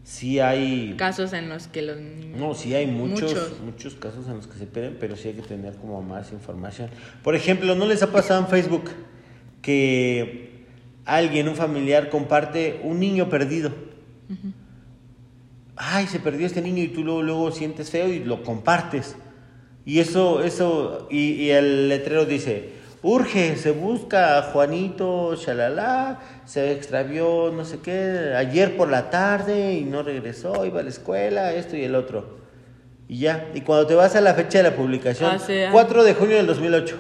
sí 0.04 0.38
hay 0.38 0.92
casos 0.98 1.32
en 1.32 1.48
los 1.48 1.68
que 1.68 1.80
los 1.80 1.96
niños 1.98 2.38
no, 2.38 2.52
sí 2.52 2.74
hay 2.74 2.86
muchos, 2.86 3.30
Muchos. 3.32 3.60
muchos 3.64 3.94
casos 3.94 4.26
en 4.28 4.36
los 4.36 4.46
que 4.46 4.58
se 4.58 4.66
pierden, 4.66 4.98
pero 5.00 5.16
sí 5.16 5.28
hay 5.28 5.34
que 5.36 5.40
tener 5.42 5.76
como 5.76 6.02
más 6.02 6.32
información. 6.32 6.90
Por 7.24 7.34
ejemplo, 7.34 7.74
¿no 7.74 7.86
les 7.86 8.02
ha 8.02 8.12
pasado 8.12 8.40
en 8.40 8.48
Facebook 8.48 8.90
que 9.62 10.66
alguien, 11.06 11.48
un 11.48 11.56
familiar, 11.56 12.10
comparte 12.10 12.82
un 12.84 13.00
niño 13.00 13.30
perdido? 13.30 13.72
Ay, 15.76 16.06
se 16.08 16.20
perdió 16.20 16.46
este 16.46 16.60
niño 16.60 16.82
y 16.82 16.88
tú 16.88 17.04
luego, 17.04 17.22
luego 17.22 17.52
sientes 17.52 17.88
feo 17.90 18.06
y 18.12 18.18
lo 18.22 18.42
compartes. 18.42 19.16
Y 19.90 19.98
eso, 19.98 20.44
eso, 20.44 21.08
y, 21.10 21.32
y 21.32 21.50
el 21.50 21.88
letrero 21.88 22.24
dice, 22.24 22.68
urge, 23.02 23.56
se 23.56 23.72
busca 23.72 24.38
a 24.38 24.42
Juanito, 24.42 25.34
shalala, 25.34 26.20
se 26.44 26.70
extravió, 26.70 27.50
no 27.52 27.64
sé 27.64 27.78
qué, 27.82 28.34
ayer 28.36 28.76
por 28.76 28.88
la 28.88 29.10
tarde 29.10 29.72
y 29.74 29.82
no 29.84 30.04
regresó, 30.04 30.64
iba 30.64 30.78
a 30.78 30.82
la 30.84 30.90
escuela, 30.90 31.52
esto 31.54 31.76
y 31.76 31.82
el 31.82 31.96
otro. 31.96 32.38
Y 33.08 33.18
ya, 33.18 33.48
y 33.52 33.62
cuando 33.62 33.88
te 33.88 33.96
vas 33.96 34.14
a 34.14 34.20
la 34.20 34.34
fecha 34.34 34.58
de 34.58 34.70
la 34.70 34.76
publicación, 34.76 35.28
Hace 35.32 35.62
años. 35.64 35.72
4 35.72 36.04
de 36.04 36.14
junio 36.14 36.36
del 36.36 36.46
2008. 36.46 36.96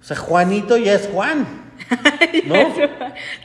O 0.00 0.04
sea, 0.04 0.16
Juanito 0.16 0.76
ya 0.76 0.94
es 0.94 1.08
Juan, 1.12 1.46
¿no? 2.46 2.54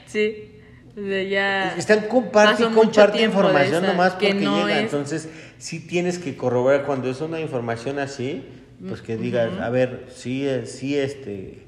sí 0.06 0.48
o 0.96 1.02
sea, 1.08 1.24
ya 1.24 1.76
Están 1.78 2.02
comparte 2.02 2.66
comparte 2.66 3.22
información 3.24 3.84
nomás 3.86 4.14
que 4.14 4.28
porque 4.28 4.44
no 4.46 4.58
llega. 4.68 4.78
es- 4.78 4.84
Entonces, 4.84 5.30
sí 5.62 5.80
tienes 5.80 6.18
que 6.18 6.36
corroborar 6.36 6.84
cuando 6.86 7.10
es 7.10 7.22
una 7.22 7.40
información 7.40 8.00
así, 8.00 8.44
pues 8.88 9.02
que 9.04 9.16
digas, 9.16 9.52
a 9.60 9.70
ver, 9.70 10.08
sí, 10.10 10.48
es- 10.48 10.72
sí, 10.72 10.98
este, 10.98 11.60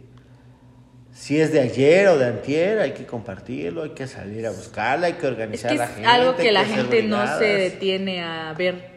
si 1.12 1.40
es 1.40 1.54
de 1.54 1.60
ayer 1.62 2.08
o 2.08 2.18
de 2.18 2.26
antier, 2.26 2.80
hay 2.80 2.94
que 2.94 3.06
compartirlo, 3.06 3.84
hay 3.84 3.92
que 3.92 4.08
salir 4.08 4.48
a 4.48 4.50
buscarla, 4.50 5.06
hay 5.08 5.14
que 5.14 5.28
es 5.28 5.32
organizar 5.32 5.72
a 5.72 5.76
la 5.76 5.84
es 5.86 5.92
gente. 5.92 6.08
algo 6.08 6.36
que 6.36 6.52
la 6.52 6.66
gente 6.66 7.04
no 7.04 7.38
se 7.38 7.46
detiene 7.46 8.24
a 8.24 8.52
ver 8.54 8.92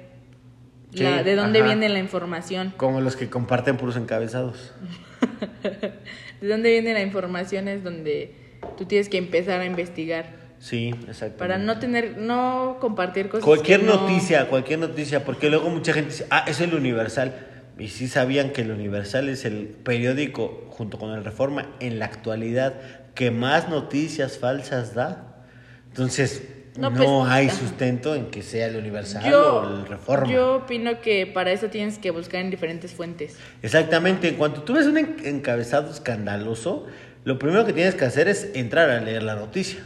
Sí, 0.94 1.02
la- 1.02 1.22
de 1.22 1.35
dónde 1.35 1.59
ajá. 1.59 1.66
viene 1.68 1.90
la 1.90 1.98
información 1.98 2.72
Como 2.78 3.02
los 3.02 3.16
que 3.16 3.28
comparten 3.28 3.76
puros 3.76 3.96
encabezados. 3.98 4.72
de 6.40 6.48
dónde 6.48 6.70
viene 6.70 6.94
la 6.94 7.02
información 7.02 7.68
es 7.68 7.85
donde 7.85 8.32
tú 8.78 8.87
tienes 8.87 9.11
que 9.11 9.18
empezar 9.18 9.61
a 9.61 9.66
investigar 9.66 10.45
Sí, 10.59 10.95
exacto. 11.07 11.37
para 11.38 11.59
no 11.59 11.79
tener 11.79 12.16
no 12.19 12.79
compartir 12.81 13.29
cosas 13.29 13.45
Cualquier 13.45 13.81
que 13.81 13.87
no- 13.87 13.97
noticia, 13.97 14.49
cualquier 14.49 14.79
noticia, 14.79 15.25
porque 15.25 15.51
luego 15.51 15.69
mucha 15.71 15.92
gente 15.92 16.11
dice, 16.11 16.27
ah, 16.31 16.45
es 16.49 16.61
el 16.61 16.75
Universal. 16.75 17.35
Y 17.79 17.88
sí 17.88 18.09
sabían 18.09 18.51
que 18.51 18.62
el 18.62 18.71
Universal 18.71 19.29
es 19.29 19.45
el 19.45 19.66
periódico, 19.66 20.66
junto 20.71 20.99
con 20.99 21.11
el 21.12 21.23
Reforma, 21.25 21.66
en 21.81 21.99
la 21.99 22.07
actualidad, 22.07 22.75
que 23.14 23.31
más 23.31 23.69
noticias 23.69 24.38
falsas 24.38 24.95
da. 24.95 25.45
Entonces, 25.88 26.42
no, 26.79 26.88
No, 26.90 26.97
pues, 26.97 27.09
hay 27.31 27.51
sustento 27.51 28.14
en 28.14 28.27
que 28.31 28.42
sea 28.42 28.66
el 28.66 28.77
Universal 28.77 29.31
yo, 29.31 29.57
o 29.62 29.77
el 29.81 29.87
Reforma. 29.87 30.31
yo 30.33 30.57
opino 30.57 31.01
que 31.03 31.27
para 31.27 31.51
eso 31.53 31.69
tienes 31.69 31.99
que 31.99 32.11
buscar 32.11 32.40
en 32.40 32.51
diferentes 32.51 32.92
fuentes 32.92 33.37
Exactamente, 33.62 34.29
en 34.29 34.35
cuanto 34.37 34.62
tú 34.62 34.75
ves 34.75 34.87
un 34.87 34.99
en- 34.99 35.16
encabezado 35.25 35.90
escandaloso, 35.90 36.87
lo 37.25 37.38
primero 37.38 37.64
que 37.66 37.73
tienes 37.73 37.95
que 37.95 38.05
hacer 38.05 38.29
es 38.29 38.51
entrar 38.55 38.88
a 38.90 39.01
leer 39.01 39.23
la 39.23 39.35
noticia. 39.37 39.81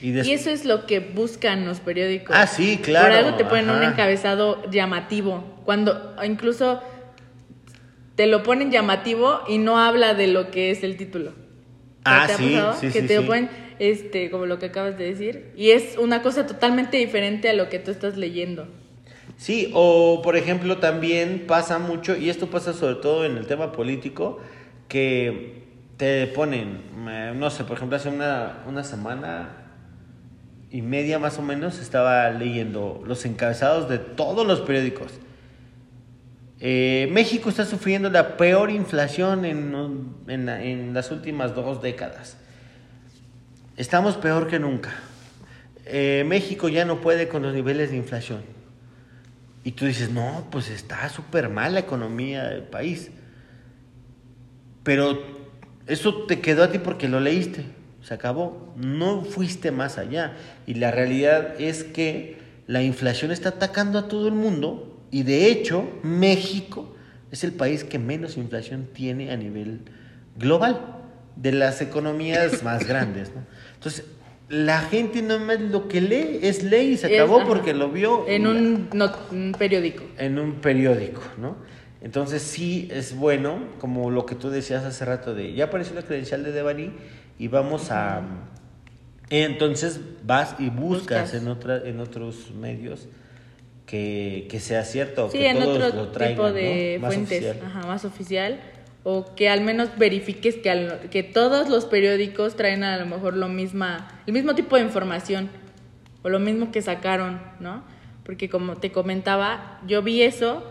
Y, 0.00 0.10
des- 0.12 0.26
y 0.26 0.32
eso 0.32 0.50
es 0.50 0.64
lo 0.64 0.86
que 0.86 1.00
buscan 1.00 1.64
los 1.66 1.80
periódicos. 1.80 2.36
Ah, 2.38 2.46
sí, 2.46 2.78
claro, 2.82 3.08
por 3.08 3.16
algo 3.16 3.36
te 3.36 3.44
ponen 3.44 3.70
un 3.70 3.82
encabezado 3.82 4.68
llamativo. 4.70 5.42
Cuando 5.64 6.14
incluso 6.24 6.82
te 8.14 8.26
lo 8.26 8.42
ponen 8.42 8.70
llamativo 8.70 9.40
y 9.48 9.58
no 9.58 9.78
habla 9.78 10.14
de 10.14 10.26
lo 10.28 10.50
que 10.50 10.70
es 10.70 10.82
el 10.82 10.96
título. 10.96 11.32
Ah, 12.04 12.24
¿Te 12.26 12.34
ha 12.34 12.36
sí, 12.36 12.52
pasado? 12.52 12.72
sí, 12.80 12.86
que 12.88 13.00
sí, 13.00 13.06
te 13.06 13.14
sí. 13.14 13.20
lo 13.20 13.26
ponen 13.26 13.50
este 13.78 14.30
como 14.30 14.46
lo 14.46 14.58
que 14.58 14.66
acabas 14.66 14.96
de 14.96 15.04
decir 15.04 15.50
y 15.54 15.70
es 15.70 15.98
una 15.98 16.22
cosa 16.22 16.46
totalmente 16.46 16.96
diferente 16.96 17.50
a 17.50 17.52
lo 17.52 17.68
que 17.68 17.78
tú 17.78 17.90
estás 17.90 18.16
leyendo. 18.16 18.66
Sí, 19.36 19.70
o 19.74 20.22
por 20.22 20.36
ejemplo 20.36 20.78
también 20.78 21.44
pasa 21.46 21.78
mucho, 21.78 22.16
y 22.16 22.30
esto 22.30 22.46
pasa 22.46 22.72
sobre 22.72 22.94
todo 22.96 23.24
en 23.26 23.36
el 23.36 23.46
tema 23.46 23.72
político, 23.72 24.40
que 24.88 25.64
te 25.98 26.26
ponen, 26.28 26.80
eh, 27.08 27.32
no 27.36 27.50
sé, 27.50 27.64
por 27.64 27.76
ejemplo 27.76 27.96
hace 27.96 28.08
una, 28.08 28.62
una 28.66 28.82
semana 28.84 29.65
y 30.76 30.82
media 30.82 31.18
más 31.18 31.38
o 31.38 31.42
menos 31.42 31.78
estaba 31.78 32.28
leyendo 32.28 33.02
los 33.06 33.24
encabezados 33.24 33.88
de 33.88 33.98
todos 33.98 34.46
los 34.46 34.60
periódicos. 34.60 35.10
Eh, 36.60 37.08
México 37.12 37.48
está 37.48 37.64
sufriendo 37.64 38.10
la 38.10 38.36
peor 38.36 38.70
inflación 38.70 39.46
en, 39.46 39.74
en, 40.28 40.92
las 40.92 41.10
últimas 41.10 41.54
dos 41.54 41.80
décadas. 41.80 42.36
Estamos 43.78 44.18
peor 44.18 44.48
que 44.48 44.58
nunca. 44.58 44.94
Eh, 45.86 46.24
México 46.26 46.68
ya 46.68 46.84
no 46.84 47.00
puede 47.00 47.26
con 47.26 47.40
los 47.40 47.54
niveles 47.54 47.90
de 47.90 47.96
inflación. 47.96 48.42
Y 49.64 49.72
tú 49.72 49.86
dices, 49.86 50.10
no, 50.10 50.46
pues 50.50 50.68
está 50.68 51.08
súper 51.08 51.48
mal 51.48 51.72
la 51.72 51.80
economía 51.80 52.44
del 52.44 52.64
país. 52.64 53.10
Pero 54.82 55.22
eso 55.86 56.26
te 56.26 56.42
quedó 56.42 56.64
a 56.64 56.70
ti 56.70 56.78
porque 56.78 57.08
lo 57.08 57.18
leíste. 57.18 57.64
Se 58.06 58.14
acabó. 58.14 58.72
No 58.76 59.22
fuiste 59.22 59.72
más 59.72 59.98
allá. 59.98 60.36
Y 60.64 60.74
la 60.74 60.92
realidad 60.92 61.60
es 61.60 61.82
que 61.82 62.36
la 62.68 62.82
inflación 62.82 63.32
está 63.32 63.48
atacando 63.48 63.98
a 63.98 64.06
todo 64.06 64.28
el 64.28 64.34
mundo 64.34 64.96
y 65.10 65.24
de 65.24 65.50
hecho, 65.50 65.88
México 66.02 66.94
es 67.32 67.42
el 67.42 67.52
país 67.52 67.82
que 67.82 67.98
menos 67.98 68.36
inflación 68.36 68.88
tiene 68.92 69.32
a 69.32 69.36
nivel 69.36 69.80
global, 70.36 70.80
de 71.34 71.52
las 71.52 71.80
economías 71.80 72.62
más 72.64 72.86
grandes. 72.86 73.32
¿no? 73.34 73.42
Entonces, 73.74 74.04
la 74.48 74.80
gente 74.82 75.22
no 75.22 75.40
más 75.40 75.60
lo 75.60 75.88
que 75.88 76.00
lee 76.00 76.38
es 76.42 76.62
ley 76.62 76.92
y 76.92 76.96
se 76.96 77.12
acabó 77.12 77.44
porque 77.44 77.74
lo 77.74 77.90
vio. 77.90 78.28
En 78.28 78.46
un, 78.46 78.88
un, 79.32 79.52
periódico. 79.58 80.04
En 80.16 80.38
un 80.38 80.54
periódico, 80.60 81.22
¿no? 81.38 81.56
Entonces 82.00 82.42
sí 82.42 82.88
es 82.92 83.16
bueno, 83.16 83.58
como 83.80 84.12
lo 84.12 84.26
que 84.26 84.36
tú 84.36 84.50
decías 84.50 84.84
hace 84.84 85.04
rato 85.04 85.34
de, 85.34 85.54
ya 85.54 85.64
apareció 85.64 85.96
la 85.96 86.02
credencial 86.02 86.44
de 86.44 86.52
Devani 86.52 86.92
y 87.38 87.48
vamos 87.48 87.90
a... 87.90 88.22
Entonces 89.28 90.00
vas 90.24 90.54
y 90.58 90.70
buscas, 90.70 91.34
En, 91.34 91.48
otra, 91.48 91.78
en 91.84 92.00
otros 92.00 92.52
medios 92.52 93.08
que, 93.86 94.46
que 94.50 94.60
sea 94.60 94.84
cierto. 94.84 95.30
Sí, 95.30 95.38
que 95.38 95.48
en 95.48 95.58
todos 95.58 95.82
otro 95.82 96.02
lo 96.04 96.08
traigan, 96.08 96.36
tipo 96.36 96.52
de 96.52 96.98
más 97.00 97.14
fuentes, 97.14 97.44
oficial. 97.44 97.66
Ajá, 97.66 97.86
más 97.86 98.04
oficial. 98.04 98.60
O 99.04 99.34
que 99.34 99.48
al 99.48 99.60
menos 99.60 99.90
verifiques 99.96 100.56
que, 100.56 100.70
al, 100.70 101.08
que 101.10 101.22
todos 101.22 101.68
los 101.68 101.86
periódicos 101.86 102.56
traen 102.56 102.82
a 102.82 102.98
lo 102.98 103.06
mejor 103.06 103.36
lo 103.36 103.48
misma, 103.48 104.08
el 104.26 104.32
mismo 104.32 104.54
tipo 104.54 104.76
de 104.76 104.82
información 104.82 105.48
o 106.22 106.28
lo 106.28 106.40
mismo 106.40 106.72
que 106.72 106.82
sacaron, 106.82 107.40
¿no? 107.60 107.84
Porque 108.24 108.48
como 108.48 108.76
te 108.76 108.90
comentaba, 108.90 109.80
yo 109.86 110.02
vi 110.02 110.22
eso 110.22 110.64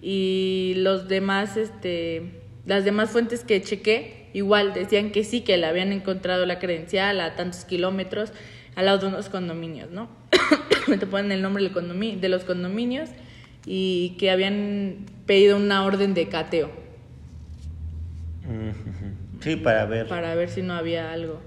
y 0.00 0.74
los 0.76 1.08
demás, 1.08 1.56
este, 1.56 2.40
las 2.64 2.84
demás 2.84 3.10
fuentes 3.10 3.42
que 3.42 3.60
chequé, 3.60 4.15
igual 4.32 4.74
decían 4.74 5.10
que 5.10 5.24
sí, 5.24 5.40
que 5.40 5.56
le 5.56 5.66
habían 5.66 5.92
encontrado 5.92 6.46
la 6.46 6.58
credencial 6.58 7.20
a 7.20 7.34
tantos 7.34 7.64
kilómetros 7.64 8.32
al 8.74 8.86
lado 8.86 8.98
de 8.98 9.06
unos 9.06 9.28
condominios, 9.28 9.90
¿no? 9.90 10.08
te 10.86 11.06
ponen 11.06 11.32
el 11.32 11.42
nombre 11.42 11.62
de 11.64 12.28
los 12.28 12.44
condominios 12.44 13.10
y 13.64 14.16
que 14.18 14.30
habían 14.30 15.06
pedido 15.26 15.56
una 15.56 15.84
orden 15.84 16.14
de 16.14 16.28
cateo. 16.28 16.70
Sí, 19.40 19.56
para 19.56 19.86
ver. 19.86 20.06
Para 20.08 20.34
ver 20.34 20.48
si 20.48 20.62
no 20.62 20.74
había 20.74 21.12
algo. 21.12 21.40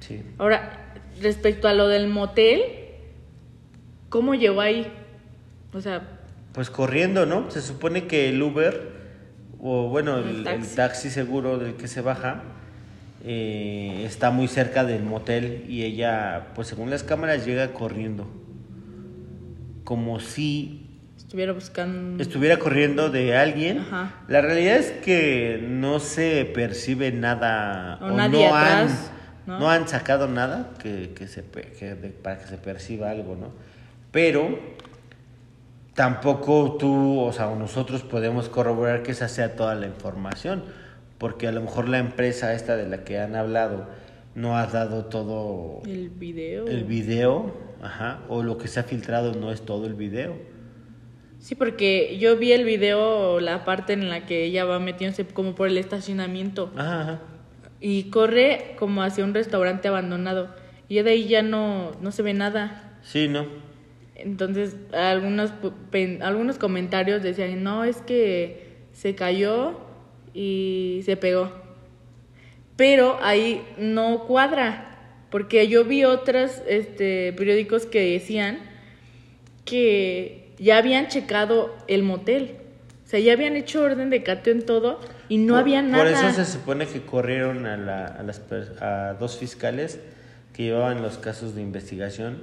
Sí. 0.00 0.22
Ahora, 0.38 0.94
respecto 1.22 1.68
a 1.68 1.72
lo 1.74 1.88
del 1.88 2.08
motel, 2.08 2.62
¿cómo 4.08 4.34
llegó 4.34 4.60
ahí? 4.60 4.86
O 5.72 5.80
sea... 5.80 6.08
Pues 6.52 6.70
corriendo, 6.70 7.26
¿no? 7.26 7.50
Se 7.50 7.62
supone 7.62 8.06
que 8.06 8.28
el 8.28 8.40
Uber, 8.42 8.92
o 9.66 9.88
bueno, 9.88 10.18
el, 10.18 10.44
taxi. 10.76 11.08
seguro 11.08 11.58
del 11.58 11.74
que 11.76 11.88
se 11.88 12.02
baja, 12.02 12.42
eh, 13.24 14.04
está 14.06 14.30
muy 14.30 14.46
cerca 14.46 14.84
del 14.84 15.02
motel 15.02 15.64
y 15.66 15.84
ella, 15.84 16.48
pues 16.54 16.68
según 16.68 16.90
las 16.90 17.02
cámaras, 17.02 17.46
llega 17.46 17.72
corriendo 17.72 18.28
como 19.84 20.20
si 20.20 20.86
estuviera 21.16 21.52
buscando 21.52 22.22
estuviera 22.22 22.58
corriendo 22.58 23.10
de 23.10 23.36
alguien 23.36 23.84
la 24.28 24.40
realidad 24.40 24.76
es 24.76 24.92
que 24.92 25.62
no 25.68 26.00
se 26.00 26.46
percibe 26.46 27.12
nada 27.12 27.98
o, 28.00 28.10
nadie 28.10 28.48
no 28.48 28.54
han 28.54 28.88
¿no? 29.46 29.70
han 29.70 29.86
sacado 29.86 30.26
nada 30.26 30.70
que, 30.82 31.12
que 31.14 31.28
se 31.28 31.44
que 31.44 31.94
para 32.22 32.38
que 32.38 32.46
se 32.46 32.56
perciba 32.56 33.10
algo 33.10 33.36
no 33.36 33.50
pero 34.10 34.58
tampoco 35.94 36.76
tú 36.78 37.20
o 37.20 37.32
sea 37.32 37.54
nosotros 37.54 38.02
podemos 38.02 38.48
corroborar 38.48 39.02
que 39.02 39.12
esa 39.12 39.28
sea 39.28 39.56
toda 39.56 39.74
la 39.74 39.86
información 39.86 40.64
porque 41.18 41.46
a 41.46 41.52
lo 41.52 41.60
mejor 41.60 41.88
la 41.88 41.98
empresa 41.98 42.52
esta 42.52 42.76
de 42.76 42.88
la 42.88 43.04
que 43.04 43.18
han 43.18 43.36
hablado 43.36 43.86
no 44.34 44.56
ha 44.56 44.66
dado 44.66 45.06
todo 45.06 45.80
el 45.86 46.10
video 46.10 46.66
el 46.66 46.84
video 46.84 47.64
Ajá, 47.84 48.20
o 48.28 48.42
lo 48.42 48.56
que 48.56 48.66
se 48.66 48.80
ha 48.80 48.84
filtrado 48.84 49.34
no 49.34 49.52
es 49.52 49.60
todo 49.60 49.86
el 49.86 49.92
video. 49.92 50.38
Sí, 51.38 51.54
porque 51.54 52.16
yo 52.18 52.38
vi 52.38 52.52
el 52.52 52.64
video, 52.64 53.40
la 53.40 53.66
parte 53.66 53.92
en 53.92 54.08
la 54.08 54.24
que 54.24 54.44
ella 54.44 54.64
va 54.64 54.78
metiéndose 54.78 55.26
como 55.26 55.54
por 55.54 55.68
el 55.68 55.76
estacionamiento. 55.76 56.72
Ajá, 56.76 57.20
Y 57.80 58.04
corre 58.04 58.74
como 58.78 59.02
hacia 59.02 59.22
un 59.22 59.34
restaurante 59.34 59.88
abandonado. 59.88 60.48
Y 60.88 61.02
de 61.02 61.10
ahí 61.10 61.28
ya 61.28 61.42
no, 61.42 61.92
no 62.00 62.10
se 62.10 62.22
ve 62.22 62.32
nada. 62.32 62.98
Sí, 63.02 63.28
¿no? 63.28 63.44
Entonces, 64.14 64.76
algunos, 64.92 65.52
algunos 66.20 66.58
comentarios 66.58 67.22
decían, 67.22 67.62
no, 67.62 67.84
es 67.84 67.98
que 67.98 68.74
se 68.92 69.14
cayó 69.14 69.80
y 70.32 71.02
se 71.04 71.16
pegó. 71.16 71.52
Pero 72.76 73.18
ahí 73.22 73.62
no 73.78 74.24
cuadra 74.26 74.90
porque 75.30 75.66
yo 75.66 75.84
vi 75.84 76.04
otros 76.04 76.62
este, 76.68 77.32
periódicos 77.32 77.86
que 77.86 78.12
decían 78.12 78.58
que 79.64 80.52
ya 80.58 80.78
habían 80.78 81.08
checado 81.08 81.74
el 81.88 82.04
motel. 82.04 82.56
O 83.04 83.08
sea, 83.08 83.18
ya 83.18 83.32
habían 83.32 83.56
hecho 83.56 83.82
orden 83.82 84.10
de 84.10 84.22
cateo 84.22 84.54
en 84.54 84.64
todo 84.64 85.00
y 85.28 85.38
no 85.38 85.56
había 85.56 85.82
nada. 85.82 86.04
Por 86.04 86.12
eso 86.12 86.32
se 86.32 86.44
supone 86.44 86.86
que 86.86 87.02
corrieron 87.02 87.66
a, 87.66 87.76
la, 87.76 88.06
a, 88.06 88.22
las, 88.22 88.42
a 88.80 89.16
dos 89.18 89.36
fiscales 89.38 89.98
que 90.52 90.64
llevaban 90.64 91.02
los 91.02 91.18
casos 91.18 91.56
de 91.56 91.62
investigación 91.62 92.38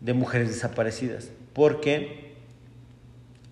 de 0.00 0.14
mujeres 0.14 0.48
desaparecidas. 0.48 1.30
Porque 1.52 2.34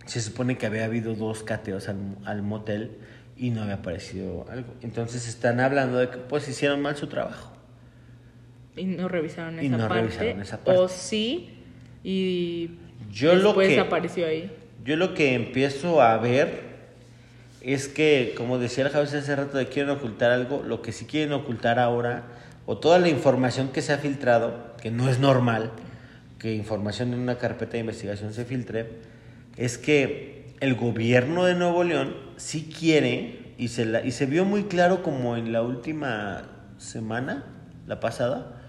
se 0.07 0.21
supone 0.21 0.57
que 0.57 0.67
había 0.67 0.85
habido 0.85 1.15
dos 1.15 1.43
cateos 1.43 1.89
al, 1.89 1.99
al 2.25 2.43
motel 2.43 2.99
y 3.37 3.51
no 3.51 3.63
había 3.63 3.75
aparecido 3.75 4.47
algo. 4.51 4.75
Entonces 4.83 5.29
están 5.29 5.61
hablando 5.61 5.99
de 5.99 6.11
que 6.11 6.17
pues 6.17 6.49
hicieron 6.49 6.83
mal 6.83 6.97
su 6.97 7.07
trabajo. 7.07 7.53
Y 8.77 8.85
no 8.85 9.09
revisaron 9.09 9.59
esa, 9.59 10.59
parte, 10.59 10.79
O 10.79 10.89
sí, 10.89 11.51
y 12.05 12.71
yo 13.11 13.35
después 13.35 13.69
lo 13.71 13.75
que, 13.75 13.81
apareció 13.81 14.27
ahí. 14.27 14.53
Yo 14.85 14.97
lo 14.97 15.15
que 15.15 15.35
empiezo 15.35 16.01
a 16.01 16.17
ver 16.19 16.69
es 17.61 17.89
que, 17.89 18.35
como 18.37 18.59
decía 18.59 18.85
la 18.85 18.91
cabeza 18.91 19.19
hace 19.19 19.35
rato 19.35 19.59
de 19.59 19.67
quieren 19.67 19.91
ocultar 19.91 20.31
algo, 20.31 20.63
lo 20.65 20.81
que 20.81 20.93
sí 20.93 21.07
quieren 21.07 21.33
ocultar 21.33 21.79
ahora, 21.79 22.25
o 22.67 22.79
toda 22.79 22.99
la 22.99 23.09
información 23.09 23.69
que 23.69 23.83
se 23.83 23.93
ha 23.93 23.99
filtrado, 23.99 24.77
que 24.81 24.91
no 24.91 25.09
es 25.09 25.19
normal 25.19 25.73
que 26.39 26.55
información 26.55 27.13
en 27.13 27.21
una 27.21 27.39
carpeta 27.39 27.73
de 27.73 27.81
investigación 27.81 28.33
se 28.33 28.45
filtre, 28.45 28.89
es 29.57 29.77
que 29.79 30.55
el 30.61 30.75
gobierno 30.75 31.45
de 31.45 31.55
Nuevo 31.55 31.85
León 31.85 32.15
sí 32.37 32.73
quiere, 32.77 33.55
y 33.59 33.69
se, 33.69 33.85
la, 33.85 34.05
y 34.05 34.13
se 34.13 34.27
vio 34.27 34.45
muy 34.45 34.65
claro 34.65 35.03
como 35.03 35.37
en 35.37 35.53
la 35.53 35.63
última 35.63 36.45
semana, 36.79 37.45
la 37.87 37.99
pasada, 38.01 38.61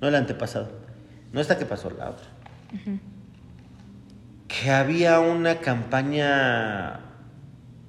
no 0.00 0.08
el 0.08 0.14
antepasado, 0.14 0.70
no 1.32 1.40
esta 1.40 1.58
que 1.58 1.66
pasó, 1.66 1.90
la 1.90 2.10
otra. 2.10 2.26
Que 4.46 4.70
había 4.70 5.20
una 5.20 5.58
campaña, 5.58 7.00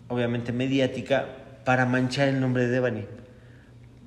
obviamente 0.09 0.51
mediática, 0.51 1.27
para 1.63 1.85
manchar 1.85 2.27
el 2.27 2.41
nombre 2.41 2.63
de 2.63 2.69
Devani. 2.69 3.05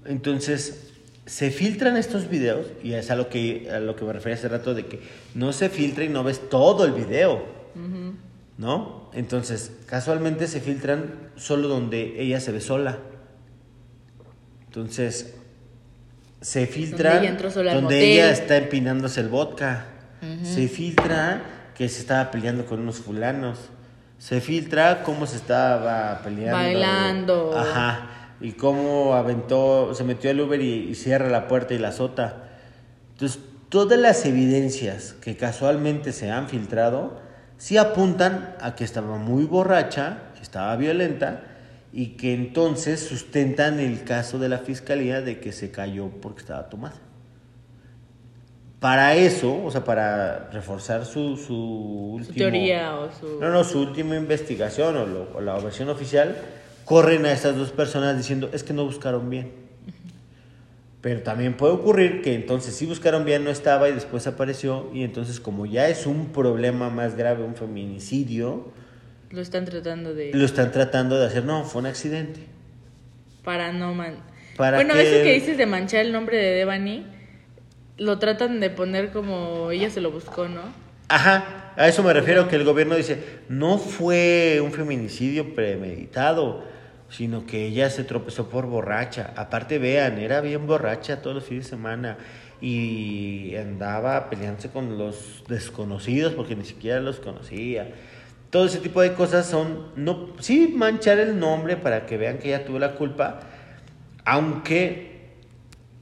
Entonces, 0.05 0.92
se 1.33 1.51
filtran 1.51 1.97
estos 1.97 2.29
videos, 2.29 2.67
y 2.83 2.93
es 2.93 3.11
a 3.11 3.17
lo 3.17 3.31
que, 3.31 3.71
a 3.73 3.81
lo 3.81 3.97
que 3.97 4.05
me 4.05 4.13
refería 4.13 4.37
hace 4.37 4.49
rato, 4.49 4.75
de 4.75 4.85
que 4.85 5.01
no 5.35 5.55
se 5.55 5.71
filtra 5.71 6.05
y 6.05 6.11
no 6.11 6.23
ves 6.23 6.51
todo 6.51 6.85
el 6.85 6.93
video, 6.93 7.43
¿no? 8.59 9.09
Entonces, 9.15 9.73
casualmente 9.87 10.47
se 10.47 10.61
filtran 10.61 11.31
solo 11.37 11.69
donde 11.69 12.21
ella 12.21 12.39
se 12.39 12.53
ve 12.53 12.61
sola. 12.61 12.99
Entonces, 14.67 15.35
se 16.43 16.67
filtra 16.67 17.19
donde 17.73 18.13
ella, 18.13 18.31
está 18.31 18.59
empinándose 18.59 19.23
el 19.23 19.29
vodka. 19.29 19.87
Se 20.43 20.69
filtra 20.69 21.45
que 21.75 21.89
se 21.89 22.01
estaba 22.01 22.31
peleando 22.31 22.67
con 22.67 22.79
unos 22.79 22.97
fulanos. 22.97 23.71
Se 24.19 24.43
filtra 24.43 25.03
cómo 25.03 25.27
se 25.27 25.37
estaba 25.37 26.21
peleando. 26.23 26.59
Bailando. 26.59 27.59
Ajá. 27.59 28.22
Y 28.43 28.53
cómo 28.53 29.15
aventó, 29.15 29.95
se 29.95 30.05
metió 30.05 30.31
al 30.31 30.41
Uber 30.41 30.61
y, 30.61 30.95
cierra 30.95 31.29
la 31.29 31.47
puerta 31.49 31.75
y 31.75 31.79
la 31.79 31.89
azota. 31.89 32.49
Entonces, 33.13 33.41
todas 33.69 33.99
las 33.99 34.27
evidencias 34.27 35.15
que 35.15 35.37
casualmente 35.37 36.13
se 36.13 36.31
han 36.31 36.49
filtrado, 36.49 37.21
sí 37.57 37.77
apuntan 37.77 38.57
a 38.61 38.75
que 38.75 38.85
estaba 38.85 39.17
muy 39.17 39.45
borracha, 39.45 40.19
estaba 40.43 40.75
violenta 40.77 41.45
y 41.93 42.17
que 42.17 42.35
entonces 42.35 43.01
sustentan 43.01 43.79
el 43.79 44.03
caso 44.03 44.39
de 44.39 44.49
la 44.49 44.59
fiscalía 44.59 45.21
de 45.21 45.39
que 45.39 45.53
se 45.53 45.71
cayó 45.71 46.09
porque 46.21 46.41
estaba 46.41 46.69
tomada. 46.69 46.97
Para 48.81 49.15
eso, 49.15 49.63
o 49.65 49.71
sea, 49.71 49.85
para 49.85 50.51
reforzar 50.51 51.05
su, 51.05 51.37
su 51.37 51.55
último... 52.17 52.35
teoría 52.37 52.97
o 52.99 53.09
su... 53.13 53.39
No, 53.41 53.51
no, 53.51 53.63
su 53.63 53.79
última 53.81 54.17
investigación 54.17 54.97
o, 54.97 55.07
lo- 55.07 55.29
o 55.37 55.41
la 55.41 55.55
versión 55.61 55.89
oficial, 55.89 56.35
corren 56.85 57.25
a 57.27 57.33
estas 57.33 57.57
dos 57.57 57.71
personas 57.71 58.17
diciendo, 58.17 58.51
es 58.53 58.63
que 58.65 58.73
no 58.73 58.85
buscaron 58.85 59.29
bien. 59.31 59.53
Pero 61.01 61.23
también 61.23 61.57
puede 61.57 61.73
ocurrir 61.73 62.23
que 62.23 62.35
entonces 62.35 62.75
sí 62.77 62.87
buscaron 62.87 63.25
bien, 63.25 63.43
no 63.43 63.51
estaba 63.51 63.89
y 63.89 63.93
después 63.93 64.27
apareció 64.29 64.89
y 64.95 65.03
entonces 65.03 65.41
como 65.41 65.67
ya 65.67 65.89
es 65.89 66.07
un 66.07 66.27
problema 66.33 66.91
más 66.91 67.17
grave, 67.17 67.43
un 67.43 67.57
feminicidio, 67.57 68.71
Lo 69.31 69.41
están 69.41 69.65
tratando 69.65 70.15
de... 70.15 70.31
lo 70.33 70.45
están 70.45 70.71
tratando 70.71 71.19
de 71.19 71.27
hacer, 71.27 71.45
no, 71.45 71.65
fue 71.65 71.81
un 71.81 71.87
accidente. 71.87 72.47
Para 73.43 73.73
no 73.73 73.95
man... 73.95 74.15
Para 74.57 74.77
bueno, 74.77 74.95
que- 74.95 75.01
eso 75.03 75.25
que 75.25 75.33
dices 75.35 75.57
de 75.59 75.67
manchar 75.67 76.03
el 76.03 76.13
nombre 76.13 76.37
de 76.37 76.53
Devani, 76.53 77.05
lo 77.99 78.19
tratan 78.21 78.61
de 78.61 78.71
poner 78.71 79.11
como 79.11 79.73
ella 79.73 79.91
se 79.91 80.01
lo 80.01 80.13
buscó, 80.13 80.47
¿no? 80.47 80.63
Ajá, 81.13 81.75
a 81.77 81.89
eso 81.89 82.03
me 82.03 82.11
refiero 82.15 82.49
que 82.49 82.57
el 82.57 82.65
gobierno 82.65 82.95
dice, 82.95 83.41
no 83.51 83.77
fue 83.77 84.63
un 84.65 84.73
feminicidio 84.73 85.55
premeditado, 85.55 86.65
sino 87.11 87.45
que 87.45 87.67
ella 87.67 87.91
se 87.91 88.03
tropezó 88.03 88.49
por 88.49 88.65
borracha. 88.65 89.35
Aparte, 89.37 89.79
vean, 89.79 90.17
era 90.17 90.41
bien 90.41 90.67
borracha 90.67 91.21
todos 91.21 91.37
los 91.37 91.45
fines 91.45 91.65
de 91.65 91.71
semana 91.71 92.17
y 92.63 93.55
andaba 93.57 94.31
peleándose 94.31 94.71
con 94.71 94.97
los 94.97 95.45
desconocidos 95.49 96.33
porque 96.33 96.57
ni 96.57 96.65
siquiera 96.65 96.99
los 96.99 97.21
conocía. 97.21 97.91
Todo 98.49 98.65
ese 98.65 98.79
tipo 98.79 99.03
de 99.03 99.13
cosas 99.13 99.45
son, 99.45 99.89
no, 99.97 100.31
sí, 100.39 100.73
manchar 100.75 101.19
el 101.19 101.39
nombre 101.39 101.77
para 101.77 102.07
que 102.07 102.17
vean 102.17 102.39
que 102.39 102.49
ella 102.49 102.65
tuvo 102.65 102.79
la 102.79 102.95
culpa, 102.95 103.41
aunque 104.25 105.35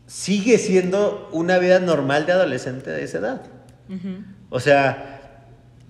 sigue 0.06 0.56
siendo 0.56 1.28
una 1.32 1.58
vida 1.58 1.80
normal 1.80 2.26
de 2.26 2.32
adolescente 2.32 2.90
de 2.90 3.02
esa 3.02 3.18
edad. 3.18 3.42
O 4.50 4.60
sea, 4.60 5.16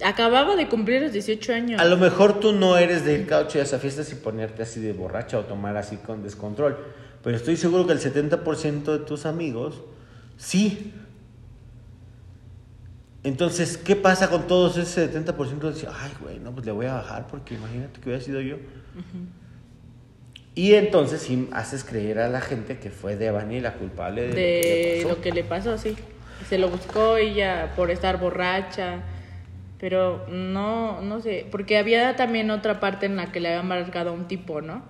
Acababa 0.02 0.56
de 0.56 0.66
cumplir 0.68 1.02
los 1.02 1.12
18 1.12 1.52
años. 1.52 1.80
a 1.80 1.84
lo 1.84 1.98
mejor 1.98 2.40
tú 2.40 2.52
no 2.52 2.78
eres 2.78 3.04
de 3.04 3.14
ir 3.14 3.26
cada 3.26 3.42
ocho 3.42 3.58
días 3.58 3.72
a 3.74 3.78
fiestas 3.78 4.10
y 4.12 4.14
ponerte 4.14 4.62
así 4.62 4.80
de 4.80 4.94
borracha 4.94 5.38
o 5.38 5.44
tomar 5.44 5.76
así 5.76 5.96
con 5.96 6.22
descontrol. 6.22 6.78
Pero 7.22 7.36
estoy 7.36 7.56
seguro 7.56 7.86
que 7.86 7.92
el 7.92 8.00
70% 8.00 8.84
de 8.84 8.98
tus 9.00 9.26
amigos 9.26 9.82
sí. 10.38 10.94
Entonces, 13.22 13.76
¿qué 13.76 13.94
pasa 13.94 14.30
con 14.30 14.46
todos 14.46 14.78
ese 14.78 15.12
70% 15.12 15.70
dice, 15.72 15.86
ay, 15.92 16.12
güey, 16.22 16.38
no, 16.38 16.52
pues 16.52 16.64
le 16.64 16.72
voy 16.72 16.86
a 16.86 16.94
bajar 16.94 17.26
porque 17.26 17.54
imagínate 17.54 18.00
que 18.00 18.08
hubiera 18.08 18.24
sido 18.24 18.40
yo. 18.40 18.56
Y 20.54 20.74
entonces 20.74 21.20
sí 21.20 21.46
haces 21.52 21.84
creer 21.84 22.20
a 22.20 22.28
la 22.28 22.40
gente 22.40 22.78
que 22.78 22.90
fue 22.90 23.16
Devani 23.16 23.60
la 23.60 23.74
culpable 23.74 24.28
de, 24.28 24.34
de 24.34 25.00
lo 25.02 25.10
lo 25.10 25.16
que 25.16 25.28
que 25.28 25.32
le 25.32 25.44
pasó, 25.44 25.76
sí. 25.76 25.94
Se 26.48 26.58
lo 26.58 26.68
buscó 26.68 27.16
ella 27.16 27.72
por 27.76 27.90
estar 27.90 28.18
borracha. 28.18 29.00
Pero 29.78 30.26
no, 30.28 31.00
no 31.00 31.20
sé. 31.20 31.46
Porque 31.50 31.78
había 31.78 32.16
también 32.16 32.50
otra 32.50 32.80
parte 32.80 33.06
en 33.06 33.16
la 33.16 33.32
que 33.32 33.40
le 33.40 33.48
habían 33.48 33.66
marcado 33.68 34.10
a 34.10 34.12
un 34.12 34.28
tipo, 34.28 34.60
¿no? 34.60 34.82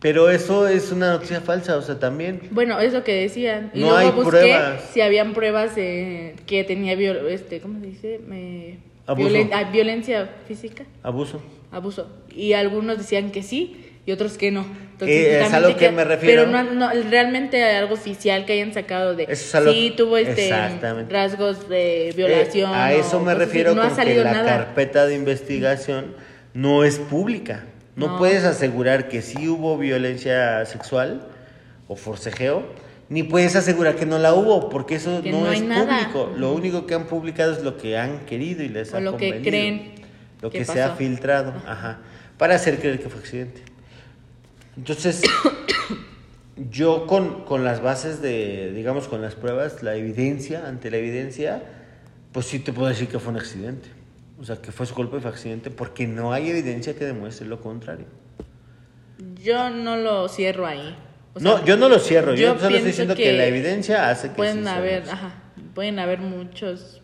Pero 0.00 0.30
eso 0.30 0.66
es 0.66 0.92
una 0.92 1.10
noticia 1.12 1.42
falsa, 1.42 1.76
o 1.76 1.82
sea, 1.82 1.98
también 1.98 2.40
Bueno, 2.52 2.80
es 2.80 2.92
lo 2.94 3.04
que 3.04 3.12
decían. 3.14 3.70
Y 3.74 3.80
No 3.80 3.86
luego 3.90 3.98
hay 3.98 4.10
busqué 4.10 4.30
pruebas. 4.30 4.82
si 4.92 5.00
habían 5.02 5.34
pruebas 5.34 5.72
eh, 5.76 6.36
que 6.46 6.64
tenía 6.64 6.94
viol 6.96 7.18
este, 7.28 7.60
¿cómo 7.60 7.80
se 7.80 7.86
dice? 7.86 8.20
Me- 8.26 8.78
Abuso. 9.06 9.28
violen- 9.28 9.50
ah, 9.52 9.64
violencia 9.70 10.30
física, 10.48 10.84
abuso. 11.02 11.42
abuso. 11.70 12.08
Y 12.34 12.54
algunos 12.54 12.96
decían 12.96 13.30
que 13.30 13.42
sí 13.42 13.89
y 14.10 14.12
otros 14.12 14.36
que 14.36 14.50
no. 14.50 14.66
Eh, 15.02 15.42
es 15.46 15.52
a 15.54 15.60
lo 15.60 15.76
que 15.76 15.90
me 15.90 16.04
refiero. 16.04 16.44
Pero 16.44 16.62
no, 16.64 16.72
no, 16.74 16.90
realmente 17.08 17.64
algo 17.64 17.94
oficial 17.94 18.44
que 18.44 18.52
hayan 18.54 18.74
sacado 18.74 19.14
de 19.14 19.22
Eso 19.22 19.32
es 19.32 19.54
a 19.54 19.60
lo- 19.60 19.72
sí 19.72 19.94
tuvo 19.96 20.16
este 20.18 20.50
rasgos 21.08 21.68
de 21.68 22.12
violación. 22.16 22.70
Eh, 22.72 22.74
a 22.74 22.92
eso 22.92 23.16
o 23.18 23.20
me 23.20 23.34
refiero 23.34 23.74
No 23.74 23.82
con 23.88 23.96
que 23.96 24.14
la 24.16 24.32
nada. 24.32 24.44
carpeta 24.46 25.06
de 25.06 25.14
investigación 25.14 26.14
no 26.52 26.84
es 26.84 26.98
pública. 26.98 27.64
No, 27.96 28.08
No. 28.08 28.18
puedes 28.18 28.44
asegurar 28.44 29.08
que 29.08 29.22
sí 29.22 29.48
hubo 29.48 29.78
violencia 29.78 30.64
sexual 30.66 31.22
o 31.88 31.96
forcejeo, 31.96 32.64
ni 33.08 33.22
puedes 33.22 33.56
asegurar 33.56 33.96
que 33.96 34.06
no 34.06 34.18
la 34.18 34.34
hubo, 34.34 34.68
porque 34.68 34.96
eso 34.96 35.22
Que 35.22 35.32
no, 35.32 35.50
es 35.50 35.62
nada. 35.62 36.08
público. 36.12 36.32
Lo 36.36 36.52
único 36.52 36.86
que 36.86 36.94
han 36.94 37.06
publicado 37.06 37.52
es 37.52 37.62
lo 37.62 37.76
que 37.76 37.96
han 37.96 38.20
querido 38.26 38.62
y 38.62 38.68
les 38.68 38.92
O 38.92 38.98
ha 38.98 39.00
lo 39.00 39.16
que 39.16 39.40
creen 39.40 39.92
Lo 40.42 40.50
que 40.50 40.58
que, 40.58 40.64
se 40.66 40.82
ha 40.82 40.90
filtrado, 40.90 41.54
ajá, 41.66 41.98
para 42.38 42.54
hacer 42.56 42.78
creer 42.78 43.00
que 43.00 43.08
fue 43.08 43.20
accidente. 43.20 43.62
Entonces, 44.76 45.22
yo 46.70 47.06
con, 47.06 47.44
con 47.44 47.64
las 47.64 47.82
bases 47.82 48.22
de, 48.22 48.72
digamos, 48.72 49.08
con 49.08 49.22
las 49.22 49.34
pruebas, 49.34 49.82
la 49.82 49.94
evidencia, 49.96 50.66
ante 50.66 50.90
la 50.90 50.98
evidencia, 50.98 51.62
pues 52.32 52.46
sí 52.46 52.58
te 52.58 52.72
puedo 52.72 52.88
decir 52.88 53.08
que 53.08 53.18
fue 53.18 53.32
un 53.32 53.38
accidente. 53.38 53.88
O 54.40 54.44
sea, 54.44 54.56
que 54.56 54.72
fue 54.72 54.86
su 54.86 54.94
culpa 54.94 55.18
y 55.18 55.20
fue 55.20 55.30
accidente, 55.30 55.70
porque 55.70 56.06
no 56.06 56.32
hay 56.32 56.48
evidencia 56.48 56.94
que 56.96 57.04
demuestre 57.04 57.46
lo 57.46 57.60
contrario. 57.60 58.06
Yo 59.42 59.68
no 59.70 59.96
lo 59.96 60.28
cierro 60.28 60.66
ahí. 60.66 60.96
O 61.34 61.40
no, 61.40 61.58
sea, 61.58 61.66
yo 61.66 61.76
no 61.76 61.88
lo 61.88 61.98
cierro, 61.98 62.34
yo, 62.34 62.54
yo 62.54 62.58
solo 62.58 62.74
estoy 62.76 62.90
diciendo 62.90 63.14
que, 63.14 63.24
que 63.24 63.32
la 63.34 63.44
evidencia 63.46 64.08
hace 64.08 64.28
que 64.28 64.34
pueden 64.34 64.66
haber, 64.66 65.08
ajá, 65.08 65.34
pueden 65.74 65.98
haber 65.98 66.18
muchos. 66.20 67.02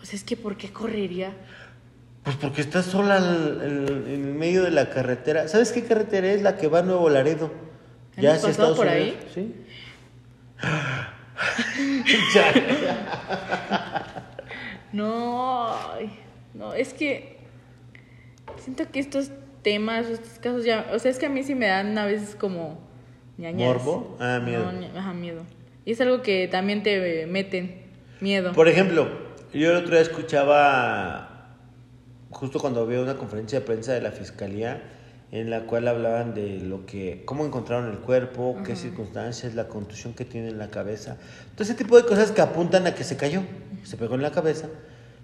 O 0.00 0.04
sea, 0.04 0.16
es 0.16 0.24
que 0.24 0.36
¿por 0.36 0.56
qué 0.56 0.72
correría? 0.72 1.32
Pues 2.22 2.36
porque 2.36 2.60
estás 2.60 2.86
sola 2.86 3.16
en 3.18 4.06
el 4.08 4.34
medio 4.34 4.62
de 4.62 4.70
la 4.70 4.90
carretera. 4.90 5.48
¿Sabes 5.48 5.72
qué 5.72 5.84
carretera 5.84 6.32
es 6.32 6.42
la 6.42 6.56
que 6.56 6.68
va 6.68 6.78
a 6.80 6.82
Nuevo 6.82 7.10
Laredo? 7.10 7.50
¿Hemos 8.16 8.34
hacia 8.34 8.48
pasado 8.48 8.50
Estados 8.50 8.76
por 8.76 8.86
Unidos. 8.86 9.16
Sí. 9.34 9.54
No, 14.92 15.74
no, 16.52 16.74
es 16.74 16.92
que 16.92 17.38
siento 18.58 18.90
que 18.90 19.00
estos 19.00 19.30
temas, 19.62 20.06
estos 20.06 20.38
casos 20.38 20.64
ya, 20.64 20.90
o 20.92 20.98
sea, 20.98 21.10
es 21.10 21.18
que 21.18 21.26
a 21.26 21.28
mí 21.30 21.42
sí 21.42 21.54
me 21.54 21.66
dan 21.66 21.96
a 21.96 22.04
veces 22.04 22.34
como 22.34 22.78
ñañas. 23.38 23.68
¿Morbo? 23.68 24.16
Ah, 24.20 24.38
miedo. 24.44 24.70
No, 24.70 24.98
ajá, 24.98 25.14
miedo. 25.14 25.44
Y 25.86 25.92
es 25.92 26.00
algo 26.02 26.20
que 26.20 26.48
también 26.48 26.82
te 26.82 27.26
meten, 27.26 27.86
miedo. 28.20 28.52
Por 28.52 28.68
ejemplo, 28.68 29.08
yo 29.54 29.70
el 29.70 29.78
otro 29.78 29.92
día 29.92 30.02
escuchaba, 30.02 31.31
justo 32.32 32.58
cuando 32.58 32.80
había 32.80 33.00
una 33.00 33.16
conferencia 33.16 33.60
de 33.60 33.66
prensa 33.66 33.92
de 33.92 34.00
la 34.00 34.10
fiscalía, 34.10 34.82
en 35.30 35.48
la 35.48 35.62
cual 35.62 35.88
hablaban 35.88 36.34
de 36.34 36.58
lo 36.60 36.84
que, 36.84 37.22
cómo 37.24 37.46
encontraron 37.46 37.90
el 37.90 37.98
cuerpo, 37.98 38.58
qué 38.66 38.76
circunstancias, 38.76 39.54
la 39.54 39.66
contusión 39.68 40.12
que 40.12 40.24
tiene 40.26 40.48
en 40.48 40.58
la 40.58 40.68
cabeza. 40.68 41.16
Todo 41.54 41.64
ese 41.64 41.74
tipo 41.74 41.96
de 41.96 42.04
cosas 42.04 42.32
que 42.32 42.42
apuntan 42.42 42.86
a 42.86 42.94
que 42.94 43.02
se 43.02 43.16
cayó, 43.16 43.42
se 43.82 43.96
pegó 43.96 44.14
en 44.14 44.22
la 44.22 44.30
cabeza 44.30 44.68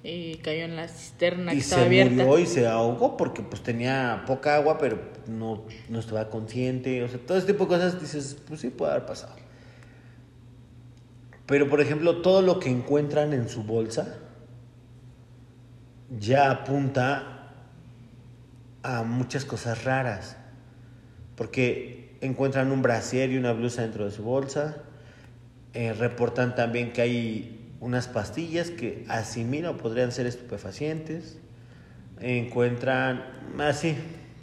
Y 0.03 0.37
cayó 0.37 0.65
en 0.65 0.77
la 0.77 0.89
cisterna 0.89 1.51
que 1.51 1.59
y 1.59 1.61
estaba 1.61 1.83
se 1.83 1.87
abierta. 1.87 2.25
murió 2.25 2.39
y 2.39 2.47
se 2.47 2.67
ahogó 2.67 3.17
porque 3.19 3.43
pues 3.43 3.63
tenía 3.63 4.25
poca 4.27 4.55
agua, 4.57 4.79
pero 4.79 4.99
no, 5.27 5.65
no 5.91 5.99
estaba 5.99 6.31
consciente. 6.31 7.03
O 7.03 7.09
sea, 7.09 7.19
todo 7.19 7.37
ese 7.37 7.47
tipo 7.47 7.65
de 7.65 7.69
cosas 7.69 8.01
dices, 8.01 8.37
pues 8.47 8.61
sí 8.61 8.71
puede 8.71 8.93
haber 8.93 9.05
pasado. 9.05 9.35
Pero 11.47 11.69
por 11.69 11.81
ejemplo, 11.81 12.23
todo 12.23 12.41
lo 12.41 12.61
que 12.61 12.71
encuentran 12.71 13.33
en 13.35 13.49
su 13.49 13.63
bolsa 13.63 14.19
ya 16.11 16.51
apunta 16.51 17.53
a 18.83 19.03
muchas 19.03 19.45
cosas 19.45 19.85
raras. 19.85 20.37
Porque 21.37 22.17
encuentran 22.21 22.73
un 22.73 22.83
brasier 22.83 23.31
y 23.31 23.39
una 23.39 23.53
blusa 23.53 23.83
dentro 23.83 24.05
de 24.05 24.11
su 24.11 24.23
bolsa. 24.23 24.77
Eh, 25.75 25.93
reportan 25.93 26.55
también 26.55 26.93
que 26.93 27.03
hay 27.03 27.75
unas 27.81 28.09
pastillas 28.09 28.71
que 28.71 29.05
asimilan 29.09 29.75
o 29.75 29.77
podrían 29.77 30.13
ser 30.13 30.27
estupefacientes. 30.27 31.39
Encuentran 32.21 33.25
así 33.61 33.97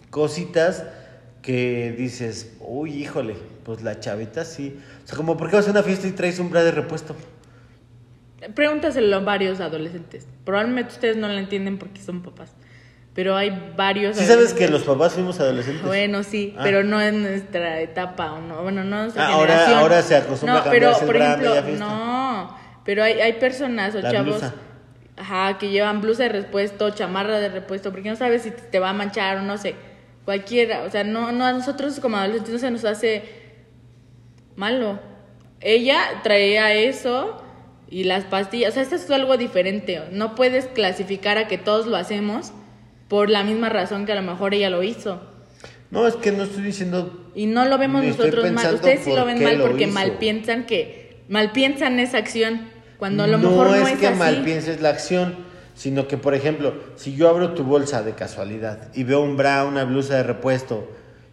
cositas 0.10 0.84
que 1.42 1.94
dices, 1.98 2.54
uy, 2.60 2.94
híjole, 2.94 3.36
pues 3.64 3.84
la 3.84 4.00
chavita 4.00 4.46
sí. 4.46 4.80
O 5.04 5.08
sea, 5.08 5.18
como, 5.18 5.36
¿por 5.38 5.50
qué 5.50 5.58
vas 5.58 5.68
a 5.68 5.72
una 5.72 5.84
fiesta 5.84 6.08
y 6.08 6.12
traes 6.12 6.40
un 6.40 6.50
bra 6.50 6.64
de 6.64 6.72
repuesto? 6.72 7.16
Pregúntaselo 8.54 9.16
a 9.16 9.20
varios 9.20 9.60
adolescentes. 9.60 10.28
Probablemente 10.44 10.94
ustedes 10.94 11.18
no 11.18 11.28
lo 11.28 11.38
entienden 11.38 11.78
porque 11.78 12.02
son 12.02 12.22
papás. 12.22 12.54
Pero 13.14 13.36
hay 13.38 13.72
varios. 13.78 14.18
¿Sí 14.18 14.26
sabes 14.26 14.54
que 14.54 14.68
los 14.68 14.84
papás 14.84 15.14
fuimos 15.14 15.40
adolescentes? 15.40 15.86
Bueno, 15.86 16.22
sí, 16.24 16.54
Ah. 16.58 16.62
pero 16.64 16.84
no 16.84 17.02
en 17.02 17.22
nuestra 17.24 17.80
etapa, 17.80 18.34
o 18.34 18.42
no, 18.42 18.62
bueno, 18.64 18.84
no 18.84 19.08
Ah, 19.16 19.28
ahora- 19.32 19.80
ahora 19.80 20.02
se 20.02 20.18
acostumbra 20.18 20.56
no, 20.56 20.60
a 20.62 20.70
pero, 20.72 20.92
por 21.00 21.16
ejemplo, 21.16 21.56
no, 21.80 22.58
pero 22.84 23.04
hay, 23.04 23.22
hay 23.22 23.34
personas 23.34 23.96
o 23.96 24.02
La 24.02 24.12
chavos, 24.12 24.26
blusa. 24.42 24.54
ajá, 25.16 25.58
que 25.58 25.70
llevan 25.70 26.02
blusa 26.02 26.24
de 26.24 26.30
repuesto, 26.30 26.90
chamarra 26.90 27.40
de 27.40 27.48
repuesto, 27.48 27.92
porque 27.92 28.10
no 28.10 28.18
sabes 28.18 28.42
si 28.42 28.52
te 28.52 28.80
va 28.80 28.90
a 28.90 28.94
manchar 28.94 29.38
o 29.38 29.42
no 29.44 29.58
sé, 29.58 29.76
cualquiera, 30.26 30.82
o 30.82 30.90
sea, 30.92 31.06
no, 31.06 31.32
no 31.32 31.46
a 31.46 31.54
nosotros 31.54 31.98
como 32.02 32.18
adolescentes 32.18 32.52
no 32.54 32.60
se 32.60 32.72
nos 32.72 32.84
hace 32.84 33.24
malo. 34.58 35.00
Ella 35.62 36.00
traía 36.22 36.74
eso 36.74 37.42
y 37.90 38.04
las 38.04 38.24
pastillas, 38.24 38.72
o 38.72 38.74
sea, 38.74 38.84
esto 38.84 38.96
es 38.96 39.10
algo 39.12 39.38
diferente, 39.38 40.02
no 40.12 40.36
puedes 40.36 40.66
clasificar 40.66 41.38
a 41.38 41.48
que 41.48 41.58
todos 41.58 41.88
lo 41.88 41.98
hacemos 41.98 42.52
por 43.08 43.30
la 43.30 43.44
misma 43.44 43.70
razón 43.70 44.06
que 44.06 44.12
a 44.12 44.16
lo 44.16 44.24
mejor 44.24 44.54
ella 44.54 44.70
lo 44.70 44.84
hizo. 44.84 45.22
No, 45.92 46.08
es 46.08 46.16
que 46.16 46.32
no 46.32 46.44
estoy 46.44 46.64
diciendo... 46.64 47.32
Y 47.36 47.46
no 47.46 47.66
lo 47.66 47.78
vemos 47.78 48.04
nosotros 48.04 48.52
mal. 48.52 48.74
Ustedes 48.74 49.02
sí 49.04 49.14
lo 49.14 49.26
ven 49.26 49.44
mal 49.44 49.62
porque 49.62 49.88
mal 49.88 50.18
piensan 50.18 50.66
que 50.66 51.24
mal 51.30 51.52
piensan 51.52 52.00
esa 52.00 52.18
acción. 52.18 52.68
Cuando 52.98 53.24
a 53.24 53.28
lo 53.28 53.38
mejor 53.38 53.68
no 53.68 53.76
es, 53.76 53.94
es 53.94 54.00
que 54.00 54.08
así. 54.08 54.18
mal 54.18 54.42
pienses 54.44 54.82
la 54.82 54.90
acción, 54.90 55.36
sino 55.76 56.08
que, 56.08 56.18
por 56.18 56.34
ejemplo, 56.34 56.74
si 56.96 57.16
yo 57.16 57.30
abro 57.30 57.54
tu 57.54 57.64
bolsa 57.64 58.04
de 58.04 58.14
casualidad 58.14 58.90
y 58.94 59.04
veo 59.04 59.22
un 59.22 59.38
bra, 59.38 59.66
una 59.66 59.84
blusa 59.84 60.16
de 60.16 60.24
repuesto 60.24 60.90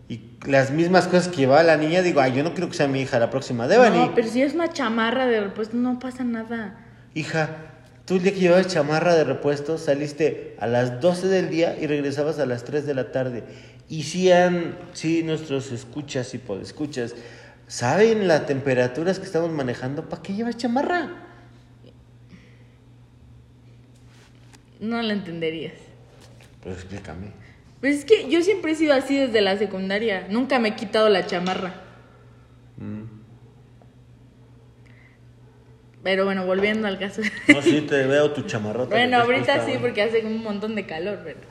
y 0.08 0.20
las 0.46 0.70
mismas 0.70 1.06
cosas 1.06 1.28
que 1.28 1.36
llevaba 1.36 1.62
la 1.62 1.76
niña, 1.76 2.02
digo, 2.02 2.20
ay, 2.20 2.32
yo 2.34 2.42
no 2.42 2.52
quiero 2.52 2.68
que 2.68 2.76
sea 2.76 2.88
mi 2.88 3.00
hija 3.00 3.18
la 3.18 3.30
próxima 3.30 3.68
Devani. 3.68 3.98
No, 3.98 4.14
pero 4.14 4.28
si 4.28 4.42
es 4.42 4.54
una 4.54 4.68
chamarra 4.68 5.26
de 5.26 5.40
repuesto, 5.40 5.76
no 5.76 5.98
pasa 5.98 6.24
nada. 6.24 6.78
Hija, 7.14 7.56
tú 8.04 8.16
el 8.16 8.22
día 8.22 8.32
que 8.32 8.40
llevabas 8.40 8.68
chamarra 8.68 9.14
de 9.14 9.24
repuesto 9.24 9.78
saliste 9.78 10.56
a 10.58 10.66
las 10.66 11.00
12 11.00 11.28
del 11.28 11.50
día 11.50 11.76
y 11.80 11.86
regresabas 11.86 12.38
a 12.38 12.46
las 12.46 12.64
3 12.64 12.84
de 12.86 12.94
la 12.94 13.12
tarde. 13.12 13.44
Y 13.88 14.04
si 14.04 14.30
han, 14.32 14.76
sí, 14.92 15.22
nuestros 15.22 15.70
escuchas 15.72 16.34
y 16.34 16.38
podescuchas, 16.38 17.14
¿saben 17.66 18.26
las 18.28 18.46
temperaturas 18.46 19.18
que 19.18 19.26
estamos 19.26 19.50
manejando? 19.50 20.08
¿Para 20.08 20.22
qué 20.22 20.34
llevas 20.34 20.56
chamarra? 20.56 21.10
No 24.80 25.00
lo 25.00 25.10
entenderías. 25.10 25.74
Pues 26.62 26.76
explícame. 26.76 27.41
Pues 27.82 27.96
es 27.98 28.04
que 28.06 28.30
yo 28.30 28.40
siempre 28.42 28.72
he 28.72 28.74
sido 28.76 28.94
así 28.94 29.18
desde 29.18 29.42
la 29.42 29.58
secundaria. 29.58 30.26
Nunca 30.30 30.58
me 30.58 30.70
he 30.70 30.74
quitado 30.76 31.10
la 31.10 31.26
chamarra. 31.26 31.74
Pero 36.02 36.24
bueno, 36.24 36.46
volviendo 36.46 36.88
al 36.88 36.98
caso. 36.98 37.22
No, 37.48 37.60
sí, 37.62 37.80
te 37.82 38.06
veo 38.06 38.32
tu 38.32 38.42
chamarrota. 38.42 38.90
bueno, 38.90 39.18
ahorita 39.18 39.56
sí, 39.60 39.72
bueno. 39.72 39.80
porque 39.82 40.02
hace 40.02 40.24
un 40.24 40.42
montón 40.42 40.74
de 40.74 40.86
calor, 40.86 41.22
¿verdad? 41.22 41.42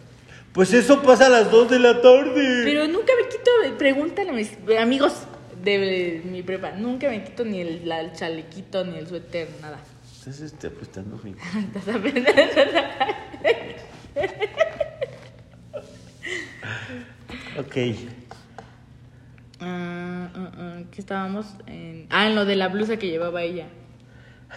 Pues 0.53 0.73
eso 0.73 1.01
pasa 1.01 1.27
a 1.27 1.29
las 1.29 1.49
2 1.51 1.69
de 1.69 1.79
la 1.79 2.01
tarde. 2.01 2.63
Pero 2.65 2.87
nunca 2.87 3.13
me 3.21 3.29
quito, 3.29 3.51
pregúntale 3.77 4.31
a 4.31 4.33
mis 4.33 4.51
amigos 4.77 5.23
de 5.63 6.21
mi 6.25 6.43
prepa, 6.43 6.71
nunca 6.71 7.07
me 7.09 7.23
quito 7.23 7.45
ni 7.45 7.61
el, 7.61 7.87
la- 7.87 8.01
el 8.01 8.11
chalequito, 8.13 8.83
ni 8.83 8.97
el 8.97 9.07
suéter, 9.07 9.47
nada. 9.61 9.79
Entonces 10.19 10.53
te 10.53 10.67
apostando 10.67 11.17
mi. 11.23 11.31
Estás 11.31 11.95
apenas- 11.95 12.35
Ok. 17.57 17.77
Ah, 19.59 20.29
ah, 20.35 20.51
ah, 20.57 20.79
¿Qué 20.91 21.01
estábamos? 21.01 21.47
En... 21.67 22.07
Ah, 22.09 22.27
en 22.27 22.35
lo 22.35 22.45
de 22.45 22.55
la 22.55 22.67
blusa 22.67 22.97
que 22.97 23.07
llevaba 23.07 23.43
ella. 23.43 23.67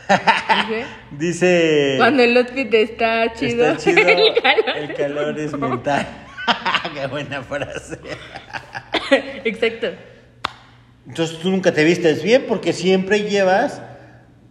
Dice. 1.18 1.94
Cuando 1.98 2.22
el 2.22 2.36
outfit 2.36 2.72
está 2.74 3.32
chido. 3.34 3.66
Está 3.66 3.84
chido. 3.84 4.00
el 4.08 4.42
calor. 4.42 4.76
El 4.76 4.94
calor 4.94 5.38
es 5.38 5.52
mental. 5.58 6.06
Qué 6.94 7.06
buena 7.06 7.42
frase. 7.42 7.98
Exacto. 9.44 9.88
Entonces 11.06 11.38
tú 11.38 11.50
nunca 11.50 11.72
te 11.72 11.84
vistes 11.84 12.22
bien 12.22 12.44
porque 12.48 12.72
siempre 12.72 13.20
llevas 13.22 13.82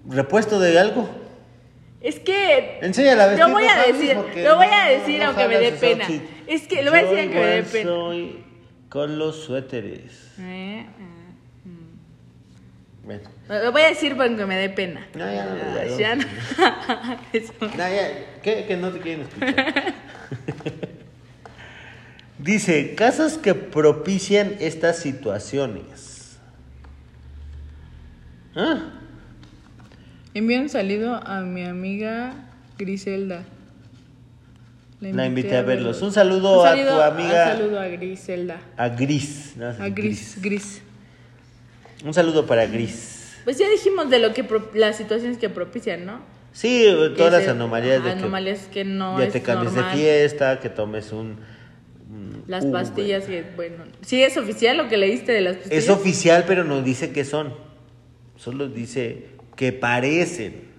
repuesto 0.07 0.59
de 0.59 0.78
algo. 0.80 1.22
Es 2.04 2.20
que. 2.20 2.80
Enséñala 2.82 3.28
vestir, 3.28 3.45
Lo 3.45 3.51
voy 3.54 3.64
a 3.66 3.82
decir, 3.88 4.16
lo 4.18 4.56
voy 4.58 4.68
a 4.68 4.86
decir 4.89 5.20
no 5.20 5.26
aunque 5.28 5.47
me 5.47 5.58
dé 5.58 5.72
pena. 5.72 6.08
Es 6.45 6.68
que 6.68 6.84
lo 6.84 6.91
voy 6.91 6.99
a 6.99 7.04
decir 7.04 7.20
aunque 7.20 7.39
me 7.39 7.45
dé 7.47 7.64
pena. 7.64 7.89
soy 7.89 8.43
con 8.89 9.18
los 9.18 9.43
suéteres. 9.45 10.34
Eh, 10.38 10.86
Bueno. 13.04 13.22
eh. 13.49 13.60
Lo 13.64 13.72
voy 13.72 13.82
a 13.82 13.88
decir 13.88 14.16
aunque 14.20 14.45
me 14.45 14.58
dé 14.58 14.70
pena. 14.70 15.08
No, 15.16 15.26
ya 15.34 15.45
no, 15.45 15.58
ya, 15.58 15.97
ya 15.97 16.16
no. 16.16 16.24
no. 16.24 17.20
Eso. 17.34 17.54
No, 17.62 17.70
ya, 17.78 18.41
¿qué? 18.43 18.66
Que 18.68 18.78
no 18.78 18.91
te 18.91 18.99
quieren 18.99 19.22
escuchar. 19.22 19.93
Dice, 22.38 22.93
casos 22.95 23.38
que 23.38 23.56
propician 23.56 24.58
estas 24.60 24.99
situaciones. 24.99 26.38
Ah, 28.56 28.91
Envío 30.34 30.61
un 30.61 30.69
saludo 30.69 31.15
a 31.25 31.41
mi 31.41 31.63
amiga 31.63 32.34
Griselda. 32.77 33.43
la 34.99 35.25
invité 35.25 35.57
a 35.57 35.61
verlos. 35.61 36.01
Un 36.01 36.11
saludo, 36.11 36.61
Un 36.61 36.67
a 36.67 36.73
tu 36.73 37.01
amiga, 37.01 37.51
Un 37.51 37.57
saludo 37.59 37.79
a 37.79 37.88
Griselda. 37.88 38.61
a 38.77 38.89
Gris. 38.89 39.53
¿no? 39.57 39.67
A 39.67 39.89
Gris, 39.89 40.38
Gris. 40.41 40.81
Un 42.03 42.13
saludo 42.13 42.45
para 42.45 42.65
Gris. 42.65 43.38
Pues 43.43 43.57
ya 43.57 43.69
dijimos 43.69 44.09
de 44.09 44.19
lo 44.19 44.34
que 44.34 44.43
pro- 44.43 44.71
las 44.73 44.97
situaciones 44.97 45.38
que 45.38 45.49
propician, 45.49 46.05
¿no? 46.05 46.19
Sí, 46.53 46.86
todas 47.17 47.34
las 47.34 47.47
anomalías 47.47 48.03
de 48.03 48.11
anomalías 48.11 48.67
que, 48.71 48.86
no 48.86 49.17
ya 49.19 49.25
es 49.25 49.34
te 49.34 49.41
cambies 49.41 49.73
normal. 49.73 49.91
de 49.95 50.01
fiesta, 50.01 50.59
que 50.59 50.69
tomes 50.69 51.11
un... 51.11 51.38
un 52.09 52.43
Las 52.47 52.63
Uber. 52.63 52.73
pastillas 52.73 53.25
que, 53.25 53.43
bueno, 53.55 53.84
sí 54.01 54.21
es 54.23 54.38
oficial 54.38 54.77
lo 54.77 54.88
que 54.88 54.97
leíste 54.97 55.31
de 55.31 55.41
las 55.41 55.55
pastillas. 55.57 55.84
Es 55.84 55.89
oficial, 55.89 56.43
pero 56.47 56.63
no 56.63 56.81
dice 56.81 57.11
qué 57.11 57.25
son. 57.25 57.53
Solo 58.38 58.67
dice 58.69 59.25
que 59.56 59.72
parecen. 59.74 60.72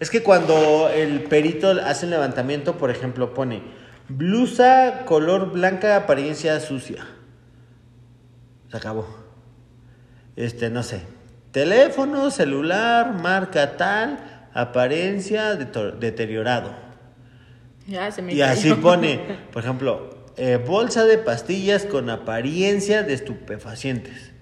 Es 0.00 0.10
que 0.10 0.22
cuando 0.22 0.88
el 0.88 1.24
perito 1.24 1.70
hace 1.70 2.04
el 2.06 2.10
levantamiento, 2.10 2.76
por 2.76 2.90
ejemplo, 2.90 3.32
pone 3.34 3.62
blusa 4.08 5.04
color 5.06 5.52
blanca, 5.52 5.96
apariencia 5.96 6.60
sucia. 6.60 7.06
Se 8.70 8.76
acabó. 8.76 9.06
Este, 10.36 10.70
no 10.70 10.82
sé. 10.82 11.02
Teléfono, 11.50 12.30
celular, 12.30 13.14
marca 13.14 13.76
tal, 13.76 14.48
apariencia 14.52 15.54
deteriorado. 15.54 16.74
Ya 17.86 18.10
se 18.10 18.20
me 18.20 18.34
Y 18.34 18.42
así 18.42 18.74
pone, 18.74 19.38
por 19.52 19.62
ejemplo, 19.62 20.26
eh, 20.36 20.56
bolsa 20.56 21.04
de 21.04 21.16
pastillas 21.16 21.86
con 21.86 22.10
apariencia 22.10 23.02
de 23.02 23.14
estupefacientes. 23.14 24.32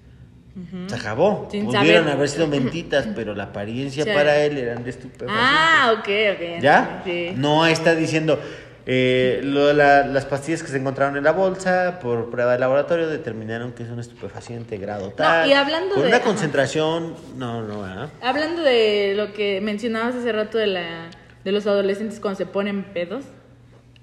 Se 0.87 0.95
acabó. 0.95 1.49
Sin 1.51 1.65
Pudieron 1.67 2.03
saber. 2.05 2.13
haber 2.17 2.29
sido 2.29 2.47
mentitas, 2.47 3.09
pero 3.15 3.35
la 3.35 3.45
apariencia 3.45 4.05
Sí. 4.05 4.11
para 4.15 4.37
él 4.39 4.57
eran 4.57 4.85
de 4.85 4.91
estupefacientes. 4.91 5.37
Ah, 5.39 5.95
ok, 5.99 6.09
ok. 6.35 6.61
¿Ya? 6.63 7.03
Sí. 7.05 7.33
No 7.37 7.67
está 7.67 7.95
diciendo 7.95 8.39
eh, 8.87 9.41
lo 9.43 9.73
la- 9.73 10.07
las 10.07 10.27
pastillas 10.27 10.63
que 10.63 10.69
se 10.69 10.77
encontraron 10.77 11.17
en 11.17 11.25
la 11.25 11.33
bolsa 11.33 11.99
por 12.03 12.31
prueba 12.31 12.53
de 12.53 12.59
laboratorio 12.59 13.09
determinaron 13.09 13.73
que 13.73 13.83
es 13.83 13.89
un 13.89 13.99
estupefaciente 13.99 14.77
grado 14.77 15.09
tal. 15.09 15.49
y 15.49 15.55
hablando 15.55 15.95
con 15.95 16.03
de- 16.03 16.09
una 16.11 16.21
concentración, 16.21 17.15
no, 17.39 17.63
no, 17.63 17.81
¿verdad? 17.81 18.11
Hablando 18.21 18.63
de 18.63 19.15
lo 19.17 19.33
que 19.33 19.63
mencionabas 19.63 20.15
hace 20.17 20.31
rato 20.33 20.59
de, 20.59 20.67
la, 20.67 21.09
de 21.45 21.53
los 21.53 21.67
adolescentes 21.67 22.21
cuando 22.21 22.37
se 22.37 22.45
ponen 22.47 22.85
pedos, 22.93 23.25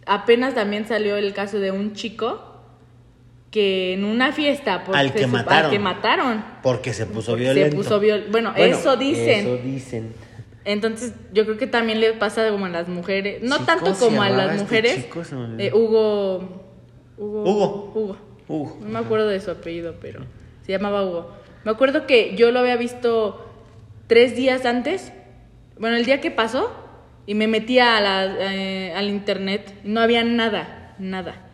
apenas 0.07 0.55
también 0.55 0.87
salió 0.87 1.15
el 1.15 1.31
caso 1.33 1.59
de 1.59 1.69
un 1.71 1.93
chico 1.93 2.50
que 3.51 3.93
en 3.93 4.05
una 4.05 4.31
fiesta 4.31 4.83
por- 4.85 4.95
Al 4.95 5.13
que 5.13 5.27
mataron. 5.27 5.65
al 5.65 5.71
que 5.71 5.79
mataron. 5.79 6.45
Porque 6.63 6.93
se 6.93 7.05
puso 7.05 7.33
Porque 7.33 7.45
se 7.47 7.53
violento. 7.53 7.75
puso 7.77 7.99
viol- 7.99 8.27
bueno, 8.31 8.53
eso 8.55 8.95
dicen. 8.97 9.41
Eso 9.41 9.57
dicen. 9.57 10.13
Entonces, 10.63 11.13
yo 11.33 11.43
creo 11.45 11.57
que 11.57 11.67
también 11.67 11.99
le 11.99 12.13
pasa 12.13 12.49
como 12.49 12.65
a 12.65 12.69
las 12.69 12.87
mujeres, 12.87 13.41
no 13.43 13.59
tanto 13.65 13.85
¿cómo 13.85 13.95
se 13.95 14.05
como 14.05 14.21
a 14.23 14.29
las 14.29 14.51
este 14.51 14.61
mujeres. 14.63 14.95
chico? 14.95 15.21
Me. 15.49 15.65
Eh, 15.67 15.73
Hugo, 15.73 16.37
Hugo. 17.17 17.43
Hugo. 17.43 17.91
Hugo. 17.95 18.17
Hugo. 18.47 18.77
No 18.81 18.87
me 18.89 18.99
acuerdo 18.99 19.27
de 19.27 19.39
su 19.41 19.51
apellido, 19.51 19.95
pero 20.01 20.21
se 20.65 20.71
llamaba 20.71 21.03
Hugo. 21.05 21.31
Me 21.63 21.71
acuerdo 21.71 22.05
que 22.07 22.35
yo 22.35 22.51
lo 22.51 22.59
había 22.59 22.75
visto 22.77 23.47
tres 24.07 24.35
días 24.35 24.65
antes, 24.65 25.11
bueno, 25.79 25.95
el 25.97 26.05
día 26.05 26.21
que 26.21 26.31
pasó, 26.31 26.71
y 27.25 27.33
me 27.35 27.47
metía 27.47 27.97
a 27.97 28.01
la, 28.01 28.25
eh, 28.53 28.93
al 28.95 29.09
internet 29.09 29.73
no 29.83 29.99
había 29.99 30.23
nada, 30.23 30.95
nada. 30.99 31.47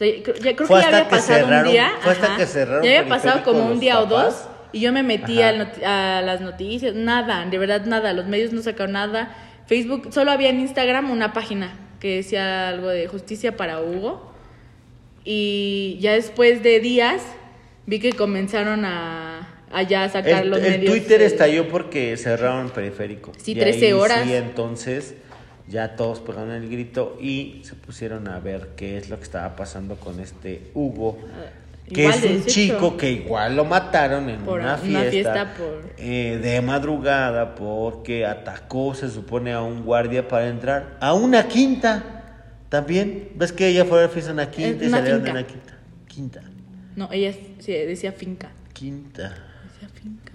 Sea, 0.00 0.16
ya 0.16 0.56
creo 0.56 0.66
Fue 0.66 0.80
que 0.80 0.82
ya 0.82 0.88
había 0.96 1.08
pasado 1.10 1.46
cerraron- 1.46 1.66
un 1.66 1.72
día. 1.72 1.92
fue 2.00 2.12
hasta 2.12 2.26
ajá. 2.26 2.36
que 2.38 2.46
cerraron 2.46 2.82
Ya 2.84 2.90
había 3.00 3.08
pasado 3.08 3.42
como 3.44 3.66
un 3.66 3.78
día 3.80 4.00
o 4.00 4.06
dos. 4.06 4.44
Y 4.72 4.80
yo 4.80 4.92
me 4.92 5.02
metí 5.02 5.34
noti- 5.34 5.82
a 5.84 6.22
las 6.22 6.40
noticias, 6.40 6.94
nada, 6.94 7.44
de 7.44 7.58
verdad 7.58 7.84
nada, 7.86 8.12
los 8.14 8.26
medios 8.26 8.52
no 8.52 8.62
sacaron 8.62 8.92
nada. 8.92 9.36
Facebook, 9.66 10.08
solo 10.12 10.30
había 10.30 10.48
en 10.48 10.60
Instagram 10.60 11.10
una 11.10 11.32
página 11.34 11.72
que 12.00 12.16
decía 12.16 12.68
algo 12.68 12.88
de 12.88 13.06
justicia 13.08 13.56
para 13.56 13.80
Hugo. 13.82 14.32
Y 15.24 15.98
ya 16.00 16.12
después 16.12 16.62
de 16.62 16.80
días 16.80 17.22
vi 17.86 17.98
que 18.00 18.12
comenzaron 18.12 18.84
a, 18.84 19.48
a 19.70 19.82
ya 19.82 20.08
sacar 20.08 20.44
El, 20.44 20.50
los 20.50 20.60
el 20.60 20.70
medios. 20.70 20.90
Twitter 20.92 21.20
eh, 21.20 21.26
estalló 21.26 21.68
porque 21.68 22.16
cerraron 22.16 22.70
periférico. 22.70 23.32
Sí, 23.36 23.52
Y 23.52 23.56
13 23.56 23.86
ahí 23.86 23.92
horas. 23.92 24.22
Sí, 24.24 24.34
entonces 24.34 25.14
ya 25.70 25.96
todos 25.96 26.20
pegaron 26.20 26.50
el 26.50 26.68
grito 26.68 27.16
y 27.20 27.60
se 27.64 27.74
pusieron 27.74 28.28
a 28.28 28.38
ver 28.40 28.70
qué 28.76 28.98
es 28.98 29.08
lo 29.08 29.16
que 29.16 29.22
estaba 29.24 29.54
pasando 29.56 29.96
con 29.96 30.20
este 30.20 30.70
Hugo. 30.74 31.18
Que 31.92 32.02
igual 32.02 32.14
es 32.18 32.24
un 32.24 32.30
18. 32.44 32.48
chico 32.50 32.96
que 32.96 33.10
igual 33.10 33.56
lo 33.56 33.64
mataron 33.64 34.28
en 34.28 34.40
Por 34.42 34.60
una 34.60 34.74
una 34.74 34.78
fiesta, 34.78 35.10
fiesta 35.10 35.54
por- 35.56 35.90
eh, 35.98 36.38
de 36.40 36.60
madrugada 36.60 37.54
porque 37.56 38.24
atacó, 38.26 38.94
se 38.94 39.08
supone, 39.08 39.52
a 39.52 39.62
un 39.62 39.82
guardia 39.84 40.28
para 40.28 40.48
entrar 40.48 40.96
a 41.00 41.14
una 41.14 41.48
quinta. 41.48 42.04
También, 42.68 43.30
¿ves 43.34 43.52
que 43.52 43.66
ella 43.66 43.84
fue 43.84 43.98
a 43.98 44.02
la 44.02 44.08
fiesta 44.08 44.30
a 44.30 44.34
una 44.34 44.50
quinta 44.50 44.84
y 44.84 44.86
una 44.88 44.98
salieron 44.98 45.24
de 45.24 45.30
una 45.32 45.44
quinta? 45.46 45.72
Quinta, 46.06 46.42
No, 46.94 47.08
ella 47.12 47.32
sí, 47.58 47.72
decía 47.72 48.12
finca. 48.12 48.50
quinta. 48.72 49.34
Decía 49.72 49.88
finca. 49.92 50.32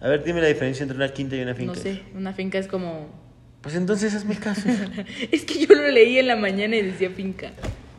A 0.00 0.08
ver, 0.08 0.24
dime 0.24 0.40
la 0.40 0.46
diferencia 0.48 0.82
entre 0.84 0.96
una 0.96 1.08
quinta 1.10 1.36
y 1.36 1.42
una 1.42 1.54
finca. 1.54 1.74
No 1.74 1.78
sé, 1.78 2.02
una 2.14 2.32
finca 2.32 2.58
es 2.58 2.66
como... 2.66 3.23
Pues 3.64 3.74
entonces 3.74 4.14
hazme 4.14 4.36
caso. 4.36 4.68
Es 5.32 5.44
que 5.44 5.66
yo 5.66 5.74
lo 5.74 5.90
leí 5.90 6.18
en 6.18 6.28
la 6.28 6.36
mañana 6.36 6.76
y 6.76 6.82
decía 6.82 7.10
finca. 7.10 7.50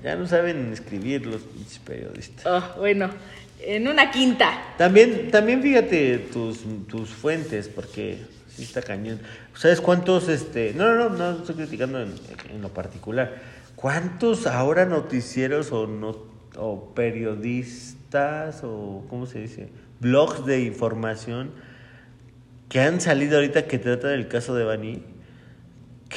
ya 0.04 0.16
no 0.16 0.28
saben 0.28 0.72
escribir 0.72 1.26
los 1.26 1.42
periodistas. 1.84 2.46
Ah, 2.46 2.76
bueno, 2.78 3.10
en 3.60 3.88
una 3.88 4.12
quinta. 4.12 4.76
También, 4.78 5.32
también 5.32 5.64
fíjate 5.64 6.20
tus, 6.32 6.60
tus 6.88 7.10
fuentes, 7.10 7.68
porque 7.68 8.20
sí 8.48 8.62
está 8.62 8.84
cañón. 8.84 9.20
¿Sabes 9.56 9.82
cuántos, 9.82 10.30
este, 10.30 10.74
no, 10.76 10.94
no, 10.94 11.10
no, 11.10 11.32
no 11.32 11.38
estoy 11.40 11.56
criticando 11.56 12.00
en, 12.00 12.14
en 12.54 12.62
lo 12.62 12.70
particular. 12.70 13.36
¿Cuántos 13.76 14.46
ahora 14.46 14.86
noticieros 14.86 15.72
o, 15.72 15.88
no, 15.88 16.16
o 16.58 16.94
periodistas 16.94 18.64
o, 18.64 19.04
¿cómo 19.10 19.26
se 19.26 19.40
dice? 19.40 19.70
Blogs 20.00 20.46
de 20.46 20.62
información 20.62 21.52
que 22.70 22.80
han 22.80 23.02
salido 23.02 23.38
ahorita 23.38 23.66
que 23.66 23.80
tratan 23.80 24.12
del 24.12 24.28
caso 24.28 24.54
de 24.56 24.64
Bani, 24.64 25.02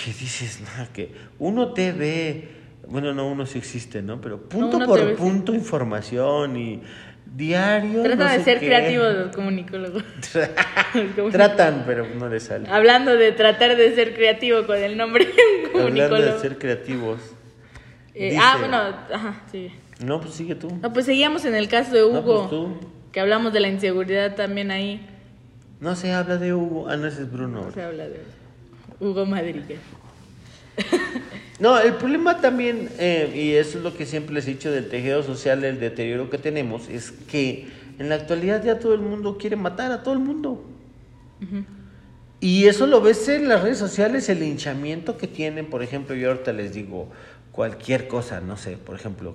que 0.05 0.13
dices, 0.13 0.61
nada, 0.61 0.89
que 0.93 1.13
uno 1.39 1.73
te 1.73 1.93
ve, 1.93 2.49
bueno, 2.89 3.13
no, 3.15 3.29
uno 3.29 3.47
sí 3.47 3.59
existe, 3.59 4.01
¿no? 4.03 4.21
Pero 4.21 4.41
punto 4.49 4.79
por 4.81 4.99
sí. 5.01 5.15
punto 5.17 5.53
información 5.55 6.57
y 6.57 6.83
diario. 7.27 8.03
Trata 8.03 8.25
no 8.25 8.31
de 8.31 8.39
sé 8.39 8.45
ser 8.45 8.61
qué. 8.61 8.67
creativos 8.67 9.15
los 9.15 9.35
comunicólogos. 9.37 10.03
Tratan, 11.33 11.85
pero 11.87 12.07
no 12.19 12.29
les 12.29 12.45
sale. 12.45 12.69
Hablando 12.69 13.17
de 13.17 13.33
tratar 13.33 13.77
de 13.77 13.95
ser 13.95 14.15
creativo 14.15 14.67
con 14.67 14.77
el 14.77 14.97
nombre 14.97 15.27
Hablando 15.75 16.17
de 16.21 16.39
ser 16.39 16.59
creativos. 16.59 17.19
Eh, 18.15 18.31
dice- 18.31 18.39
ah, 18.43 18.57
bueno, 18.59 18.77
ajá, 19.15 19.43
sí. 19.51 19.71
No, 20.05 20.21
pues 20.21 20.35
sigue 20.35 20.55
tú. 20.55 20.69
No, 20.81 20.93
pues 20.93 21.07
seguíamos 21.07 21.45
en 21.45 21.55
el 21.55 21.69
caso 21.69 21.93
de 21.93 22.01
No, 22.01 22.07
Hugo, 22.21 22.49
pues 22.49 22.51
tú. 22.51 22.79
que 23.13 23.21
hablamos 23.21 23.53
de 23.53 23.61
la 23.61 23.69
inseguridad 23.69 24.35
también 24.37 24.71
ahí. 24.71 25.05
No 25.81 25.95
se 25.97 26.13
habla 26.13 26.37
de 26.37 26.55
Hugo. 26.55 26.89
Ah, 26.89 26.97
no, 26.97 27.07
ese 27.07 27.23
es 27.23 27.33
Bruno. 27.33 27.65
No 27.65 27.71
se 27.73 27.83
habla 27.83 28.05
de 28.05 28.15
Hugo 28.15 28.38
Madrid. 29.01 29.63
No, 31.59 31.81
el 31.81 31.95
problema 31.95 32.41
también, 32.41 32.89
eh, 33.01 33.33
y 33.35 33.55
eso 33.55 33.79
es 33.79 33.85
lo 33.85 33.97
que 33.97 34.07
siempre 34.07 34.33
les 34.33 34.47
he 34.47 34.51
dicho 34.51 34.71
del 34.71 34.89
tejido 34.89 35.25
social, 35.25 35.61
del 35.61 35.81
deterioro 35.81 36.31
que 36.31 36.39
tenemos, 36.39 36.89
es 36.89 37.11
que 37.11 37.67
en 37.99 38.09
la 38.09 38.15
actualidad 38.15 38.63
ya 38.63 38.79
todo 38.79 38.95
el 38.95 39.01
mundo 39.01 39.39
quiere 39.39 39.57
matar 39.57 39.91
a 39.91 40.05
todo 40.05 40.15
el 40.15 40.21
mundo. 40.21 40.63
Y 42.39 42.67
eso 42.67 42.87
lo 42.87 43.01
ves 43.01 43.29
en 43.29 43.49
las 43.49 43.63
redes 43.63 43.79
sociales, 43.79 44.29
el 44.29 44.39
linchamiento 44.39 45.17
que 45.17 45.27
tienen, 45.27 45.67
por 45.67 45.83
ejemplo, 45.83 46.15
yo 46.15 46.31
ahorita 46.31 46.53
les 46.53 46.75
digo 46.75 47.09
cualquier 47.51 48.07
cosa, 48.07 48.41
no 48.41 48.57
sé, 48.57 48.77
por 48.77 48.95
ejemplo, 48.95 49.35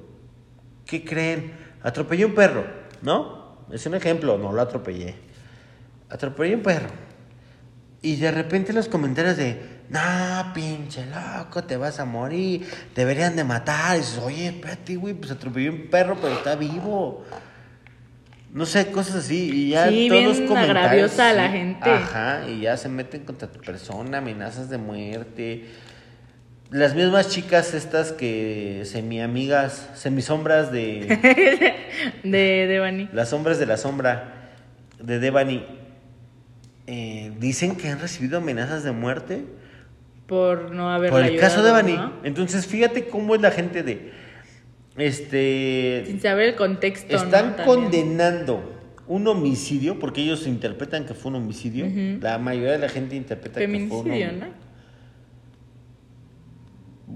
¿qué 0.85 1.03
creen? 1.03 1.51
Atropellé 1.81 2.23
un 2.23 2.35
perro, 2.35 2.63
¿no? 3.01 3.57
Es 3.69 3.85
un 3.85 3.95
ejemplo, 3.95 4.37
no 4.37 4.53
lo 4.53 4.61
atropellé. 4.61 5.15
Atropellé 6.09 6.55
un 6.55 6.61
perro. 6.61 6.87
Y 8.03 8.17
de 8.17 8.29
repente 8.31 8.71
los 8.73 8.87
comentarios 8.87 9.37
de, 9.37 9.59
no, 9.89 9.99
pinche 10.53 11.05
loco, 11.07 11.63
te 11.63 11.77
vas 11.77 11.99
a 11.99 12.05
morir, 12.05 12.67
deberían 12.93 13.35
de 13.35 13.43
matar. 13.45 13.95
Y 13.95 14.01
dices, 14.01 14.19
oye, 14.19 14.47
espérate, 14.47 14.95
güey, 14.97 15.13
pues 15.15 15.31
atropellé 15.31 15.69
un 15.71 15.87
perro, 15.89 16.17
pero 16.21 16.33
está 16.35 16.55
vivo. 16.55 17.23
No 18.51 18.65
sé, 18.67 18.91
cosas 18.91 19.15
así. 19.15 19.49
Y 19.51 19.69
ya 19.69 19.87
Sí, 19.89 20.07
todos 20.09 20.19
bien 20.19 20.29
los 20.29 20.37
comentarios. 20.49 20.69
agraviosa 21.19 21.33
la 21.33 21.49
gente. 21.49 21.89
Ajá, 21.89 22.41
y 22.47 22.59
ya 22.61 22.77
se 22.77 22.87
meten 22.89 23.23
contra 23.23 23.47
tu 23.51 23.59
persona, 23.61 24.19
amenazas 24.19 24.69
de 24.69 24.77
muerte. 24.77 25.65
Las 26.69 26.93
mismas 26.95 27.29
chicas 27.29 27.73
estas 27.73 28.11
que 28.11 28.81
semi 28.85 29.21
amigas, 29.21 29.89
semisombras 29.95 30.71
de 30.73 31.73
De 32.23 32.67
Devani. 32.67 33.09
las 33.13 33.29
sombras 33.29 33.59
de 33.59 33.65
la 33.65 33.77
sombra 33.77 34.33
de 34.99 35.19
Devani 35.19 35.65
eh, 36.87 37.31
dicen 37.39 37.75
que 37.75 37.89
han 37.89 37.99
recibido 37.99 38.37
amenazas 38.39 38.83
de 38.83 38.91
muerte 38.91 39.45
Por 40.27 40.71
no 40.71 40.89
haberla 40.89 41.15
por 41.17 41.25
el 41.25 41.39
caso 41.39 41.63
de. 41.63 41.83
¿no? 41.93 42.13
Entonces, 42.23 42.65
fíjate 42.67 43.07
cómo 43.07 43.35
es 43.35 43.41
la 43.41 43.51
gente 43.51 43.83
de 43.83 44.11
este 44.97 46.03
Sin 46.07 46.21
saber 46.21 46.49
el 46.49 46.55
contexto. 46.55 47.15
están 47.15 47.55
condenando 47.65 48.71
un 49.07 49.27
homicidio 49.27 49.97
porque 49.99 50.21
ellos 50.21 50.45
interpretan 50.47 51.05
que 51.05 51.13
fue 51.13 51.29
un 51.31 51.37
homicidio. 51.37 51.85
La 52.21 52.37
mayoría 52.37 52.73
de 52.73 52.79
la 52.79 52.89
gente 52.89 53.15
interpreta 53.15 53.59
que 53.59 53.65
fue 53.67 53.75
un 53.77 53.89
Feminicidio, 53.89 54.27
hom- 54.27 54.39
¿no? 54.39 54.63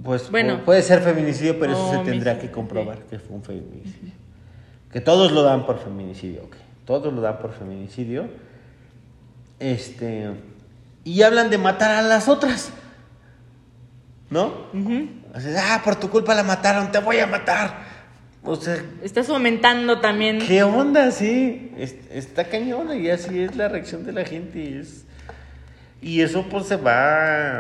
Pues 0.03 0.29
Bueno. 0.29 0.59
pu- 0.59 0.63
puede 0.65 0.81
ser 0.81 1.01
feminicidio, 1.01 1.59
pero 1.59 1.71
eso 1.73 1.81
se 1.89 1.95
Homicidio, 1.97 2.11
tendrá 2.11 2.39
que 2.39 2.51
comprobar 2.51 2.99
que 3.05 3.19
fue 3.19 3.35
un 3.37 3.43
feminicidio. 3.43 4.11
Que 4.91 5.01
todos 5.01 5.31
lo 5.31 5.43
dan 5.43 5.65
por 5.65 5.79
feminicidio, 5.79 6.43
ok. 6.43 6.55
Todos 6.85 7.13
lo 7.13 7.21
dan 7.21 7.39
por 7.39 7.51
feminicidio. 7.53 8.27
Este. 9.59 10.31
Y 11.03 11.21
hablan 11.21 11.49
de 11.49 11.57
matar 11.57 11.91
a 11.91 12.01
las 12.01 12.27
otras. 12.27 12.71
¿No? 14.29 14.67
Así, 15.33 15.47
ah, 15.57 15.81
por 15.83 15.95
tu 15.95 16.09
culpa 16.09 16.35
la 16.35 16.43
mataron, 16.43 16.91
te 16.91 16.99
voy 16.99 17.19
a 17.19 17.27
matar. 17.27 17.85
O 18.43 18.55
sea, 18.55 18.77
Estás 19.01 19.27
fomentando 19.27 19.99
también. 19.99 20.39
¿qué 20.39 20.63
onda? 20.63 21.11
Sí, 21.11 21.71
es- 21.77 21.95
está 22.11 22.45
cañona 22.45 22.95
y 22.95 23.09
así 23.09 23.39
es 23.41 23.55
la 23.55 23.67
reacción 23.67 24.05
de 24.05 24.11
la 24.13 24.25
gente. 24.25 24.59
Y, 24.59 24.77
es- 24.79 25.05
y 26.01 26.21
eso 26.21 26.45
pues 26.49 26.67
se 26.67 26.75
va 26.75 27.59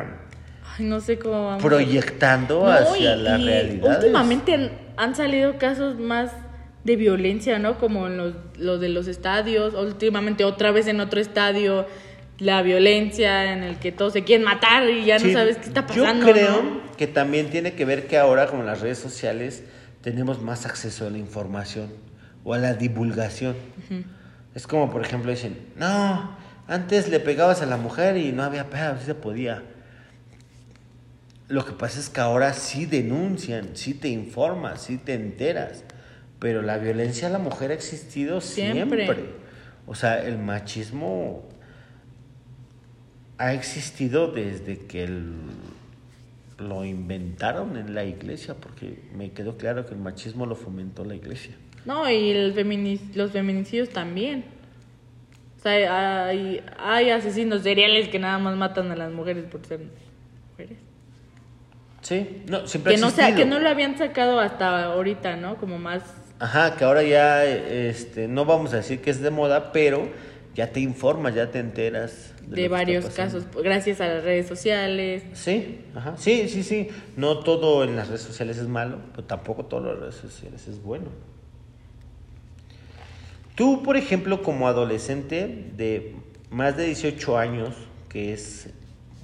Ay, 0.77 0.85
no 0.85 0.99
sé 0.99 1.17
cómo 1.19 1.45
vamos. 1.45 1.63
proyectando 1.63 2.63
No, 2.65 2.71
hacia 2.71 3.15
y- 3.15 3.21
la 3.21 3.37
y 3.37 3.45
realidad. 3.45 3.97
Últimamente 3.99 4.71
han 4.97 5.15
salido 5.15 5.57
casos 5.57 5.97
más 5.99 6.31
de 6.83 6.95
violencia, 6.95 7.59
¿no? 7.59 7.77
Como 7.77 8.07
en 8.07 8.17
los, 8.17 8.33
los 8.57 8.79
de 8.79 8.89
los 8.89 9.07
estadios. 9.07 9.73
Últimamente 9.73 10.43
otra 10.43 10.71
vez 10.71 10.87
en 10.87 10.99
otro 10.99 11.19
estadio 11.19 11.85
la 12.39 12.61
violencia 12.61 13.51
en 13.51 13.63
el 13.63 13.77
que 13.77 13.91
todos 13.91 14.13
se 14.13 14.23
quieren 14.23 14.45
matar 14.45 14.87
y 14.89 15.05
ya 15.05 15.19
Sí, 15.19 15.27
no 15.27 15.33
sabes 15.33 15.57
qué 15.57 15.67
está 15.67 15.87
pasando. 15.87 16.25
Yo 16.25 16.33
creo 16.33 16.63
¿no? 16.63 16.95
que 16.95 17.07
también 17.07 17.49
tiene 17.49 17.73
que 17.73 17.85
ver 17.85 18.07
que 18.07 18.17
ahora 18.17 18.47
con 18.47 18.65
las 18.65 18.81
redes 18.81 18.99
sociales 18.99 19.63
tenemos 20.01 20.41
más 20.41 20.65
acceso 20.65 21.07
a 21.07 21.09
la 21.09 21.17
información 21.17 21.89
o 22.43 22.53
a 22.53 22.57
la 22.57 22.73
divulgación. 22.73 23.55
Es 24.53 24.67
como, 24.67 24.91
por 24.91 25.01
ejemplo, 25.03 25.31
dicen, 25.31 25.57
no, 25.75 26.37
antes 26.67 27.09
le 27.09 27.19
pegabas 27.19 27.61
a 27.61 27.65
la 27.65 27.77
mujer 27.77 28.17
y 28.17 28.31
no 28.31 28.43
había 28.43 28.69
pedo, 28.69 28.97
sí 28.99 29.05
se 29.05 29.15
podía. 29.15 29.63
Lo 31.47 31.65
que 31.65 31.71
pasa 31.71 31.99
es 31.99 32.09
que 32.09 32.19
ahora 32.19 32.53
sí 32.53 32.85
denuncian, 32.85 33.69
sí 33.73 33.93
te 33.93 34.09
informas, 34.09 34.83
sí 34.83 34.97
te 34.97 35.13
enteras. 35.13 35.83
Pero 36.39 36.61
la 36.61 36.77
violencia 36.77 37.27
a 37.27 37.31
la 37.31 37.39
mujer 37.39 37.71
ha 37.71 37.73
existido 37.73 38.41
siempre. 38.41 39.05
Siempre. 39.05 39.25
O 39.87 39.95
sea, 39.95 40.23
el 40.23 40.37
machismo 40.37 41.43
ha 43.37 43.53
existido 43.53 44.31
desde 44.31 44.79
que 44.87 45.03
el- 45.03 45.33
lo 46.59 46.83
inventaron 46.83 47.77
en 47.77 47.93
la 47.93 48.03
iglesia, 48.03 48.55
porque 48.55 48.99
me 49.15 49.31
quedó 49.31 49.57
claro 49.57 49.85
que 49.85 49.93
el 49.93 49.99
machismo 49.99 50.45
lo 50.45 50.55
fomentó 50.55 51.05
la 51.05 51.15
iglesia. 51.15 51.53
No, 51.85 52.09
y 52.09 52.31
el 52.31 52.53
femini- 52.55 53.13
los 53.13 53.31
feminicidios 53.31 53.89
también. 53.89 54.45
O 55.57 55.61
sea, 55.61 56.25
hay, 56.25 56.63
hay 56.79 57.09
asesinos 57.11 57.61
seriales 57.61 58.09
que 58.09 58.19
nada 58.19 58.37
más 58.39 58.55
matan 58.57 58.91
a 58.91 58.95
las 58.95 59.11
mujeres 59.11 59.45
por 59.45 59.65
ser 59.65 59.81
mujeres. 60.51 60.77
Sí, 62.01 62.43
no, 62.49 62.65
siempre 62.67 62.93
Que 62.93 62.97
ha 62.97 63.01
no, 63.01 63.09
sea, 63.11 63.35
que 63.35 63.45
no 63.45 63.59
lo 63.59 63.69
habían 63.69 63.97
sacado 63.97 64.39
hasta 64.39 64.85
ahorita, 64.85 65.35
¿no? 65.35 65.57
Como 65.57 65.77
más... 65.77 66.01
Ajá, 66.39 66.75
que 66.75 66.83
ahora 66.83 67.03
ya, 67.03 67.43
este, 67.45 68.27
no 68.27 68.45
vamos 68.45 68.73
a 68.73 68.77
decir 68.77 69.01
que 69.01 69.09
es 69.09 69.21
de 69.21 69.31
moda, 69.31 69.71
pero 69.71 70.07
ya 70.53 70.71
te 70.71 70.79
informas, 70.79 71.33
ya 71.33 71.49
te 71.49 71.59
enteras. 71.59 72.33
de 72.47 72.63
está 72.63 72.75
varios 72.75 73.05
casos, 73.05 73.45
gracias 73.63 74.01
a 74.01 74.07
las 74.07 74.23
redes 74.23 74.47
sociales. 74.47 75.23
Sí, 75.33 75.81
ajá, 75.95 76.15
sí, 76.17 76.47
sí, 76.47 76.63
sí. 76.63 76.89
No 77.15 77.39
todo 77.39 77.83
en 77.83 77.95
las 77.95 78.07
redes 78.07 78.21
sociales 78.21 78.57
es 78.57 78.67
malo, 78.67 78.99
pero 79.11 79.23
tampoco 79.23 79.65
todo 79.65 79.81
en 79.81 79.87
las 79.87 79.99
redes 79.99 80.15
sociales 80.15 80.67
es 80.67 80.81
bueno. 80.81 81.07
Tú, 83.55 83.81
por 83.81 83.97
ejemplo, 83.97 84.43
como 84.43 84.67
adolescente 84.67 85.71
de 85.75 86.15
más 86.51 86.77
de 86.77 86.85
18 86.85 87.37
años, 87.39 87.73
que 88.09 88.31
es 88.31 88.69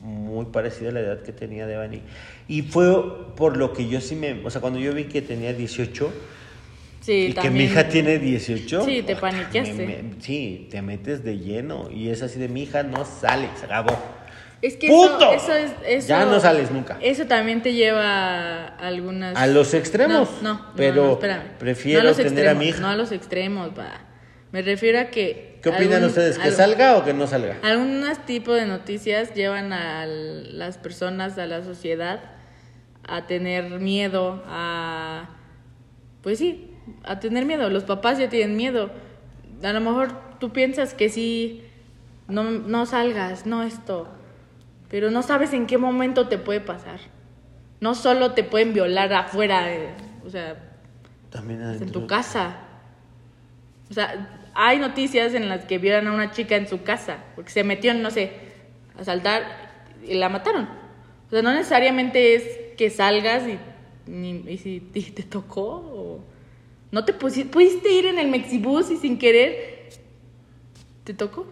muy 0.01 0.45
parecida 0.45 0.89
a 0.89 0.91
la 0.91 0.99
edad 1.01 1.21
que 1.21 1.31
tenía 1.31 1.67
Devani, 1.67 2.01
y 2.47 2.63
fue 2.63 3.35
por 3.35 3.55
lo 3.55 3.73
que 3.73 3.87
yo 3.87 4.01
sí 4.01 4.15
me, 4.15 4.43
o 4.43 4.49
sea, 4.49 4.59
cuando 4.59 4.79
yo 4.79 4.93
vi 4.93 5.05
que 5.05 5.21
tenía 5.21 5.53
18 5.53 6.11
Sí, 7.03 7.11
y 7.11 7.27
que 7.29 7.33
también. 7.33 7.53
mi 7.55 7.63
hija 7.65 7.89
tiene 7.89 8.17
18, 8.17 8.85
Sí, 8.85 9.03
te 9.03 9.15
paniqueaste. 9.17 9.73
me- 9.73 10.03
me- 10.03 10.21
sí, 10.21 10.67
te 10.71 10.81
metes 10.81 11.23
de 11.23 11.37
lleno 11.37 11.89
y 11.91 12.07
es 12.09 12.21
así 12.23 12.39
de 12.39 12.47
mi 12.47 12.63
hija 12.63 12.81
no 12.83 13.03
sale, 13.03 13.49
se 13.59 13.65
acabó. 13.65 13.91
Es 14.61 14.77
que 14.77 14.87
¡Puto! 14.87 15.33
eso, 15.33 15.51
eso 15.51 15.53
es... 15.53 15.71
Eso, 15.85 16.07
Ya 16.07 16.23
no 16.25 16.39
sales 16.39 16.71
nunca. 16.71 16.97
Eso 17.01 17.25
también 17.25 17.61
te 17.61 17.73
lleva 17.73 18.67
a 18.67 18.87
algunas... 18.87 19.35
A 19.35 19.47
los 19.47 19.73
extremos. 19.73 20.29
No, 20.41 20.53
no, 20.53 20.65
pero 20.77 21.03
no, 21.07 21.11
espérame. 21.13 21.57
prefiero 21.59 21.99
No 22.03 22.05
a 22.07 22.09
los 22.11 22.15
tener 22.17 22.31
a 22.31 22.51
extremos, 22.51 22.63
mi 22.63 22.69
hija. 22.69 22.79
No 22.79 22.87
a 22.87 22.95
los 22.95 23.11
extremos, 23.11 23.71
va. 23.77 23.91
Me 24.53 24.61
refiero 24.61 24.99
a 24.99 25.05
que... 25.07 25.59
¿Qué 25.61 25.67
opinan 25.67 25.95
algún- 25.95 26.07
ustedes? 26.09 26.37
¿Que 26.37 26.43
algo- 26.45 26.55
salga 26.55 26.95
o 26.95 27.03
que 27.03 27.13
no 27.13 27.27
salga? 27.27 27.57
Algunos 27.61 28.25
tipos 28.25 28.55
de 28.55 28.65
noticias 28.65 29.33
llevan 29.33 29.73
a 29.73 30.05
las 30.05 30.77
personas, 30.77 31.37
a 31.37 31.45
la 31.45 31.61
sociedad, 31.65 32.21
a 33.05 33.27
tener 33.27 33.81
miedo, 33.81 34.41
a... 34.47 35.29
Pues 36.21 36.37
sí, 36.39 36.69
a 37.03 37.19
tener 37.19 37.45
miedo. 37.45 37.69
Los 37.69 37.83
papás 37.83 38.17
ya 38.17 38.29
tienen 38.29 38.55
miedo. 38.55 38.89
A 39.63 39.71
lo 39.73 39.79
mejor 39.81 40.11
tú 40.39 40.51
piensas 40.51 40.93
que 40.93 41.09
sí, 41.09 41.63
no, 42.27 42.43
no 42.43 42.85
salgas, 42.85 43.45
no 43.45 43.63
esto, 43.63 44.07
pero 44.89 45.09
no 45.11 45.21
sabes 45.23 45.53
en 45.53 45.67
qué 45.67 45.77
momento 45.77 46.27
te 46.27 46.37
puede 46.37 46.59
pasar. 46.61 46.99
No 47.79 47.95
solo 47.95 48.31
te 48.33 48.43
pueden 48.43 48.73
violar 48.73 49.11
afuera, 49.13 49.67
o 50.25 50.29
sea, 50.29 50.55
También 51.29 51.61
en 51.61 51.91
tu 51.91 52.07
casa. 52.07 52.57
O 53.89 53.93
sea, 53.93 54.49
hay 54.53 54.79
noticias 54.79 55.33
en 55.33 55.49
las 55.49 55.65
que 55.65 55.77
violan 55.77 56.07
a 56.07 56.13
una 56.13 56.31
chica 56.31 56.55
en 56.55 56.67
su 56.67 56.83
casa, 56.83 57.17
porque 57.35 57.51
se 57.51 57.63
metió, 57.63 57.91
en, 57.91 58.01
no 58.01 58.11
sé, 58.11 58.31
asaltar 58.99 59.43
y 60.07 60.15
la 60.15 60.29
mataron. 60.29 60.67
O 61.27 61.29
sea, 61.29 61.41
no 61.41 61.51
necesariamente 61.53 62.35
es 62.35 62.43
que 62.77 62.89
salgas 62.89 63.43
y, 63.47 63.59
ni- 64.09 64.43
y 64.47 64.57
si 64.57 64.89
y 64.93 65.01
te 65.03 65.23
tocó 65.23 65.63
o 65.63 66.23
no 66.93 67.03
te 67.05 67.17
pusi- 67.17 67.49
pudiste 67.49 67.91
ir 67.91 68.05
en 68.05 68.19
el 68.19 68.27
Mexibus 68.29 68.91
y 68.91 68.97
sin 68.97 69.17
querer 69.17 69.89
te 71.03 71.13
tocó. 71.13 71.47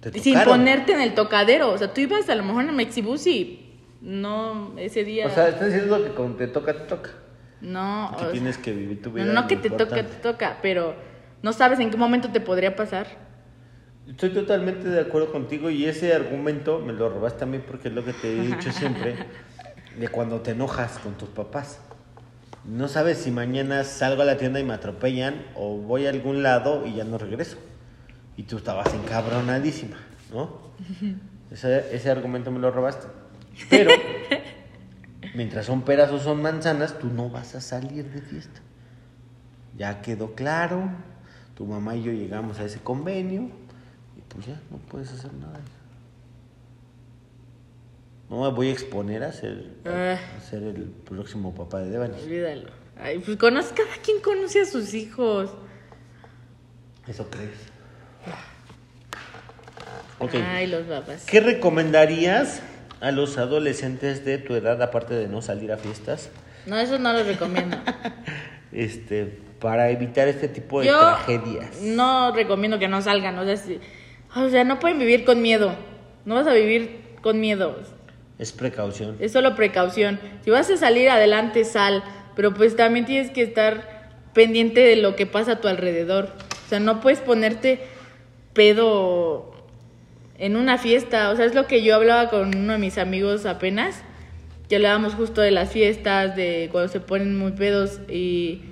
Te 0.00 0.16
Y 0.16 0.20
sin 0.20 0.38
ponerte 0.44 0.92
en 0.92 1.00
el 1.00 1.14
tocadero. 1.14 1.72
O 1.72 1.76
sea, 1.76 1.92
tú 1.92 2.00
ibas 2.00 2.28
a 2.30 2.34
lo 2.36 2.44
mejor 2.44 2.62
en 2.62 2.68
el 2.70 2.76
Mexibus 2.76 3.26
y 3.26 3.74
no 4.00 4.74
ese 4.78 5.02
día. 5.02 5.26
O 5.26 5.30
sea, 5.30 5.48
estás 5.48 5.72
diciendo 5.72 6.02
que 6.04 6.10
cuando 6.10 6.36
te 6.36 6.46
toca, 6.46 6.72
te 6.72 6.84
toca. 6.84 7.10
no. 7.60 8.10
Que 8.12 8.16
o 8.16 8.18
sea, 8.20 8.30
tienes 8.30 8.58
que 8.58 8.72
vivir 8.72 9.02
tu 9.02 9.10
vida. 9.10 9.24
no, 9.24 9.32
no 9.32 9.48
que 9.48 9.56
te 9.56 9.70
toca, 9.70 9.96
te 9.96 10.16
toca, 10.22 10.58
pero 10.62 10.94
no 11.42 11.52
sabes 11.52 11.80
en 11.80 11.90
qué 11.90 11.96
momento 11.96 12.30
te 12.30 12.40
podría 12.40 12.76
pasar. 12.76 13.08
Estoy 14.08 14.30
totalmente 14.30 14.88
de 14.88 15.00
acuerdo 15.00 15.32
contigo 15.32 15.68
y 15.68 15.84
ese 15.84 16.14
argumento 16.14 16.78
me 16.78 16.92
lo 16.92 17.10
robaste 17.10 17.44
a 17.44 17.46
mí 17.46 17.58
porque 17.58 17.88
es 17.88 17.94
lo 17.94 18.04
que 18.04 18.12
te 18.14 18.38
he 18.38 18.40
dicho 18.40 18.70
siempre 18.80 19.16
de 19.98 20.08
cuando 20.08 20.40
te 20.40 20.52
enojas 20.52 20.98
con 21.00 21.14
tus 21.18 21.28
papás. 21.28 21.80
No 22.64 22.88
sabes 22.88 23.18
si 23.18 23.30
mañana 23.30 23.84
salgo 23.84 24.22
a 24.22 24.24
la 24.24 24.36
tienda 24.36 24.60
y 24.60 24.64
me 24.64 24.74
atropellan 24.74 25.42
o 25.54 25.76
voy 25.76 26.06
a 26.06 26.10
algún 26.10 26.42
lado 26.42 26.86
y 26.86 26.94
ya 26.94 27.04
no 27.04 27.18
regreso. 27.18 27.56
Y 28.36 28.44
tú 28.44 28.58
estabas 28.58 28.92
encabronadísima, 28.94 29.96
¿no? 30.32 30.68
Ese, 31.50 31.96
ese 31.96 32.10
argumento 32.10 32.50
me 32.50 32.58
lo 32.58 32.70
robaste. 32.70 33.06
Pero, 33.70 33.90
mientras 35.34 35.64
son 35.64 35.80
peras 35.80 36.10
o 36.10 36.18
son 36.18 36.42
manzanas, 36.42 36.98
tú 36.98 37.08
no 37.08 37.30
vas 37.30 37.54
a 37.54 37.62
salir 37.62 38.04
de 38.10 38.20
fiesta. 38.20 38.60
Ya 39.78 40.02
quedó 40.02 40.34
claro, 40.34 40.90
tu 41.54 41.64
mamá 41.64 41.96
y 41.96 42.02
yo 42.02 42.12
llegamos 42.12 42.60
a 42.60 42.64
ese 42.64 42.80
convenio 42.80 43.50
y 44.16 44.20
pues 44.28 44.46
ya 44.46 44.60
no 44.70 44.76
puedes 44.76 45.10
hacer 45.10 45.32
nada. 45.32 45.58
No 48.30 48.42
me 48.42 48.48
voy 48.50 48.68
a 48.68 48.72
exponer 48.72 49.22
a 49.24 49.32
ser, 49.32 49.64
Ah. 49.86 50.18
a 50.36 50.40
ser 50.40 50.62
el 50.62 50.84
próximo 51.04 51.54
papá 51.54 51.80
de 51.80 51.90
Devani. 51.90 52.14
Olvídalo. 52.22 52.68
Ay, 53.00 53.20
pues 53.20 53.36
conoce, 53.38 53.74
cada 53.74 53.96
quien 54.04 54.20
conoce 54.20 54.60
a 54.60 54.64
sus 54.66 54.92
hijos. 54.92 55.50
¿Eso 57.06 57.28
crees? 57.30 57.50
Ok. 60.18 60.34
Ay, 60.34 60.66
los 60.66 60.82
papás. 60.82 61.24
¿Qué 61.26 61.40
recomendarías 61.40 62.60
a 63.00 63.12
los 63.12 63.38
adolescentes 63.38 64.24
de 64.24 64.38
tu 64.38 64.54
edad, 64.54 64.82
aparte 64.82 65.14
de 65.14 65.28
no 65.28 65.40
salir 65.42 65.70
a 65.72 65.76
fiestas, 65.76 66.30
No, 66.66 66.76
eso 66.78 66.98
no 66.98 67.12
lo 67.14 67.22
recomiendo. 67.22 67.76
este, 68.72 69.24
para 69.60 69.88
evitar 69.90 70.28
este 70.28 70.48
tipo 70.48 70.80
de 70.80 70.88
Yo 70.88 70.98
tragedias? 70.98 71.80
no 71.80 72.34
recomiendo 72.34 72.78
que 72.78 72.88
no 72.88 73.00
salgan. 73.00 73.38
O 73.38 73.44
sea, 73.44 73.56
si- 73.56 73.80
o 74.36 74.50
sea, 74.50 74.64
no 74.64 74.78
pueden 74.78 74.98
vivir 74.98 75.24
con 75.24 75.40
miedo. 75.40 75.74
No 76.26 76.34
vas 76.34 76.46
a 76.46 76.52
vivir 76.52 77.00
con 77.22 77.40
miedo. 77.40 77.78
Es 78.38 78.52
precaución. 78.52 79.16
Es 79.20 79.32
solo 79.32 79.54
precaución. 79.56 80.20
Si 80.44 80.50
vas 80.50 80.70
a 80.70 80.76
salir 80.76 81.10
adelante, 81.10 81.64
sal. 81.64 82.04
Pero 82.36 82.54
pues 82.54 82.76
también 82.76 83.04
tienes 83.04 83.30
que 83.30 83.42
estar 83.42 84.10
pendiente 84.32 84.80
de 84.80 84.96
lo 84.96 85.16
que 85.16 85.26
pasa 85.26 85.52
a 85.52 85.60
tu 85.60 85.68
alrededor. 85.68 86.32
O 86.66 86.68
sea, 86.68 86.78
no 86.78 87.00
puedes 87.00 87.20
ponerte 87.20 87.80
pedo 88.52 89.52
en 90.38 90.56
una 90.56 90.78
fiesta. 90.78 91.30
O 91.30 91.36
sea, 91.36 91.44
es 91.46 91.54
lo 91.54 91.66
que 91.66 91.82
yo 91.82 91.96
hablaba 91.96 92.30
con 92.30 92.56
uno 92.56 92.74
de 92.74 92.78
mis 92.78 92.98
amigos 92.98 93.44
apenas. 93.46 94.02
Que 94.68 94.76
hablábamos 94.76 95.14
justo 95.14 95.40
de 95.40 95.50
las 95.50 95.72
fiestas, 95.72 96.36
de 96.36 96.68
cuando 96.70 96.92
se 96.92 97.00
ponen 97.00 97.36
muy 97.36 97.52
pedos 97.52 98.00
y... 98.08 98.62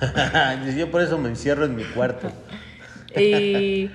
Yo 0.76 0.90
por 0.90 1.00
eso 1.00 1.16
me 1.16 1.28
encierro 1.28 1.64
en 1.64 1.76
mi 1.76 1.84
cuarto. 1.84 2.30
Y, 3.14 3.90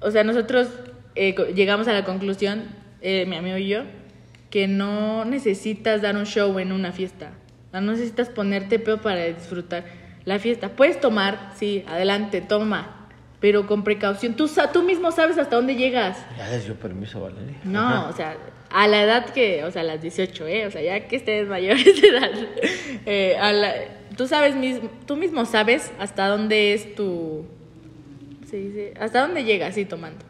o 0.00 0.10
sea, 0.10 0.24
nosotros 0.24 0.68
eh, 1.14 1.34
llegamos 1.54 1.88
a 1.88 1.92
la 1.92 2.06
conclusión, 2.06 2.64
eh, 3.02 3.24
mi 3.26 3.36
amigo 3.36 3.56
y 3.56 3.68
yo, 3.68 3.82
que 4.50 4.66
no 4.68 5.24
necesitas 5.24 6.02
dar 6.02 6.16
un 6.16 6.26
show 6.26 6.58
en 6.58 6.72
una 6.72 6.92
fiesta. 6.92 7.30
No 7.72 7.80
necesitas 7.80 8.28
ponerte 8.28 8.78
peor 8.78 9.00
para 9.00 9.24
disfrutar 9.26 9.84
la 10.24 10.38
fiesta. 10.38 10.70
Puedes 10.70 11.00
tomar, 11.00 11.52
sí, 11.56 11.84
adelante, 11.88 12.40
toma, 12.40 13.08
pero 13.40 13.66
con 13.66 13.84
precaución. 13.84 14.34
Tú, 14.34 14.48
sa- 14.48 14.72
tú 14.72 14.82
mismo 14.82 15.12
sabes 15.12 15.38
hasta 15.38 15.56
dónde 15.56 15.76
llegas. 15.76 16.18
Ya 16.36 16.48
les 16.50 16.64
dio 16.64 16.74
permiso, 16.74 17.20
Valeria. 17.20 17.56
No, 17.64 18.08
o 18.08 18.12
sea, 18.12 18.36
a 18.70 18.86
la 18.88 19.02
edad 19.02 19.26
que, 19.30 19.62
o 19.64 19.70
sea, 19.70 19.82
a 19.82 19.84
las 19.84 20.02
18, 20.02 20.46
¿eh? 20.48 20.66
O 20.66 20.70
sea, 20.70 20.82
ya 20.82 21.06
que 21.06 21.16
estés 21.16 21.48
mayores 21.48 22.00
de 22.02 22.08
edad, 22.08 22.30
eh, 23.06 23.36
a 23.40 23.52
la- 23.52 23.74
tú 24.16 24.26
sabes, 24.26 24.56
mismo, 24.56 24.90
tú 25.06 25.16
mismo 25.16 25.44
sabes 25.46 25.92
hasta 26.00 26.26
dónde 26.26 26.74
es 26.74 26.94
tu, 26.96 27.46
se 28.48 28.56
dice, 28.56 28.94
hasta 29.00 29.20
dónde 29.20 29.44
llegas, 29.44 29.74
sí, 29.76 29.84
tomando. 29.84 30.24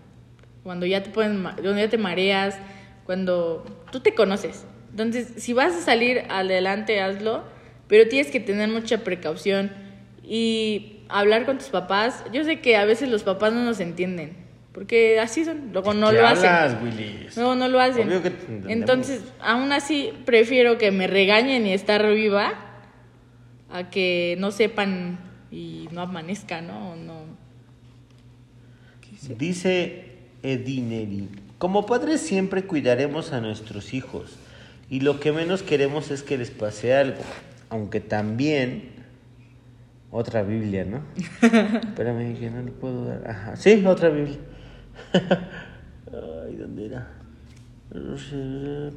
Cuando 0.62 0.86
ya 0.86 1.02
te 1.02 1.10
ponen, 1.10 1.40
ma- 1.42 1.54
cuando 1.54 1.76
ya 1.78 1.88
te 1.88 1.98
mareas, 1.98 2.58
cuando 3.04 3.64
tú 3.90 4.00
te 4.00 4.14
conoces. 4.14 4.64
Entonces, 4.90 5.32
si 5.36 5.52
vas 5.52 5.74
a 5.74 5.80
salir 5.80 6.22
adelante, 6.28 7.00
hazlo, 7.00 7.44
pero 7.88 8.08
tienes 8.08 8.30
que 8.30 8.40
tener 8.40 8.68
mucha 8.68 8.98
precaución 8.98 9.72
y 10.22 11.00
hablar 11.08 11.46
con 11.46 11.58
tus 11.58 11.68
papás. 11.68 12.24
Yo 12.32 12.44
sé 12.44 12.60
que 12.60 12.76
a 12.76 12.84
veces 12.84 13.08
los 13.08 13.22
papás 13.22 13.52
no 13.52 13.64
nos 13.64 13.80
entienden, 13.80 14.36
porque 14.72 15.18
así 15.18 15.44
son, 15.44 15.70
luego 15.72 15.94
no 15.94 16.10
¿Qué 16.10 16.16
lo 16.18 16.26
hacen. 16.26 16.50
hablas, 16.50 16.82
Willis? 16.82 17.36
No, 17.36 17.54
no 17.54 17.68
lo 17.68 17.80
hacen. 17.80 18.06
Obvio 18.08 18.22
que. 18.22 18.32
Entonces, 18.68 19.22
aún 19.40 19.72
así, 19.72 20.12
prefiero 20.24 20.76
que 20.78 20.90
me 20.90 21.06
regañen 21.06 21.66
y 21.66 21.72
estar 21.72 22.06
viva 22.12 22.52
a 23.72 23.90
que 23.90 24.36
no 24.38 24.50
sepan 24.50 25.18
y 25.50 25.88
no 25.92 26.02
amanezca, 26.02 26.60
¿no? 26.60 26.92
O 26.92 26.96
no. 26.96 27.24
Dice 29.36 30.09
Edineri, 30.42 31.28
como 31.58 31.86
padres 31.86 32.20
siempre 32.20 32.64
cuidaremos 32.64 33.32
a 33.32 33.40
nuestros 33.40 33.94
hijos 33.94 34.36
y 34.88 35.00
lo 35.00 35.20
que 35.20 35.32
menos 35.32 35.62
queremos 35.62 36.10
es 36.10 36.22
que 36.22 36.38
les 36.38 36.50
pase 36.50 36.94
algo, 36.94 37.22
aunque 37.68 38.00
también 38.00 38.90
otra 40.10 40.42
Biblia, 40.42 40.84
¿no? 40.84 41.02
Espérame 41.42 42.38
que 42.38 42.50
no 42.50 42.62
le 42.62 42.72
puedo 42.72 43.04
dar. 43.04 43.28
Ajá, 43.28 43.56
sí, 43.56 43.84
otra 43.86 44.08
Biblia. 44.08 44.38
Ay, 45.12 46.56
¿dónde 46.56 46.86
era? 46.86 47.08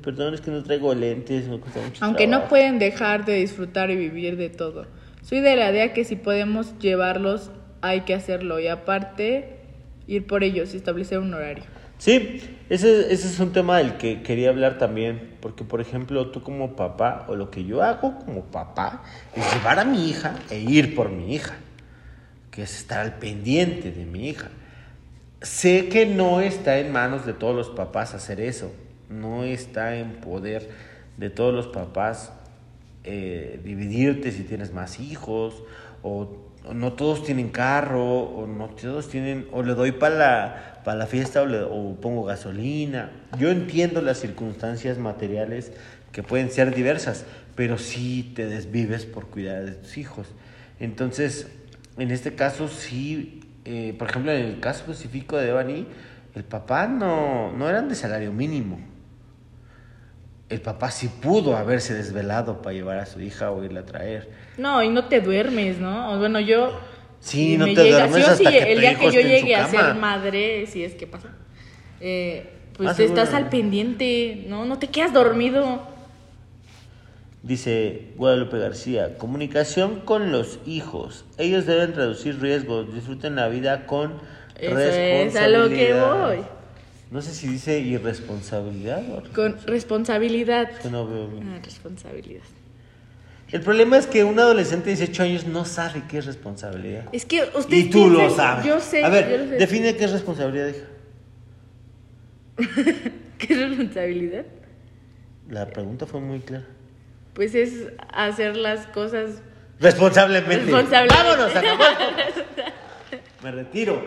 Perdón, 0.01 0.35
es 0.35 0.41
que 0.41 0.51
no 0.51 0.61
traigo 0.63 0.93
lentes, 0.93 1.47
me 1.47 1.59
cuesta 1.59 1.81
mucho 1.81 2.05
Aunque 2.05 2.27
no 2.27 2.47
pueden 2.47 2.77
dejar 2.77 3.25
de 3.25 3.35
disfrutar 3.35 3.89
y 3.89 3.95
vivir 3.95 4.37
de 4.37 4.49
todo. 4.49 4.85
Soy 5.21 5.41
de 5.41 5.55
la 5.55 5.71
idea 5.71 5.93
que 5.93 6.05
si 6.05 6.15
podemos 6.15 6.77
llevarlos, 6.79 7.51
hay 7.81 8.01
que 8.01 8.13
hacerlo. 8.13 8.59
Y 8.59 8.67
aparte, 8.67 9.62
ir 10.07 10.27
por 10.27 10.43
ellos 10.43 10.73
y 10.73 10.77
establecer 10.77 11.19
un 11.19 11.33
horario. 11.33 11.63
Sí, 11.97 12.41
ese, 12.69 13.13
ese 13.13 13.27
es 13.27 13.39
un 13.39 13.53
tema 13.53 13.77
del 13.77 13.97
que 13.97 14.23
quería 14.23 14.49
hablar 14.49 14.77
también, 14.77 15.35
porque 15.39 15.63
por 15.63 15.79
ejemplo 15.79 16.31
tú 16.31 16.41
como 16.41 16.75
papá, 16.75 17.25
o 17.29 17.35
lo 17.35 17.49
que 17.49 17.63
yo 17.63 17.81
hago 17.81 18.19
como 18.19 18.45
papá, 18.45 19.03
es 19.35 19.53
llevar 19.53 19.79
a 19.79 19.85
mi 19.85 20.09
hija 20.09 20.35
e 20.49 20.59
ir 20.59 20.95
por 20.95 21.09
mi 21.09 21.33
hija, 21.33 21.55
que 22.51 22.63
es 22.63 22.77
estar 22.77 22.99
al 22.99 23.19
pendiente 23.19 23.91
de 23.91 24.05
mi 24.05 24.29
hija. 24.29 24.49
Sé 25.41 25.89
que 25.89 26.05
no 26.05 26.41
está 26.41 26.79
en 26.79 26.91
manos 26.91 27.25
de 27.25 27.33
todos 27.33 27.55
los 27.55 27.69
papás 27.69 28.13
hacer 28.13 28.41
eso, 28.41 28.71
no 29.09 29.43
está 29.43 29.95
en 29.95 30.13
poder 30.13 30.69
de 31.17 31.29
todos 31.29 31.53
los 31.53 31.67
papás 31.67 32.33
eh, 33.03 33.59
dividirte 33.63 34.31
si 34.31 34.43
tienes 34.43 34.73
más 34.73 34.99
hijos, 34.99 35.63
o, 36.01 36.37
no 36.71 36.93
todos 36.93 37.23
tienen 37.23 37.49
carro, 37.49 38.21
o 38.21 38.47
no 38.47 38.69
todos 38.69 39.09
tienen, 39.09 39.47
o 39.51 39.63
le 39.63 39.73
doy 39.73 39.91
para 39.91 40.15
la, 40.15 40.81
para 40.85 40.97
la 40.97 41.07
fiesta 41.07 41.41
o, 41.41 41.45
le- 41.45 41.63
pongo 42.01 42.23
gasolina. 42.23 43.11
Yo 43.37 43.49
entiendo 43.49 44.01
las 44.01 44.19
circunstancias 44.19 44.97
materiales 44.97 45.73
que 46.11 46.23
pueden 46.23 46.51
ser 46.51 46.73
diversas, 46.73 47.25
pero 47.55 47.77
sí 47.77 48.31
te 48.35 48.45
desvives 48.45 49.05
por 49.05 49.27
cuidar 49.27 49.65
de 49.65 49.71
tus 49.73 49.97
hijos. 49.97 50.27
Entonces, 50.79 51.47
en 51.97 52.11
este 52.11 52.35
caso 52.35 52.67
sí, 52.67 53.41
eh, 53.65 53.95
por 53.97 54.09
ejemplo, 54.09 54.31
en 54.31 54.45
el 54.45 54.59
caso 54.59 54.81
específico 54.81 55.37
de 55.37 55.47
Devani, 55.47 55.87
el 56.35 56.43
papá 56.43 56.87
no, 56.87 57.51
no 57.51 57.69
eran 57.69 57.89
de 57.89 57.95
salario 57.95 58.31
mínimo 58.31 58.92
el 60.53 60.61
papá 60.61 60.91
sí 60.91 61.07
pudo 61.07 61.57
haberse 61.57 61.93
desvelado 61.93 62.61
para 62.61 62.73
llevar 62.73 62.99
a 62.99 63.05
su 63.05 63.19
hija 63.21 63.51
o 63.51 63.63
irla 63.63 63.81
a 63.81 63.85
traer. 63.85 64.29
No, 64.57 64.81
y 64.83 64.89
no 64.89 65.05
te 65.05 65.19
duermes, 65.21 65.79
¿no? 65.79 66.17
Bueno, 66.19 66.39
yo. 66.39 66.79
Sí, 67.19 67.57
no 67.57 67.65
me 67.65 67.73
te 67.75 67.83
llega- 67.83 67.99
duermes 68.07 68.25
sí 68.25 68.31
hasta 68.31 68.49
sí, 68.51 68.57
que 68.57 68.71
el 68.73 68.79
día 68.81 68.95
que 68.95 69.11
yo 69.11 69.21
llegue 69.21 69.55
a 69.55 69.67
ser 69.67 69.95
madre, 69.95 70.65
si 70.67 70.83
es 70.83 70.93
que 70.93 71.07
pasa, 71.07 71.29
eh, 72.01 72.49
pues 72.77 72.99
Ah, 72.99 73.03
estás 73.03 73.33
al 73.33 73.49
pendiente, 73.49 74.45
¿no? 74.47 74.65
No 74.65 74.77
te 74.79 74.87
quedas 74.87 75.13
dormido. 75.13 75.81
Dice 77.41 78.07
Guadalupe 78.15 78.57
García, 78.57 79.17
comunicación 79.17 79.99
con 80.01 80.31
los 80.31 80.59
hijos. 80.65 81.25
Ellos 81.37 81.65
deben 81.65 81.93
reducir 81.93 82.39
riesgos, 82.41 82.93
disfruten 82.93 83.35
la 83.35 83.49
vida 83.49 83.85
con 83.85 84.13
Eso 84.57 84.75
responsabilidad. 84.75 85.27
es 85.27 85.35
a 85.35 85.47
lo 85.49 85.69
que 85.69 85.93
voy. 86.37 86.45
No 87.11 87.21
sé 87.21 87.33
si 87.33 87.47
dice 87.47 87.79
irresponsabilidad 87.79 89.03
o 89.11 89.23
Con 89.33 89.57
responsabilidad. 89.67 90.71
que 90.79 90.89
no 90.89 91.07
veo 91.07 91.27
bien. 91.27 91.53
Ah, 91.53 91.59
responsabilidad. 91.63 92.41
El 93.51 93.61
problema 93.61 93.97
es 93.97 94.07
que 94.07 94.23
un 94.23 94.39
adolescente 94.39 94.89
de 94.89 94.95
18 94.95 95.23
años 95.23 95.45
no 95.45 95.63
sabe 95.63 96.03
qué 96.09 96.17
es 96.17 96.25
responsabilidad. 96.25 97.05
Es 97.11 97.25
que 97.25 97.43
usted 97.55 97.77
Y 97.77 97.89
tú 97.89 98.09
lo 98.09 98.29
sabes. 98.31 98.65
Yo 98.65 98.79
sé. 98.79 99.03
A 99.03 99.09
yo 99.09 99.13
ver, 99.13 99.39
lo 99.41 99.49
sé. 99.49 99.55
define 99.57 99.95
qué 99.95 100.05
es 100.05 100.11
responsabilidad, 100.11 100.69
hija. 100.69 100.85
¿Qué 103.37 103.55
responsabilidad? 103.55 104.45
La 105.49 105.67
pregunta 105.67 106.07
fue 106.07 106.19
muy 106.19 106.39
clara. 106.39 106.65
Pues 107.33 107.53
es 107.53 107.89
hacer 108.11 108.55
las 108.55 108.87
cosas 108.87 109.41
Responsablemente. 109.79 110.71
Responsablemente. 110.71 111.23
Vámonos, 111.23 111.55
esto. 111.55 112.63
Me 113.43 113.51
retiro. 113.51 114.01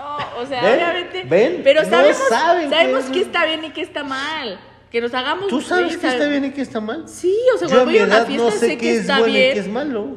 No, 0.00 0.16
o 0.42 0.46
sea, 0.46 0.62
¿Ven? 0.62 0.74
obviamente. 0.74 1.24
¿Ven? 1.28 1.60
Pero 1.62 1.82
No 1.82 1.90
sabemos, 1.90 2.16
saben 2.28 2.70
sabemos 2.70 3.04
qué 3.04 3.12
qué 3.12 3.20
es- 3.20 3.26
está 3.26 3.44
bien 3.46 3.64
y 3.64 3.70
qué 3.70 3.82
está 3.82 4.02
mal. 4.04 4.58
Que 4.90 5.00
nos 5.00 5.12
hagamos. 5.14 5.46
¿Tú 5.48 5.60
sabes 5.60 5.96
qué 5.98 6.08
está 6.08 6.26
bien 6.26 6.44
y 6.46 6.50
qué 6.52 6.62
está 6.62 6.80
mal? 6.80 7.04
Sí, 7.06 7.36
o 7.54 7.58
sea, 7.58 7.68
cuando 7.68 7.84
voy 7.86 7.98
a 7.98 8.04
una 8.04 8.24
fiesta 8.24 8.44
no 8.44 8.50
sé 8.50 8.58
sé 8.58 8.68
qué 8.68 8.78
que 8.78 8.90
es 8.94 9.00
está 9.02 9.18
bueno 9.18 9.34
y 9.34 9.38
bien. 9.38 9.52
qué 9.54 9.60
es 9.60 9.68
malo. 9.68 10.16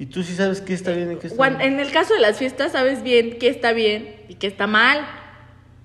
Y 0.00 0.06
tú 0.06 0.22
sí 0.22 0.34
sabes 0.34 0.60
qué 0.60 0.74
está 0.74 0.92
bien 0.92 1.12
y 1.12 1.16
qué 1.16 1.26
está 1.28 1.38
mal. 1.50 1.60
en 1.60 1.80
el 1.80 1.90
caso 1.90 2.14
de 2.14 2.20
las 2.20 2.36
fiestas 2.38 2.72
sabes 2.72 3.02
bien 3.02 3.38
qué 3.38 3.48
está 3.48 3.72
bien 3.72 4.16
y 4.28 4.34
qué 4.34 4.46
está 4.48 4.66
mal. 4.66 5.06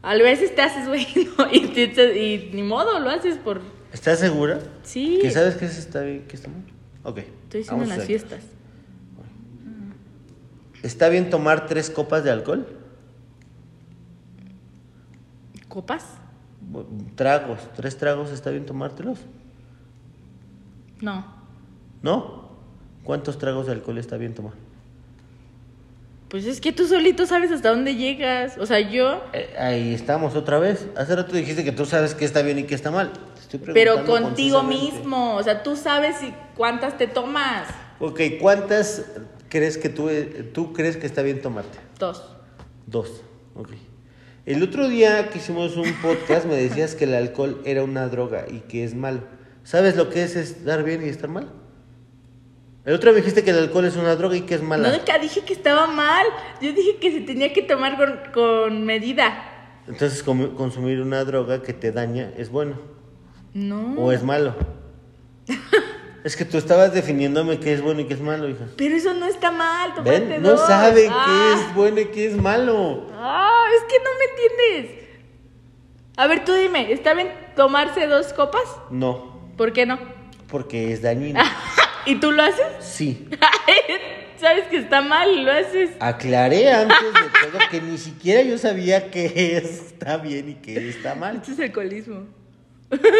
A 0.01 0.15
veces 0.15 0.53
te 0.53 0.61
haces 0.61 0.87
güey 0.87 1.07
¿no? 1.37 1.47
y, 1.51 1.67
te- 1.67 2.19
y 2.21 2.49
ni 2.53 2.61
modo, 2.63 2.99
lo 2.99 3.09
haces 3.09 3.37
por... 3.37 3.61
¿Estás 3.93 4.19
segura? 4.19 4.59
Sí. 4.83 5.19
¿Que 5.21 5.31
sabes 5.31 5.55
qué 5.55 5.65
está 5.65 6.01
bien 6.01 6.23
y 6.25 6.27
qué 6.27 6.35
está 6.35 6.49
mal? 6.49 6.61
Ok. 7.03 7.19
Estoy 7.19 7.61
diciendo 7.61 7.83
en 7.83 7.89
las 7.89 8.03
fiestas. 8.05 8.39
¿Está 10.81 11.07
bien 11.09 11.29
tomar 11.29 11.65
tres 11.67 11.89
copas 11.89 12.23
de 12.23 12.31
alcohol? 12.31 12.67
¿Copas? 15.73 16.05
Tragos. 17.15 17.57
¿Tres 17.75 17.97
tragos 17.97 18.29
está 18.29 18.51
bien 18.51 18.63
tomártelos? 18.63 19.17
No. 21.01 21.25
¿No? 22.03 22.49
¿Cuántos 23.03 23.39
tragos 23.39 23.65
de 23.65 23.71
alcohol 23.71 23.97
está 23.97 24.17
bien 24.17 24.35
tomar? 24.35 24.53
Pues 26.29 26.45
es 26.45 26.61
que 26.61 26.73
tú 26.73 26.85
solito 26.85 27.25
sabes 27.25 27.49
hasta 27.51 27.71
dónde 27.71 27.95
llegas. 27.95 28.59
O 28.59 28.67
sea, 28.67 28.81
yo... 28.81 29.23
Eh, 29.33 29.51
ahí 29.57 29.95
estamos 29.95 30.35
otra 30.35 30.59
vez. 30.59 30.87
Hace 30.95 31.15
rato 31.15 31.35
dijiste 31.35 31.63
que 31.63 31.71
tú 31.71 31.87
sabes 31.87 32.13
qué 32.13 32.25
está 32.25 32.43
bien 32.43 32.59
y 32.59 32.65
qué 32.65 32.75
está 32.75 32.91
mal. 32.91 33.11
Te 33.11 33.39
estoy 33.39 33.59
Pero 33.73 33.95
preguntando 33.95 34.27
contigo 34.27 34.59
concisamente. 34.59 34.95
mismo. 34.99 35.35
O 35.37 35.41
sea, 35.41 35.63
tú 35.63 35.75
sabes 35.75 36.17
si 36.17 36.31
cuántas 36.55 36.99
te 36.99 37.07
tomas. 37.07 37.67
Ok, 37.99 38.21
¿cuántas 38.39 39.07
crees 39.49 39.79
que 39.79 39.89
tú, 39.89 40.07
eh, 40.09 40.51
tú 40.53 40.71
crees 40.71 40.97
que 40.97 41.07
está 41.07 41.23
bien 41.23 41.41
tomarte? 41.41 41.79
Dos. 41.97 42.23
Dos. 42.85 43.23
Ok. 43.55 43.69
El 44.45 44.61
otro 44.61 44.89
día 44.89 45.29
que 45.29 45.37
hicimos 45.37 45.77
un 45.77 45.93
podcast 46.01 46.45
me 46.45 46.55
decías 46.55 46.95
que 46.95 47.05
el 47.05 47.13
alcohol 47.15 47.61
era 47.65 47.83
una 47.83 48.07
droga 48.09 48.45
y 48.49 48.59
que 48.61 48.83
es 48.83 48.93
malo. 48.93 49.21
¿Sabes 49.63 49.95
lo 49.95 50.09
que 50.09 50.23
es 50.23 50.35
estar 50.35 50.83
bien 50.83 51.05
y 51.05 51.09
estar 51.09 51.29
mal? 51.29 51.49
El 52.85 52.93
otro 52.95 53.11
día 53.11 53.13
me 53.13 53.21
dijiste 53.21 53.45
que 53.45 53.51
el 53.51 53.59
alcohol 53.59 53.85
es 53.85 53.95
una 53.95 54.15
droga 54.17 54.35
y 54.35 54.41
que 54.41 54.55
es 54.55 54.61
mala. 54.61 54.91
Nunca 54.91 55.17
dije 55.17 55.41
que 55.45 55.53
estaba 55.53 55.87
mal. 55.87 56.25
Yo 56.61 56.73
dije 56.73 56.97
que 56.97 57.11
se 57.13 57.21
tenía 57.21 57.53
que 57.53 57.61
tomar 57.61 57.95
con, 57.95 58.19
con 58.33 58.85
medida. 58.85 59.33
Entonces 59.87 60.21
consumir 60.23 60.99
una 61.01 61.23
droga 61.23 61.61
que 61.61 61.71
te 61.73 61.91
daña 61.93 62.31
es 62.37 62.49
bueno 62.49 62.75
No. 63.53 63.93
o 63.97 64.11
es 64.11 64.23
malo. 64.23 64.55
es 66.25 66.35
que 66.35 66.43
tú 66.43 66.57
estabas 66.57 66.93
definiéndome 66.93 67.59
qué 67.59 67.73
es 67.73 67.81
bueno 67.81 68.01
y 68.01 68.05
qué 68.05 68.13
es 68.15 68.21
malo, 68.21 68.49
hija. 68.49 68.65
Pero 68.75 68.95
eso 68.95 69.13
no 69.13 69.25
está 69.25 69.51
mal. 69.51 69.93
Tómate 69.95 70.19
¿Ven? 70.19 70.41
No 70.43 70.49
dos. 70.51 70.67
saben 70.67 71.09
Ah. 71.13 71.25
qué 71.25 71.61
es 71.61 71.75
bueno 71.75 71.99
y 72.01 72.05
qué 72.07 72.27
es 72.27 72.35
malo. 72.37 73.07
Ah, 73.13 73.52
es 73.75 73.83
que 73.89 73.97
no 73.99 74.09
me 74.19 74.25
entiendes. 74.75 75.07
A 76.17 76.27
ver, 76.27 76.45
tú 76.45 76.53
dime, 76.53 76.91
¿está 76.91 77.13
bien 77.13 77.31
tomarse 77.55 78.07
dos 78.07 78.33
copas? 78.33 78.63
No, 78.91 79.33
¿Por 79.57 79.73
qué 79.73 79.85
no? 79.85 79.99
porque 80.53 80.93
es 80.93 81.01
dañino. 81.01 81.39
¿Y 82.05 82.19
tú 82.19 82.31
lo 82.31 82.43
haces? 82.43 82.63
Sí. 82.79 83.27
Sabes 84.39 84.65
que 84.65 84.77
está 84.77 85.01
mal 85.01 85.31
y 85.31 85.41
lo 85.43 85.51
haces. 85.51 85.91
Aclaré 85.99 86.71
antes 86.71 86.97
de 87.01 87.49
todo 87.49 87.59
que 87.71 87.81
ni 87.81 87.97
siquiera 87.97 88.41
yo 88.43 88.57
sabía 88.59 89.09
que 89.09 89.57
está 89.57 90.17
bien 90.17 90.49
y 90.49 90.53
que 90.55 90.89
está 90.89 91.15
mal. 91.15 91.37
Esto 91.37 91.53
es 91.53 91.59
alcoholismo. 91.59 92.25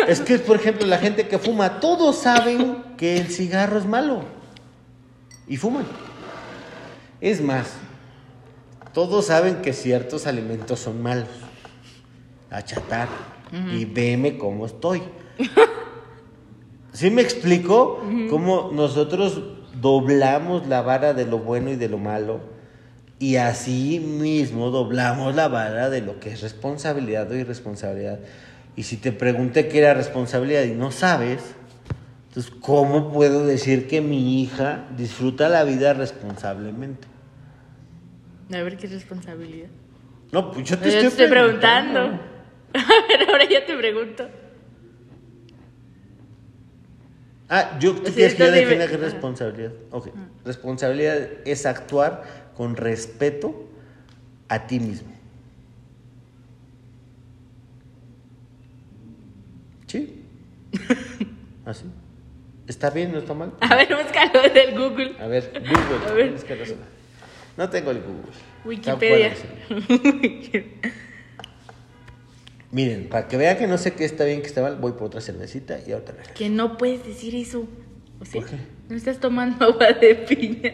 Es 0.08 0.20
que, 0.20 0.38
por 0.38 0.58
ejemplo, 0.58 0.86
la 0.86 1.00
gente 1.00 1.28
que 1.28 1.40
fuma, 1.40 1.80
todos 1.80 2.20
saben 2.20 2.84
que 2.98 3.18
el 3.18 3.28
cigarro 3.30 3.80
es 3.80 3.86
malo. 3.86 4.24
Y 5.48 5.58
fuman. 5.58 5.88
Es 7.20 7.42
más, 7.42 7.74
todos 8.94 9.26
saben 9.26 9.62
que 9.62 9.74
ciertos 9.74 10.28
alimentos 10.28 10.80
son 10.80 11.02
malos. 11.02 11.30
La 12.50 12.64
chatarra. 12.64 13.12
Y 13.72 13.86
veme 13.86 14.38
cómo 14.38 14.66
estoy. 14.66 15.04
¿Sí 16.92 17.12
me 17.12 17.22
explico? 17.22 18.04
Cómo 18.30 18.72
nosotros 18.74 19.42
doblamos 19.80 20.68
la 20.68 20.82
vara 20.82 21.14
de 21.14 21.26
lo 21.26 21.40
bueno 21.40 21.72
y 21.72 21.76
de 21.76 21.90
lo 21.90 21.98
malo. 21.98 22.42
Y 23.20 23.38
así 23.38 24.00
mismo 24.00 24.70
doblamos 24.70 25.36
la 25.36 25.48
vara 25.48 25.90
de 25.90 26.02
lo 26.02 26.20
que 26.20 26.32
es 26.32 26.42
responsabilidad 26.42 27.30
o 27.32 27.36
irresponsabilidad. 27.36 28.20
Y 28.76 28.84
si 28.84 28.98
te 28.98 29.12
pregunté 29.12 29.68
qué 29.68 29.80
era 29.80 29.94
responsabilidad 29.94 30.64
y 30.64 30.72
no 30.72 30.92
sabes, 30.92 31.42
entonces 32.28 32.52
¿cómo 32.60 33.12
puedo 33.12 33.46
decir 33.46 33.88
que 33.88 34.02
mi 34.02 34.42
hija 34.42 34.88
disfruta 34.98 35.48
la 35.50 35.64
vida 35.64 35.94
responsablemente? 35.94 37.13
A 38.54 38.62
ver 38.64 38.78
qué 38.78 38.88
responsabilidad. 38.88 39.70
No, 40.32 40.52
pues 40.52 40.68
yo 40.70 40.78
te 40.78 40.86
Yo 40.86 40.90
estoy, 40.92 41.08
estoy 41.08 41.28
preguntando. 41.28 42.00
A 42.74 43.08
ver, 43.08 43.30
ahora 43.30 43.46
ya 43.50 43.66
te 43.66 43.76
pregunto. 43.76 44.28
Ah, 47.50 47.78
yo, 47.80 47.94
¿tú 47.96 48.08
Sí, 48.08 48.14
quieres 48.14 48.36
que 48.36 48.46
yo 48.46 48.52
defina 48.52 48.88
qué 48.88 48.98
responsabilidad? 48.98 49.72
Ok. 49.92 50.10
Responsabilidad 50.44 51.30
es 51.46 51.66
actuar 51.66 52.52
con 52.56 52.76
respeto 52.76 53.70
a 54.48 54.66
ti 54.66 54.80
mismo. 54.80 55.14
¿Sí? 59.88 60.24
¿Así? 61.66 61.86
¿Está 62.68 62.90
bien? 62.90 63.12
¿No 63.12 63.20
está 63.20 63.34
mal? 63.34 63.54
A 63.60 63.76
ver, 63.76 63.88
búscalo 63.96 64.42
del 64.54 64.78
Google. 64.78 65.16
A 65.20 65.28
ver, 65.28 65.52
Google. 65.54 66.10
A 66.10 66.14
ver. 66.14 66.34
resolver. 66.34 67.03
No 67.58 67.70
tengo 67.70 67.92
el 67.92 68.02
Google. 68.02 68.32
Wikipedia. 68.66 69.34
De 69.70 70.80
Miren, 72.72 73.08
para 73.08 73.28
que 73.28 73.38
vean 73.38 73.58
que 73.58 73.68
no 73.68 73.78
sé 73.78 73.94
qué 73.94 74.04
está 74.06 74.26
bien, 74.26 74.42
qué 74.42 74.48
está 74.48 74.62
mal, 74.64 74.78
voy 74.78 74.94
por 74.94 75.04
otra 75.04 75.22
cervecita 75.22 75.78
y 75.86 75.92
ahorita 75.92 76.14
regreso. 76.14 76.34
que 76.36 76.50
no 76.50 76.76
puedes 76.78 77.06
decir 77.06 77.36
eso. 77.36 77.68
¿O 78.20 78.24
qué? 78.32 78.42
No 78.90 78.96
estás 78.96 79.20
tomando 79.20 79.66
agua 79.66 79.92
de 79.94 80.16
piña. 80.16 80.74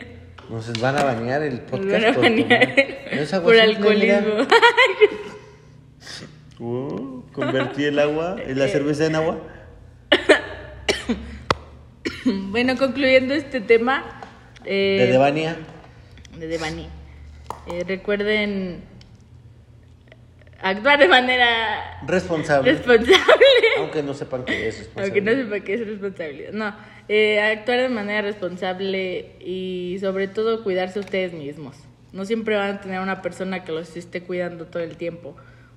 Nos 0.49 0.79
van 0.79 0.97
a 0.97 1.03
bañar 1.03 1.43
el 1.43 1.55
Nos 1.55 1.61
podcast 1.69 1.91
van 1.91 2.05
a 2.05 2.13
por, 2.13 2.23
tomar- 2.25 2.75
¿No 3.13 3.21
es 3.21 3.33
agua 3.33 3.45
por 3.51 3.59
alcoholismo. 3.59 4.47
Uh, 6.61 7.21
convertí 7.31 7.85
el 7.85 7.97
agua, 7.99 8.35
la 8.47 8.67
cerveza 8.67 9.05
en 9.05 9.15
agua. 9.15 9.39
bueno, 12.25 12.75
concluyendo 12.77 13.33
este 13.33 13.61
tema. 13.61 14.03
eh, 14.65 14.97
De 15.05 15.11
Devania. 15.13 15.55
De 16.39 16.47
Devani. 16.47 16.87
Eh, 17.67 17.83
recuerden 17.87 18.81
actuar 20.61 20.99
de 20.99 21.07
manera 21.07 21.99
Responsable. 22.05 22.71
responsable. 22.71 23.45
aunque 23.79 24.03
no 24.03 24.13
sepan 24.13 24.43
qué 24.45 24.67
es 24.67 24.77
responsable. 24.79 25.03
Aunque 25.03 25.21
no 25.21 25.31
sepa 25.43 25.65
qué 25.65 25.73
es 25.75 25.87
responsabilidad. 25.87 26.51
No, 26.51 26.75
eh, 27.07 27.39
actuar 27.41 27.79
de 27.79 27.89
manera 27.89 28.21
responsable 28.21 29.35
y 29.39 29.97
sobre 29.99 30.27
todo 30.27 30.63
cuidarse 30.63 30.99
ustedes 30.99 31.33
mismos. 31.33 31.75
No 32.11 32.25
siempre 32.25 32.55
van 32.55 32.77
a 32.77 32.81
tener 32.81 32.99
una 33.01 33.21
persona 33.21 33.63
que 33.63 33.71
los 33.71 33.95
esté 33.95 34.23
cuidando 34.23 34.65
todo 34.65 34.83
el 34.83 34.97
tiempo. 34.97 35.35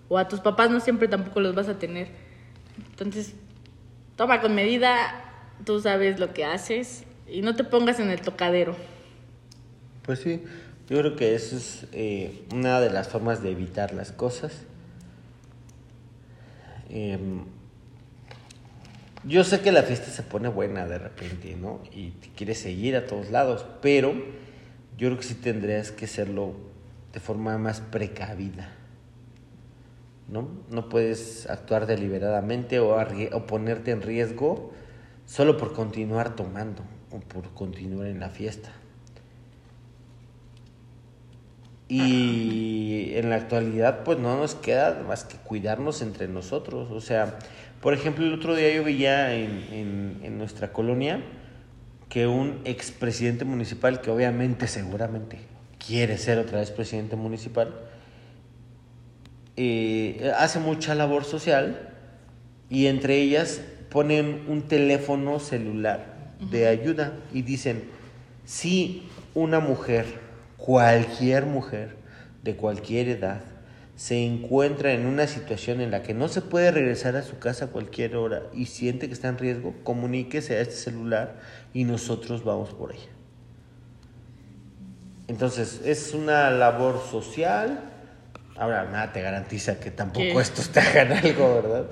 O 0.08 0.18
a 0.18 0.28
tus 0.28 0.40
papás 0.40 0.70
no 0.70 0.80
siempre 0.80 1.08
tampoco 1.08 1.40
los 1.40 1.54
vas 1.54 1.68
a 1.68 1.78
tener. 1.78 2.08
Entonces, 2.90 3.34
toma 4.16 4.40
con 4.40 4.54
medida, 4.54 5.24
tú 5.64 5.80
sabes 5.80 6.18
lo 6.18 6.32
que 6.32 6.44
haces 6.44 7.04
y 7.30 7.42
no 7.42 7.54
te 7.54 7.64
pongas 7.64 7.98
en 8.00 8.10
el 8.10 8.20
tocadero. 8.20 8.76
Pues 10.02 10.18
sí, 10.18 10.42
yo 10.88 10.98
creo 10.98 11.14
que 11.14 11.34
eso 11.34 11.56
es 11.56 11.86
eh, 11.92 12.44
una 12.52 12.80
de 12.80 12.90
las 12.90 13.08
formas 13.08 13.42
de 13.42 13.52
evitar 13.52 13.94
las 13.94 14.10
cosas. 14.10 14.52
Em, 16.90 17.44
yo 19.24 19.44
sé 19.44 19.60
que 19.60 19.70
la 19.70 19.84
fiesta 19.84 20.10
se 20.10 20.24
pone 20.24 20.48
buena 20.48 20.86
de 20.86 20.98
repente, 20.98 21.54
¿no? 21.54 21.80
Y 21.92 22.10
te 22.10 22.28
quieres 22.30 22.58
seguir 22.58 22.96
a 22.96 23.06
todos 23.06 23.30
lados, 23.30 23.64
pero 23.80 24.12
yo 24.98 25.08
creo 25.08 25.16
que 25.16 25.22
sí 25.22 25.34
tendrías 25.34 25.92
que 25.92 26.06
hacerlo 26.06 26.54
de 27.12 27.20
forma 27.20 27.56
más 27.58 27.80
precavida. 27.80 28.72
¿No? 30.28 30.48
No 30.68 30.88
puedes 30.88 31.48
actuar 31.48 31.86
deliberadamente 31.86 32.80
o, 32.80 32.96
o 32.96 33.46
ponerte 33.46 33.92
en 33.92 34.02
riesgo 34.02 34.72
solo 35.26 35.56
por 35.56 35.74
continuar 35.74 36.34
tomando 36.34 36.82
o 37.10 37.20
por 37.20 37.54
continuar 37.54 38.08
en 38.08 38.18
la 38.18 38.30
fiesta. 38.30 38.70
Y 41.94 43.12
en 43.16 43.28
la 43.30 43.36
actualidad, 43.36 44.02
pues 44.04 44.18
no 44.18 44.36
nos 44.36 44.54
queda 44.54 45.02
más 45.06 45.24
que 45.24 45.36
cuidarnos 45.36 46.00
entre 46.02 46.26
nosotros. 46.28 46.90
O 46.90 47.00
sea, 47.00 47.38
por 47.80 47.92
ejemplo, 47.92 48.24
el 48.24 48.32
otro 48.32 48.54
día 48.54 48.74
yo 48.74 48.82
veía 48.84 49.34
en, 49.34 49.50
en- 49.72 50.20
en 50.22 50.38
nuestra 50.38 50.72
colonia 50.72 51.22
que 52.08 52.26
un 52.26 52.60
expresidente 52.64 53.44
municipal, 53.44 54.00
que 54.00 54.10
obviamente, 54.10 54.66
seguramente 54.68 55.38
quiere 55.84 56.16
ser 56.18 56.38
otra 56.38 56.60
vez 56.60 56.70
presidente 56.70 57.16
municipal, 57.16 57.74
eh, 59.56 60.32
hace 60.38 60.58
mucha 60.60 60.94
labor 60.94 61.24
social 61.24 61.90
y 62.70 62.86
entre 62.86 63.16
ellas 63.20 63.60
ponen 63.90 64.44
un 64.48 64.62
teléfono 64.62 65.38
celular 65.40 66.32
de 66.50 66.66
ayuda 66.68 67.12
y 67.32 67.42
dicen, 67.42 67.82
si 68.44 69.02
una 69.34 69.60
mujer, 69.60 70.06
cualquier 70.64 71.46
mujer 71.46 71.96
de 72.44 72.54
cualquier 72.54 73.08
edad, 73.08 73.40
se 73.96 74.24
encuentra 74.24 74.92
en 74.92 75.06
una 75.06 75.26
situación 75.26 75.80
en 75.80 75.90
la 75.90 76.02
que 76.02 76.14
no 76.14 76.28
se 76.28 76.40
puede 76.40 76.70
regresar 76.70 77.16
a 77.16 77.22
su 77.22 77.38
casa 77.40 77.66
a 77.66 77.68
cualquier 77.68 78.16
hora 78.16 78.42
y 78.52 78.66
siente 78.66 79.08
que 79.08 79.12
está 79.12 79.28
en 79.28 79.38
riesgo, 79.38 79.74
comuníquese 79.82 80.56
a 80.56 80.60
este 80.60 80.74
celular 80.74 81.40
y 81.74 81.82
nosotros 81.84 82.44
vamos 82.44 82.72
por 82.74 82.92
ella. 82.92 83.10
Entonces, 85.26 85.82
es 85.84 86.14
una 86.14 86.50
labor 86.50 87.02
social. 87.10 87.80
Ahora, 88.56 88.84
nada 88.84 89.12
te 89.12 89.20
garantiza 89.20 89.80
que 89.80 89.90
tampoco 89.90 90.20
¿Qué? 90.20 90.40
estos 90.40 90.68
te 90.68 90.78
hagan 90.78 91.12
algo, 91.12 91.54
¿verdad? 91.54 91.86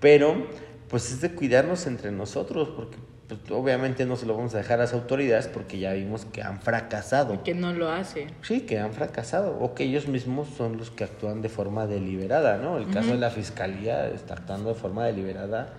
Pero, 0.00 0.48
pues 0.88 1.10
es 1.10 1.20
de 1.20 1.32
cuidarnos 1.32 1.86
entre 1.86 2.12
nosotros, 2.12 2.68
porque 2.76 2.96
pues, 3.28 3.40
obviamente 3.50 4.04
no 4.06 4.16
se 4.16 4.26
lo 4.26 4.36
vamos 4.36 4.54
a 4.54 4.58
dejar 4.58 4.80
a 4.80 4.84
las 4.84 4.92
autoridades 4.92 5.48
porque 5.48 5.78
ya 5.78 5.92
vimos 5.92 6.24
que 6.26 6.42
han 6.42 6.60
fracasado. 6.60 7.42
Que 7.42 7.54
no 7.54 7.72
lo 7.72 7.88
hace. 7.90 8.26
Sí, 8.42 8.62
que 8.62 8.78
han 8.78 8.92
fracasado 8.92 9.58
o 9.58 9.74
que 9.74 9.84
ellos 9.84 10.08
mismos 10.08 10.48
son 10.56 10.76
los 10.76 10.90
que 10.90 11.04
actúan 11.04 11.42
de 11.42 11.48
forma 11.48 11.86
deliberada, 11.86 12.58
¿no? 12.58 12.78
El 12.78 12.90
caso 12.90 13.10
de 13.10 13.18
la 13.18 13.30
fiscalía 13.30 14.08
está 14.08 14.34
actuando 14.34 14.70
de 14.70 14.74
forma 14.74 15.06
deliberada 15.06 15.72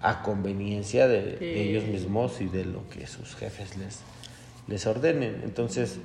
a 0.00 0.22
conveniencia 0.22 1.08
de, 1.08 1.36
de 1.36 1.62
ellos 1.62 1.84
mismos 1.84 2.40
y 2.40 2.46
de 2.46 2.64
lo 2.64 2.88
que 2.88 3.06
sus 3.06 3.34
jefes 3.34 3.76
les, 3.76 4.00
les 4.66 4.86
ordenen. 4.86 5.40
Entonces, 5.44 5.98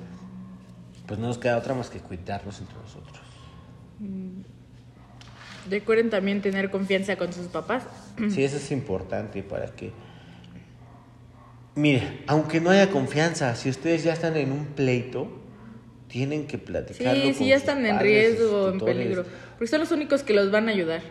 pues 1.06 1.20
no 1.20 1.28
nos 1.28 1.38
queda 1.38 1.56
otra 1.58 1.74
más 1.74 1.90
que 1.90 2.00
cuidarnos 2.00 2.60
entre 2.60 2.76
nosotros. 2.76 3.20
Recuerden 5.70 6.10
también 6.10 6.42
tener 6.42 6.70
confianza 6.70 7.16
con 7.16 7.32
sus 7.32 7.46
papás. 7.46 7.84
Sí, 8.30 8.44
eso 8.44 8.56
es 8.56 8.70
importante 8.70 9.42
para 9.42 9.66
que... 9.66 9.92
Mire, 11.76 12.22
aunque 12.26 12.60
no 12.60 12.70
haya 12.70 12.90
confianza, 12.90 13.54
si 13.56 13.68
ustedes 13.68 14.04
ya 14.04 14.12
están 14.12 14.36
en 14.36 14.52
un 14.52 14.66
pleito, 14.66 15.28
tienen 16.06 16.46
que 16.46 16.58
platicarlo 16.58 17.20
Sí, 17.20 17.26
con 17.26 17.34
sí, 17.34 17.46
ya 17.48 17.56
están 17.56 17.84
en 17.84 17.98
riesgo, 17.98 18.70
en 18.70 18.78
peligro. 18.78 19.24
Porque 19.58 19.66
son 19.66 19.80
los 19.80 19.90
únicos 19.90 20.22
que 20.22 20.32
los 20.34 20.50
van 20.50 20.68
a 20.68 20.72
ayudar. 20.72 21.02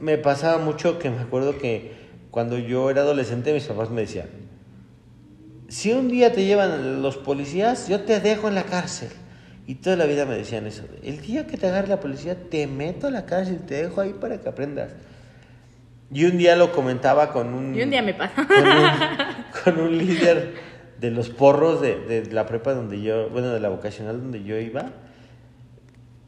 Me 0.00 0.18
pasaba 0.18 0.62
mucho 0.62 0.98
que 0.98 1.10
me 1.10 1.20
acuerdo 1.20 1.58
que 1.58 1.92
cuando 2.30 2.58
yo 2.58 2.90
era 2.90 3.02
adolescente 3.02 3.52
mis 3.52 3.64
papás 3.64 3.90
me 3.90 4.02
decían, 4.02 4.28
si 5.68 5.92
un 5.92 6.08
día 6.08 6.32
te 6.32 6.44
llevan 6.44 7.02
los 7.02 7.16
policías, 7.16 7.88
yo 7.88 8.02
te 8.02 8.20
dejo 8.20 8.46
en 8.48 8.54
la 8.54 8.64
cárcel. 8.64 9.08
Y 9.66 9.76
toda 9.76 9.96
la 9.96 10.06
vida 10.06 10.26
me 10.26 10.36
decían 10.36 10.66
eso. 10.66 10.84
El 11.02 11.20
día 11.20 11.48
que 11.48 11.56
te 11.56 11.66
agarre 11.66 11.88
la 11.88 11.98
policía, 11.98 12.36
te 12.48 12.68
meto 12.68 13.08
a 13.08 13.10
la 13.10 13.26
cárcel, 13.26 13.58
te 13.66 13.82
dejo 13.82 14.00
ahí 14.00 14.12
para 14.12 14.40
que 14.40 14.48
aprendas. 14.48 14.92
Y 16.12 16.24
un 16.24 16.38
día 16.38 16.56
lo 16.56 16.72
comentaba 16.72 17.32
con 17.32 17.52
un... 17.52 17.74
Y 17.74 17.82
un 17.82 17.90
día 17.90 18.02
me 18.02 18.14
pasa. 18.14 18.46
Con 18.46 18.66
un, 18.66 18.90
con 19.64 19.80
un 19.80 19.98
líder 19.98 20.54
de 21.00 21.10
los 21.10 21.30
porros 21.30 21.80
de, 21.80 22.00
de 22.00 22.32
la 22.32 22.46
prepa 22.46 22.74
donde 22.74 23.02
yo, 23.02 23.28
bueno, 23.30 23.48
de 23.50 23.60
la 23.60 23.68
vocacional 23.68 24.20
donde 24.20 24.44
yo 24.44 24.58
iba. 24.58 24.90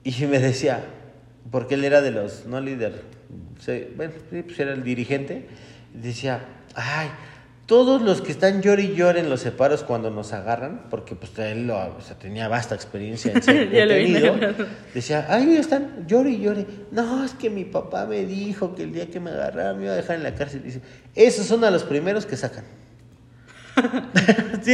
Y 0.05 0.27
me 0.27 0.39
decía, 0.39 0.85
porque 1.51 1.75
él 1.75 1.85
era 1.85 2.01
de 2.01 2.11
los, 2.11 2.47
no 2.47 2.61
líder, 2.61 3.03
bueno, 3.97 4.13
sí, 4.31 4.43
pues 4.43 4.59
era 4.59 4.73
el 4.73 4.83
dirigente, 4.83 5.47
decía, 5.95 6.45
ay, 6.75 7.09
todos 7.69 8.01
los 8.01 8.23
que 8.23 8.33
están 8.33 8.63
llore 8.63 8.85
y 8.85 8.95
llore 8.95 9.21
en 9.21 9.29
los 9.29 9.41
separos 9.41 9.83
cuando 9.83 10.11
nos 10.11 10.33
agarran, 10.33 10.87
porque 10.89 11.15
pues 11.15 11.39
él 11.39 11.67
lo, 11.67 11.77
o 11.77 12.01
sea, 12.01 12.19
tenía 12.19 12.49
vasta 12.49 12.75
experiencia 12.75 13.31
en 13.31 13.43
ser 13.43 13.69
detenido, 13.69 14.37
decía, 14.95 15.27
ay, 15.29 15.55
están 15.55 16.07
llore 16.07 16.31
y 16.31 16.41
llore. 16.41 16.67
No, 16.91 17.23
es 17.23 17.35
que 17.35 17.51
mi 17.51 17.67
papá 17.67 18.07
me 18.07 18.25
dijo 18.25 18.75
que 18.75 18.85
el 18.85 18.93
día 18.95 19.11
que 19.11 19.21
me 19.21 19.31
agarraran 19.31 19.77
me 19.77 19.85
iba 19.85 19.93
a 19.93 19.97
dejar 19.97 20.17
en 20.17 20.23
la 20.23 20.35
cárcel. 20.35 20.63
Dice, 20.63 20.81
esos 21.15 21.45
son 21.45 21.63
a 21.63 21.71
los 21.71 21.85
primeros 21.85 22.25
que 22.25 22.39
sacan. 22.39 22.65
Sí, 24.63 24.73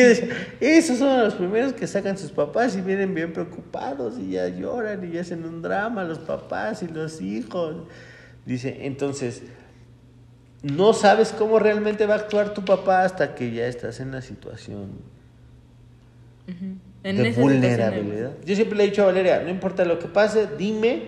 esos 0.61 0.99
son 0.99 1.25
los 1.25 1.35
primeros 1.35 1.73
que 1.73 1.87
sacan 1.87 2.17
sus 2.17 2.31
papás 2.31 2.77
y 2.77 2.81
vienen 2.81 3.13
bien 3.13 3.33
preocupados 3.33 4.19
y 4.19 4.31
ya 4.31 4.49
lloran 4.49 5.05
y 5.05 5.15
ya 5.15 5.21
hacen 5.21 5.45
un 5.45 5.61
drama 5.63 6.05
los 6.05 6.21
papás 6.21 6.83
y 6.85 6.89
los 6.89 7.21
hijos. 7.21 7.89
Dice, 8.47 8.87
entonces, 8.87 9.43
no 10.65 10.93
sabes 10.95 11.31
cómo 11.33 11.59
realmente 11.59 12.07
va 12.07 12.15
a 12.15 12.19
actuar 12.19 12.55
tu 12.55 12.65
papá 12.65 13.05
hasta 13.05 13.35
que 13.35 13.53
ya 13.53 13.67
estás 13.67 14.01
en 14.01 14.11
la 14.12 14.23
situación 14.23 14.89
En 16.49 16.81
de 17.03 17.12
situación, 17.12 17.43
vulnerabilidad. 17.43 18.31
Yo 18.45 18.55
siempre 18.57 18.79
le 18.79 18.85
he 18.85 18.87
dicho 18.89 19.03
a 19.03 19.07
Valeria, 19.07 19.43
no 19.43 19.51
importa 19.51 19.85
lo 19.85 19.99
que 19.99 20.07
pase, 20.09 20.49
dime, 20.59 21.03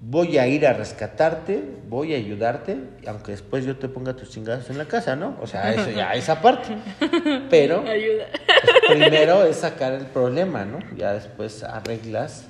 voy 0.00 0.36
a 0.38 0.48
ir 0.48 0.66
a 0.66 0.72
rescatarte, 0.72 1.62
voy 1.88 2.14
a 2.14 2.16
ayudarte, 2.16 2.76
aunque 3.06 3.32
después 3.32 3.64
yo 3.64 3.76
te 3.76 3.88
ponga 3.88 4.14
tus 4.14 4.30
chingados 4.30 4.68
en 4.68 4.78
la 4.78 4.86
casa, 4.86 5.14
¿no? 5.14 5.36
O 5.40 5.46
sea, 5.46 5.72
eso 5.72 5.90
ya 5.90 6.12
esa 6.14 6.42
parte. 6.42 6.76
Pero 7.50 7.80
Ayuda. 7.88 8.26
pues, 8.32 8.98
primero 8.98 9.44
es 9.44 9.56
sacar 9.58 9.92
el 9.92 10.06
problema, 10.06 10.64
¿no? 10.64 10.80
Ya 10.96 11.12
después 11.14 11.62
arreglas 11.62 12.46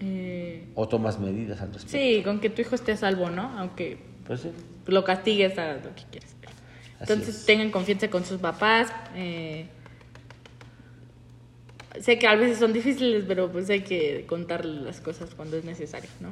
Eh, 0.00 0.68
o 0.74 0.86
tomas 0.86 1.18
medidas 1.18 1.62
al 1.62 1.72
respecto. 1.72 1.96
sí, 1.96 2.20
con 2.22 2.40
que 2.40 2.50
tu 2.50 2.60
hijo 2.60 2.74
esté 2.74 2.92
a 2.92 2.96
salvo, 2.98 3.30
¿no? 3.30 3.58
Aunque 3.58 3.98
Pues 4.26 4.40
sí. 4.40 4.50
lo 4.86 5.04
castigues 5.04 5.56
a 5.58 5.74
lo 5.74 5.94
que 5.94 6.02
quieras. 6.10 6.34
Así 7.00 7.12
Entonces 7.12 7.28
es. 7.40 7.46
tengan 7.46 7.70
confianza 7.70 8.08
con 8.08 8.24
sus 8.24 8.40
papás. 8.40 8.88
eh, 9.14 9.68
sé 12.00 12.18
que 12.18 12.26
a 12.26 12.34
veces 12.34 12.58
son 12.58 12.72
difíciles, 12.72 13.24
pero 13.26 13.50
pues 13.50 13.70
hay 13.70 13.82
que 13.82 14.26
contar 14.26 14.64
las 14.64 15.00
cosas 15.00 15.34
cuando 15.34 15.56
es 15.56 15.64
necesario, 15.64 16.10
¿no? 16.20 16.30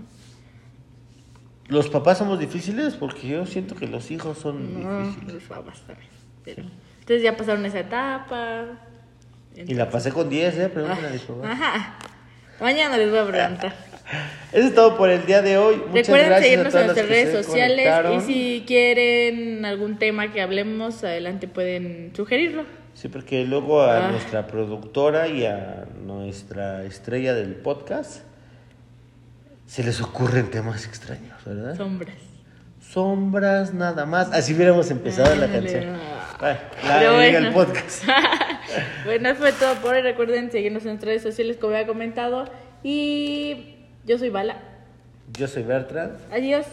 Los 1.68 1.88
papás 1.88 2.18
somos 2.18 2.38
difíciles 2.38 2.94
porque 2.94 3.26
yo 3.28 3.46
siento 3.46 3.74
que 3.74 3.86
los 3.86 4.10
hijos 4.10 4.36
son 4.38 4.82
No, 4.82 5.00
difíciles. 5.08 5.34
los 5.34 5.42
papás 5.44 5.80
también. 5.86 6.10
Pero, 6.44 6.62
entonces 7.00 7.22
ya 7.22 7.36
pasaron 7.36 7.64
esa 7.64 7.80
etapa. 7.80 8.66
Y 9.56 9.72
la 9.74 9.88
pasé 9.88 10.12
con 10.12 10.28
10, 10.28 10.58
¿eh? 10.58 10.68
Pregúntale 10.68 11.06
a 11.08 11.10
mis 11.10 11.22
papás. 11.22 11.50
Ajá. 11.50 11.98
Mañana 12.60 12.98
les 12.98 13.08
voy 13.10 13.18
a 13.20 13.26
preguntar. 13.26 13.74
Eso 14.52 14.68
es 14.68 14.74
todo 14.74 14.96
por 14.96 15.08
el 15.10 15.24
día 15.26 15.40
de 15.42 15.56
hoy. 15.58 15.76
Muchas 15.76 16.06
Recuerden 16.08 16.26
gracias 16.28 16.42
seguirnos 16.50 16.74
a 16.74 16.80
en 16.80 16.86
nuestras 16.86 17.08
redes 17.08 17.44
sociales 17.46 17.88
y 18.16 18.20
si 18.20 18.64
quieren 18.66 19.64
algún 19.64 19.98
tema 19.98 20.32
que 20.32 20.40
hablemos, 20.42 21.02
adelante 21.04 21.48
pueden 21.48 22.12
sugerirlo. 22.14 22.64
Sí, 22.92 23.08
porque 23.08 23.44
luego 23.44 23.82
a 23.82 24.06
Ah. 24.06 24.10
nuestra 24.12 24.46
productora 24.46 25.26
y 25.28 25.46
a 25.46 25.86
nuestra 26.04 26.84
estrella 26.84 27.34
del 27.34 27.54
podcast 27.56 28.22
se 29.66 29.82
les 29.82 30.00
ocurren 30.00 30.50
temas 30.50 30.86
extraños, 30.86 31.42
¿verdad? 31.44 31.76
Sombras. 31.76 32.14
Sombras 32.92 33.74
nada 33.74 34.04
más. 34.06 34.30
Así 34.32 34.54
hubiéramos 34.54 34.90
empezado 34.90 35.34
la 35.34 35.48
canción. 35.50 35.96
Ah. 36.40 36.58
Ay, 36.82 37.04
la 37.04 37.12
bueno. 37.14 37.38
el 37.48 37.52
podcast. 37.54 38.04
bueno, 39.04 39.30
eso 39.30 39.38
fue 39.40 39.52
todo 39.52 39.74
por 39.76 39.94
hoy. 39.94 40.02
Recuerden 40.02 40.50
seguirnos 40.52 40.82
en 40.82 40.90
nuestras 40.90 41.08
redes 41.08 41.22
sociales 41.22 41.56
como 41.56 41.74
había 41.74 41.86
comentado. 41.86 42.44
Y 42.84 43.73
yo 44.06 44.18
soy 44.18 44.30
Bala. 44.30 44.56
Yo 45.38 45.48
soy 45.48 45.62
Bertrand. 45.62 46.18
Adiós. 46.32 46.66